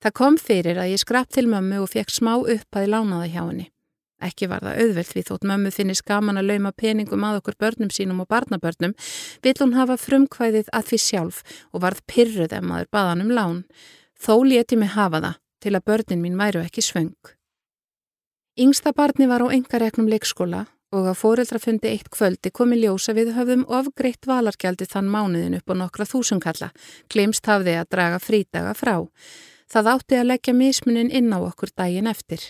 Það 0.05 0.15
kom 0.21 0.37
fyrir 0.37 0.77
að 0.77 0.93
ég 0.93 1.01
skrapp 1.01 1.33
til 1.33 1.47
mömmu 1.49 1.81
og 1.81 1.89
fekk 1.89 2.13
smá 2.13 2.35
upp 2.37 2.77
að 2.77 2.85
ég 2.85 2.93
lánaði 2.93 3.33
hjá 3.33 3.41
henni. 3.41 3.67
Ekki 4.29 4.51
var 4.53 4.61
það 4.67 4.85
auðvelt 4.85 5.17
við 5.17 5.29
þótt 5.31 5.49
mömmu 5.49 5.73
finnist 5.73 6.05
gaman 6.05 6.37
að 6.37 6.53
lauma 6.53 6.77
peningum 6.77 7.25
að 7.25 7.41
okkur 7.41 7.59
börnum 7.65 7.97
sínum 7.97 8.21
og 8.21 8.29
barnabörnum, 8.29 8.93
vill 9.41 9.59
hún 9.63 9.77
hafa 9.79 9.97
frumkvæðið 9.97 10.69
að 10.69 10.89
því 10.93 11.03
sjálf 11.09 11.43
og 11.73 11.87
varð 11.87 12.05
pyrruð 12.13 12.53
ef 12.53 12.65
maður 12.67 12.93
baðan 12.93 13.25
um 13.25 13.33
lán. 13.33 13.61
Þó 14.21 14.35
leti 14.45 14.77
mig 14.77 14.93
hafa 14.93 15.25
það 15.25 15.45
til 15.65 15.79
að 15.79 15.87
börnin 15.89 16.27
mín 16.27 16.37
væru 16.37 16.61
ekki 16.61 16.85
svöng. 16.85 17.15
Yngsta 18.59 18.93
barni 18.93 19.31
var 19.31 19.41
á 19.41 19.49
engareknum 19.49 20.11
leikskóla 20.11 20.67
og 20.95 21.09
að 21.11 21.19
fóreldrafundi 21.21 21.91
eitt 21.91 22.09
kvöldi 22.13 22.51
komi 22.55 22.79
ljósa 22.81 23.13
við 23.17 23.35
höfðum 23.37 23.65
ofgreitt 23.69 24.29
valargjaldi 24.29 24.89
þann 24.89 25.11
mánuðin 25.13 25.59
upp 25.59 25.73
á 25.73 25.75
nokkra 25.83 26.07
þúsunkalla, 26.09 26.71
glemst 27.13 27.47
hafði 27.47 27.77
að 27.81 27.91
draga 27.93 28.21
frítaga 28.23 28.75
frá. 28.79 28.97
Það 29.69 29.91
átti 29.93 30.17
að 30.17 30.31
leggja 30.31 30.55
mismunin 30.57 31.11
inn 31.13 31.33
á 31.35 31.39
okkur 31.45 31.75
daginn 31.77 32.09
eftir. 32.09 32.41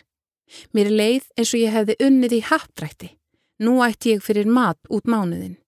Mér 0.72 0.90
leið 0.90 1.24
eins 1.36 1.54
og 1.54 1.62
ég 1.64 1.74
hefði 1.74 1.96
unnið 2.06 2.36
í 2.38 2.42
hattrætti. 2.46 3.08
Nú 3.58 3.80
ætti 3.82 4.14
ég 4.14 4.22
fyrir 4.22 4.46
mat 4.46 4.78
út 4.86 5.10
mánuðin. 5.10 5.58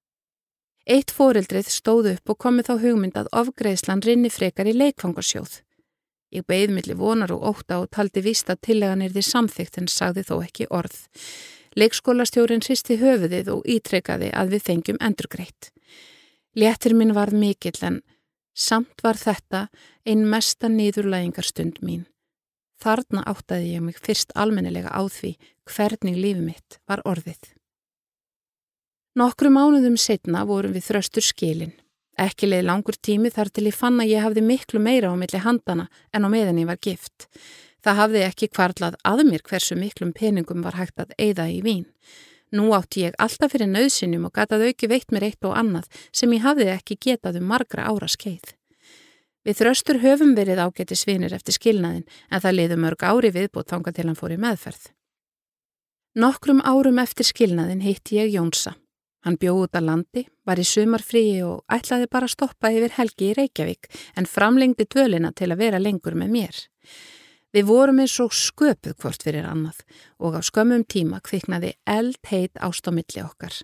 Eitt 0.87 1.11
fóreldrið 1.13 1.69
stóð 1.71 2.13
upp 2.15 2.33
og 2.33 2.39
komið 2.39 2.71
þá 2.71 2.75
hugmynd 2.85 3.19
að 3.19 3.33
ofgreðslan 3.37 4.03
rinni 4.07 4.31
frekar 4.31 4.71
í 4.71 4.77
leikfangarsjóð. 4.79 5.61
Ég 6.31 6.47
beigð 6.47 6.77
millir 6.77 6.99
vonar 6.99 7.33
og 7.35 7.43
óta 7.51 7.81
og 7.83 7.91
taldi 7.91 8.23
víst 8.23 8.51
að 8.51 8.63
tillegan 8.69 9.03
er 9.03 9.11
því 9.11 9.25
samþygt 9.27 9.81
en 9.83 9.91
sagði 9.91 10.25
þó 10.29 10.37
ekki 10.47 10.69
orð. 10.71 10.97
Leikskólastjórin 11.79 12.65
sýsti 12.67 12.97
höfuðið 12.99 13.51
og 13.55 13.67
ítrekkaði 13.69 14.33
að 14.35 14.57
við 14.57 14.65
fengjum 14.67 14.99
endurgreitt. 15.01 15.71
Léttir 16.59 16.97
minn 16.99 17.15
var 17.15 17.31
mikill 17.31 17.79
en 17.87 18.01
samt 18.55 19.05
var 19.05 19.19
þetta 19.21 19.69
einn 20.05 20.27
mesta 20.27 20.69
nýðurlægingarstund 20.69 21.79
mín. 21.87 22.09
Þarna 22.81 23.23
áttaði 23.29 23.75
ég 23.77 23.85
mig 23.85 24.01
fyrst 24.01 24.33
almennilega 24.35 24.91
á 24.91 25.03
því 25.05 25.37
hvernig 25.69 26.17
lífi 26.17 26.43
mitt 26.43 26.81
var 26.89 27.05
orðið. 27.07 27.53
Nokkru 29.21 29.51
mánuðum 29.53 29.99
setna 30.01 30.47
vorum 30.49 30.75
við 30.75 30.87
þröstur 30.89 31.27
skilin. 31.27 31.75
Ekki 32.19 32.49
leið 32.49 32.67
langur 32.67 32.97
tími 32.99 33.31
þar 33.31 33.51
til 33.53 33.67
ég 33.69 33.77
fann 33.77 34.01
að 34.03 34.13
ég 34.13 34.25
hafði 34.25 34.43
miklu 34.45 34.81
meira 34.83 35.13
á 35.13 35.17
milli 35.19 35.41
handana 35.45 35.87
en 36.15 36.27
á 36.27 36.29
meðan 36.33 36.61
ég 36.63 36.69
var 36.69 36.81
gift. 36.83 37.29
Það 37.85 38.01
hafði 38.01 38.25
ekki 38.27 38.51
kvarlað 38.53 38.99
að 39.09 39.25
mér 39.29 39.45
hversu 39.47 39.77
miklum 39.79 40.13
peningum 40.17 40.65
var 40.65 40.77
hægt 40.77 41.01
að 41.01 41.15
eigða 41.19 41.49
í 41.49 41.61
vín. 41.65 41.87
Nú 42.51 42.73
átti 42.75 43.05
ég 43.07 43.19
alltaf 43.23 43.53
fyrir 43.55 43.71
nöðsinjum 43.71 44.27
og 44.27 44.35
gataði 44.35 44.73
auki 44.73 44.89
veitt 44.91 45.13
mér 45.15 45.29
eitt 45.29 45.47
og 45.47 45.55
annað 45.57 45.87
sem 46.11 46.33
ég 46.35 46.43
hafði 46.43 46.67
ekki 46.75 46.99
getað 46.99 47.39
um 47.39 47.47
margra 47.53 47.87
ára 47.87 48.09
skeið. 48.11 48.57
Við 49.47 49.57
þröstur 49.63 50.01
höfum 50.03 50.35
verið 50.37 50.61
ágæti 50.61 50.99
svinir 50.99 51.33
eftir 51.33 51.57
skilnaðin 51.57 52.05
en 52.29 52.43
það 52.43 52.57
liður 52.59 52.83
mörg 52.83 53.05
ári 53.07 53.31
viðbútt 53.33 53.71
þánga 53.71 53.95
til 53.97 54.07
hann 54.09 54.19
fór 54.19 54.35
í 54.35 54.41
meðferð. 54.43 54.91
Nokkrum 56.21 56.61
árum 56.67 56.99
eftir 56.99 57.29
skilnaðin 57.29 57.85
hitti 57.87 58.19
ég 58.19 58.35
Jónsa. 58.35 58.75
Hann 59.25 59.37
bjóð 59.41 59.67
út 59.67 59.79
að 59.79 59.87
landi, 59.87 60.25
var 60.49 60.61
í 60.61 60.65
sumarfríi 60.65 61.41
og 61.45 61.63
ætlaði 61.73 62.09
bara 62.11 62.27
að 62.27 62.35
stoppa 62.35 62.73
yfir 62.73 62.97
helgi 62.97 63.31
í 63.31 63.35
Reykjavík 63.37 63.89
en 64.17 64.29
framlengdi 64.29 64.89
dvölina 64.89 65.31
til 65.37 65.51
að 65.53 65.61
vera 65.61 65.81
lengur 65.81 66.17
með 66.17 66.33
mér. 66.35 66.61
Við 67.51 67.67
vorum 67.67 67.99
eins 67.99 68.15
og 68.23 68.31
sköpuð 68.31 68.95
hvort 69.03 69.25
fyrir 69.27 69.47
annað 69.49 69.81
og 70.23 70.37
á 70.39 70.41
skömmum 70.47 70.85
tíma 70.87 71.19
kviknaði 71.27 71.73
eld 71.83 72.21
heit 72.31 72.55
ástámilli 72.63 73.25
okkar. 73.25 73.57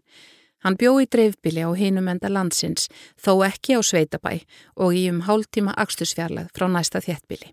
Hann 0.67 0.75
bjó 0.75 0.97
í 0.99 1.07
dreifbili 1.07 1.63
á 1.63 1.71
hinum 1.79 2.09
enda 2.11 2.27
landsins, 2.27 2.89
þó 3.15 3.47
ekki 3.47 3.79
á 3.79 3.81
Sveitabæ 3.87 4.41
og 4.83 4.97
í 4.99 5.05
um 5.13 5.21
hálftíma 5.29 5.77
axtusfjarlað 5.79 6.51
frá 6.57 6.67
næsta 6.67 6.99
þéttbili. 7.05 7.53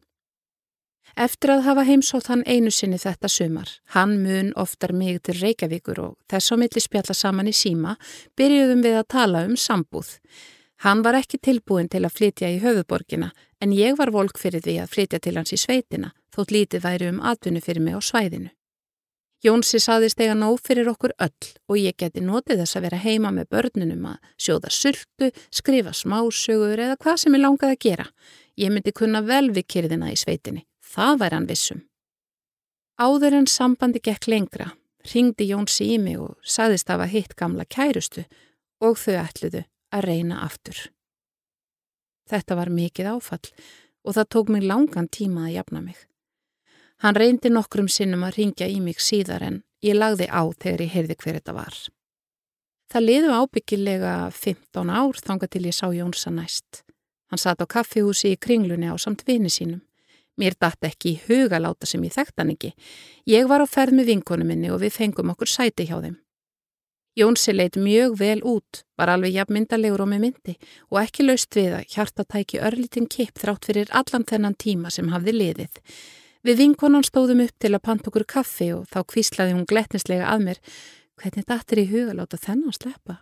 Eftir 1.14 1.52
að 1.54 1.68
hafa 1.68 1.84
heimsótt 1.86 2.32
hann 2.32 2.42
einu 2.50 2.72
sinni 2.74 2.98
þetta 2.98 3.30
sumar, 3.30 3.70
hann 3.94 4.18
mun 4.24 4.50
oftar 4.58 4.96
mig 4.98 5.22
til 5.22 5.38
Reykjavíkur 5.38 6.02
og 6.02 6.18
þess 6.26 6.50
á 6.50 6.56
milli 6.58 6.82
spjalla 6.82 7.14
saman 7.14 7.52
í 7.52 7.54
síma, 7.54 7.94
byrjuðum 8.34 8.82
við 8.82 8.98
að 9.04 9.10
tala 9.14 9.46
um 9.46 9.54
sambúð. 9.54 10.16
Hann 10.82 11.06
var 11.06 11.20
ekki 11.22 11.38
tilbúin 11.38 11.92
til 11.94 12.02
að 12.02 12.18
flytja 12.18 12.50
í 12.50 12.58
höfuborgina 12.66 13.30
en 13.62 13.78
ég 13.78 13.94
var 14.02 14.10
volk 14.10 14.42
fyrir 14.42 14.66
því 14.66 14.80
að 14.82 14.94
flytja 14.98 15.22
til 15.22 15.38
hans 15.38 15.54
í 15.54 15.62
sveitina 15.62 16.10
þótt 16.34 16.54
lítið 16.56 16.84
væri 16.84 17.10
um 17.14 17.22
atvinnu 17.22 17.62
fyrir 17.62 17.84
mig 17.86 17.98
á 17.98 18.02
svæðinu. 18.02 18.52
Jónsi 19.44 19.80
saðist 19.84 20.22
eiga 20.24 20.38
nóg 20.40 20.62
fyrir 20.64 20.88
okkur 20.88 21.12
öll 21.20 21.48
og 21.68 21.76
ég 21.76 21.98
geti 22.00 22.22
notið 22.24 22.62
þess 22.62 22.78
að 22.80 22.86
vera 22.86 23.00
heima 23.04 23.32
með 23.36 23.50
börnunum 23.52 24.06
að 24.14 24.30
sjóða 24.40 24.70
sultu, 24.72 25.32
skrifa 25.52 25.92
smásögur 25.92 26.80
eða 26.80 26.96
hvað 26.96 27.18
sem 27.20 27.36
ég 27.36 27.44
langaði 27.44 27.76
að 27.76 27.82
gera. 27.84 28.06
Ég 28.56 28.72
myndi 28.72 28.94
kunna 28.96 29.20
vel 29.28 29.50
við 29.52 29.68
kyrðina 29.74 30.14
í 30.14 30.16
sveitinni. 30.16 30.64
Það 30.80 31.20
væri 31.20 31.36
hann 31.36 31.50
vissum. 31.50 31.84
Áður 32.96 33.36
en 33.42 33.50
sambandi 33.52 34.00
gekk 34.00 34.30
lengra, 34.32 34.70
ringdi 35.12 35.50
Jónsi 35.50 35.90
í 35.92 36.00
mig 36.00 36.22
og 36.24 36.38
saðist 36.48 36.88
af 36.94 37.04
að 37.04 37.16
hitt 37.18 37.36
gamla 37.36 37.66
kærustu 37.68 38.24
og 38.80 38.96
þau 39.02 39.18
ætluðu 39.26 39.66
að 39.92 40.08
reyna 40.08 40.40
aftur. 40.46 40.78
Þetta 42.32 42.56
var 42.56 42.72
mikið 42.72 43.12
áfall 43.18 43.52
og 44.08 44.16
það 44.16 44.32
tók 44.38 44.56
mig 44.56 44.64
langan 44.64 45.12
tíma 45.12 45.50
að 45.50 45.56
jafna 45.58 45.84
mig. 45.84 45.98
Hann 47.04 47.18
reyndi 47.20 47.50
nokkrum 47.52 47.90
sinnum 47.92 48.24
að 48.24 48.38
ringja 48.38 48.70
í 48.72 48.80
mig 48.80 49.02
síðar 49.04 49.44
en 49.44 49.60
ég 49.84 49.98
lagði 49.98 50.30
á 50.32 50.48
þegar 50.56 50.84
ég 50.86 50.94
heyrði 50.94 51.18
hver 51.20 51.38
þetta 51.40 51.56
var. 51.58 51.76
Það 52.94 53.08
liðu 53.10 53.34
ábyggilega 53.36 54.14
15 54.32 54.92
ár 54.94 55.20
þanga 55.26 55.50
til 55.52 55.66
ég 55.68 55.76
sá 55.76 55.90
Jónsa 55.92 56.32
næst. 56.32 56.84
Hann 57.28 57.42
satt 57.42 57.60
á 57.60 57.68
kaffihúsi 57.68 58.32
í 58.32 58.40
kringlunni 58.40 58.88
á 58.88 58.96
samt 58.96 59.26
vini 59.28 59.52
sínum. 59.52 59.82
Mér 60.40 60.56
dætt 60.56 60.88
ekki 60.88 61.12
í 61.12 61.20
hugaláta 61.28 61.90
sem 61.90 62.08
ég 62.08 62.16
þekkt 62.16 62.40
hann 62.40 62.56
ekki. 62.56 62.72
Ég 63.28 63.52
var 63.52 63.62
á 63.62 63.68
ferð 63.68 64.00
með 64.00 64.14
vinkonu 64.14 64.48
minni 64.48 64.72
og 64.72 64.80
við 64.86 64.96
fengum 64.96 65.36
okkur 65.36 65.52
sæti 65.52 65.90
hjá 65.92 66.00
þeim. 66.00 66.16
Jónsi 67.20 67.54
leitt 67.54 67.76
mjög 67.76 68.16
vel 68.18 68.40
út, 68.48 68.86
var 68.98 69.12
alveg 69.12 69.36
jafn 69.36 69.60
myndalegur 69.60 70.02
og 70.02 70.14
með 70.16 70.24
myndi 70.24 70.56
og 70.90 71.04
ekki 71.04 71.28
laust 71.28 71.54
við 71.54 71.76
að 71.78 71.92
hjartatæki 71.94 72.64
örlítinn 72.64 73.12
kipp 73.12 73.38
þrátt 73.44 73.68
fyrir 73.68 73.92
allan 73.92 74.26
þennan 74.26 74.56
tíma 74.58 74.90
sem 74.90 75.12
hafði 75.12 75.36
liðið. 75.36 75.82
Við 76.44 76.60
vinkonan 76.60 77.06
stóðum 77.08 77.46
upp 77.46 77.56
til 77.64 77.72
að 77.72 77.86
panta 77.88 78.10
okkur 78.12 78.26
kaffi 78.28 78.74
og 78.76 78.88
þá 78.92 79.00
kvíslaði 79.08 79.56
hún 79.56 79.68
gletnislega 79.68 80.28
að 80.28 80.42
mér 80.50 80.58
hvernig 81.22 81.46
dættir 81.48 81.80
í 81.80 81.86
huga 81.88 82.16
láta 82.18 82.40
þennan 82.42 82.76
sleppa. 82.76 83.22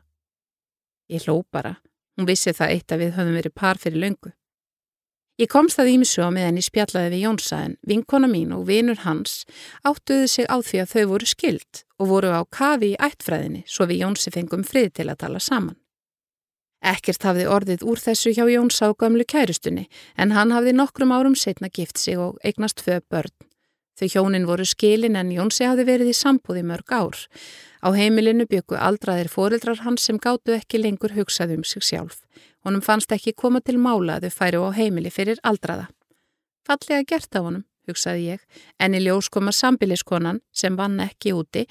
Ég 1.12 1.28
hló 1.28 1.44
bara, 1.54 1.76
hún 2.18 2.26
vissi 2.26 2.54
það 2.56 2.74
eitt 2.74 2.96
að 2.96 3.04
við 3.04 3.12
höfum 3.20 3.38
verið 3.38 3.54
par 3.62 3.78
fyrir 3.82 4.02
löngu. 4.02 4.34
Ég 5.38 5.50
komst 5.50 5.78
það 5.78 5.92
ímsu 5.94 6.26
á 6.26 6.30
meðan 6.34 6.58
ég 6.58 6.66
spjallaði 6.66 7.14
við 7.14 7.24
Jónsa 7.28 7.62
en 7.66 7.78
vinkona 7.88 8.28
mín 8.30 8.52
og 8.58 8.66
vinur 8.68 9.00
hans 9.06 9.46
áttuðu 9.86 10.28
sig 10.30 10.50
á 10.50 10.58
því 10.62 10.82
að 10.82 10.92
þau 10.92 11.06
voru 11.14 11.30
skild 11.30 11.84
og 12.02 12.10
voru 12.12 12.34
á 12.34 12.42
kafi 12.50 12.92
í 12.94 13.00
ættfræðinni 13.02 13.64
svo 13.70 13.88
við 13.90 14.04
Jónsi 14.04 14.34
fengum 14.34 14.66
frið 14.66 14.92
til 14.98 15.08
að 15.10 15.22
tala 15.24 15.42
saman. 15.42 15.81
Ekkert 16.82 17.22
hafði 17.22 17.46
orðið 17.46 17.84
úr 17.86 18.00
þessu 18.02 18.34
hjá 18.34 18.48
Jóns 18.50 18.82
á 18.82 18.90
gamlu 18.98 19.22
kærustunni 19.22 19.86
en 20.18 20.34
hann 20.34 20.50
hafði 20.52 20.74
nokkrum 20.74 21.14
árum 21.14 21.38
setna 21.38 21.70
gift 21.70 22.02
sig 22.02 22.18
og 22.18 22.40
eignast 22.44 22.82
föð 22.82 23.04
börn. 23.06 23.34
Þau 24.02 24.08
hjónin 24.10 24.48
voru 24.50 24.66
skilin 24.66 25.16
en 25.20 25.30
Jónsi 25.30 25.68
hafði 25.68 25.86
verið 25.86 26.10
í 26.10 26.16
sambúði 26.18 26.64
mörg 26.66 26.90
ár. 26.90 27.18
Á 27.86 27.94
heimilinu 27.94 28.48
byggu 28.50 28.80
aldraðir 28.82 29.30
foreldrar 29.30 29.84
hans 29.86 30.08
sem 30.08 30.18
gáttu 30.18 30.56
ekki 30.56 30.82
lengur 30.82 31.14
hugsað 31.14 31.54
um 31.58 31.64
sig 31.64 31.86
sjálf. 31.86 32.24
Honum 32.66 32.82
fannst 32.82 33.14
ekki 33.14 33.36
koma 33.38 33.62
til 33.62 33.78
mála 33.78 34.18
að 34.18 34.26
þau 34.32 34.38
færu 34.40 34.64
á 34.66 34.70
heimili 34.74 35.12
fyrir 35.14 35.38
aldraða. 35.46 35.92
Fallega 36.66 37.06
gert 37.06 37.38
af 37.38 37.46
honum, 37.46 37.66
hugsaði 37.86 38.26
ég, 38.32 38.42
en 38.82 38.98
í 38.98 39.04
ljós 39.06 39.30
koma 39.30 39.54
sambiliskonan 39.54 40.42
sem 40.50 40.78
vann 40.78 40.98
ekki 41.02 41.36
úti, 41.38 41.68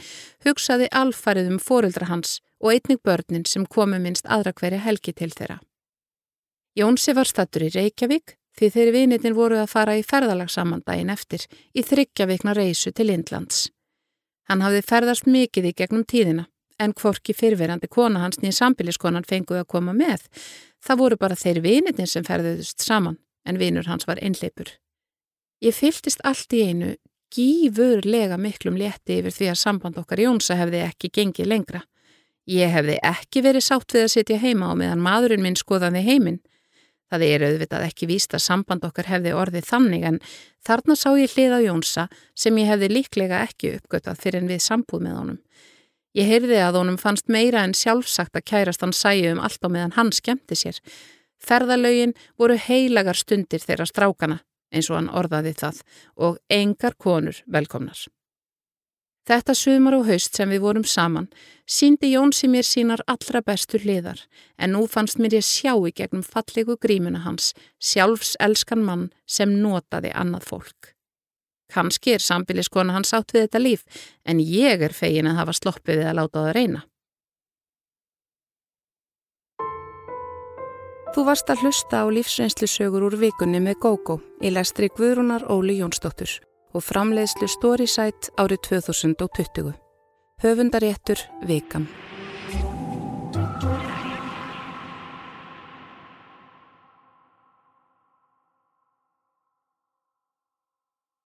hugsaði 0.46 0.86
alfarið 1.02 1.50
um 1.50 1.58
foreldra 1.58 2.10
hans 2.10 2.38
og 2.60 2.74
einnig 2.74 3.00
börnin 3.04 3.46
sem 3.48 3.66
komu 3.66 3.98
minst 3.98 4.28
aðra 4.28 4.52
hverja 4.52 4.82
helgi 4.84 5.14
til 5.16 5.30
þeirra. 5.32 5.58
Jónsi 6.78 7.14
var 7.16 7.26
stattur 7.26 7.66
í 7.66 7.72
Reykjavík 7.74 8.36
því 8.58 8.70
þeirri 8.74 8.94
vinitin 8.94 9.36
voru 9.36 9.58
að 9.60 9.72
fara 9.72 9.96
í 9.98 10.04
ferðalagsamandaginn 10.06 11.10
eftir 11.10 11.46
í 11.74 11.82
þryggjavikna 11.86 12.54
reysu 12.54 12.92
til 12.92 13.10
Indlands. 13.14 13.68
Hann 14.50 14.62
hafði 14.64 14.82
ferðast 14.86 15.28
mikið 15.30 15.70
í 15.70 15.76
gegnum 15.78 16.04
tíðina 16.04 16.46
en 16.80 16.94
hvorki 16.96 17.34
fyrverandi 17.36 17.90
kona 17.92 18.22
hans 18.24 18.40
nýja 18.40 18.56
sambiliskonan 18.60 19.26
fenguði 19.28 19.64
að 19.64 19.70
koma 19.74 19.94
með. 19.96 20.24
Það 20.80 21.02
voru 21.02 21.18
bara 21.20 21.38
þeirri 21.38 21.64
vinitin 21.66 22.08
sem 22.08 22.24
ferðuðust 22.24 22.80
saman 22.84 23.18
en 23.46 23.60
vinur 23.60 23.88
hans 23.88 24.08
var 24.08 24.20
einleipur. 24.22 24.72
Ég 25.60 25.76
fyltist 25.76 26.22
allt 26.24 26.52
í 26.56 26.64
einu 26.70 26.94
gífurlega 27.30 28.38
miklum 28.40 28.78
létti 28.80 29.20
yfir 29.20 29.34
því 29.34 29.50
að 29.52 29.60
samband 29.60 29.98
okkar 30.00 30.22
Jónsa 30.24 30.56
hefði 30.58 30.82
ekki 30.86 31.12
gengið 31.14 31.50
lengra. 31.52 31.82
Ég 32.48 32.72
hefði 32.72 32.96
ekki 33.04 33.42
verið 33.44 33.66
sátt 33.66 33.92
við 33.94 34.06
að 34.06 34.14
sitja 34.14 34.38
heima 34.40 34.70
á 34.70 34.74
meðan 34.78 35.04
maðurinn 35.04 35.42
minn 35.44 35.58
skoðaði 35.58 36.04
heiminn. 36.06 36.40
Það 37.10 37.24
er 37.26 37.44
auðvitað 37.44 37.84
ekki 37.88 38.06
víst 38.06 38.34
að 38.34 38.44
samband 38.44 38.84
okkar 38.86 39.08
hefði 39.10 39.32
orðið 39.34 39.66
þannig 39.66 40.04
en 40.06 40.18
þarna 40.66 40.96
sá 40.96 41.10
ég 41.18 41.32
hlið 41.34 41.56
á 41.58 41.60
Jónsa 41.66 42.04
sem 42.38 42.58
ég 42.62 42.70
hefði 42.70 42.90
líklega 42.92 43.42
ekki 43.48 43.74
uppgötað 43.80 44.20
fyrir 44.22 44.44
en 44.44 44.50
við 44.50 44.62
sambúð 44.62 45.02
með 45.06 45.16
honum. 45.18 45.40
Ég 46.14 46.30
heyrði 46.30 46.60
að 46.62 46.78
honum 46.80 46.98
fannst 46.98 47.28
meira 47.30 47.64
en 47.66 47.74
sjálfsagt 47.74 48.38
að 48.38 48.46
kærast 48.50 48.82
hann 48.82 48.94
sæju 48.94 49.34
um 49.34 49.42
allt 49.42 49.62
á 49.62 49.68
meðan 49.70 49.96
hann 49.98 50.14
skemmti 50.14 50.58
sér. 50.58 50.78
Ferðalögin 51.42 52.14
voru 52.38 52.56
heilagar 52.58 53.18
stundir 53.18 53.62
þeirra 53.62 53.86
strákana 53.90 54.40
eins 54.70 54.90
og 54.90 55.00
hann 55.00 55.10
orðaði 55.10 55.54
það 55.58 55.82
og 56.26 56.40
engar 56.50 56.94
konur 56.98 57.42
velkomnar. 57.46 58.06
Þetta 59.28 59.54
sumar 59.54 59.94
og 59.98 60.06
haust 60.08 60.36
sem 60.36 60.48
við 60.48 60.62
vorum 60.64 60.84
saman 60.88 61.28
síndi 61.68 62.14
Jónsi 62.14 62.48
mér 62.48 62.64
sínar 62.66 63.02
allra 63.06 63.42
bestu 63.44 63.78
hliðar 63.78 64.22
en 64.58 64.72
nú 64.74 64.86
fannst 64.88 65.20
mér 65.20 65.36
ég 65.38 65.46
sjá 65.46 65.74
í 65.76 65.92
gegnum 65.92 66.24
fallegu 66.24 66.78
grímuna 66.80 67.20
hans 67.26 67.52
sjálfs 67.78 68.32
elskan 68.40 68.82
mann 68.86 69.10
sem 69.26 69.52
notaði 69.60 70.14
annað 70.16 70.48
fólk. 70.48 70.94
Kanski 71.70 72.16
er 72.16 72.24
sambiliskona 72.24 72.96
hans 72.96 73.12
átt 73.14 73.34
við 73.36 73.46
þetta 73.46 73.62
líf 73.62 74.04
en 74.24 74.40
ég 74.40 74.82
er 74.82 74.96
fegin 74.96 75.30
að 75.30 75.42
hafa 75.44 75.58
sloppið 75.60 76.02
við 76.02 76.10
að 76.10 76.18
láta 76.18 76.46
það 76.46 76.56
reyna. 76.56 76.84
Þú 81.14 81.24
varst 81.26 81.48
að 81.50 81.64
hlusta 81.66 82.02
á 82.02 82.06
lífsreynslusögur 82.06 83.04
úr 83.08 83.18
vikunni 83.18 83.60
með 83.62 83.82
GóGó 83.82 84.20
í 84.42 84.54
lestri 84.54 84.88
Guðrúnar 84.94 85.46
Óli 85.50 85.80
Jónsdóttur 85.82 86.38
og 86.74 86.84
framleiðslu 86.86 87.48
Storysight 87.50 88.30
árið 88.40 88.62
2020. 88.70 89.74
Höfundaréttur 90.40 91.26
Vikan. 91.46 91.88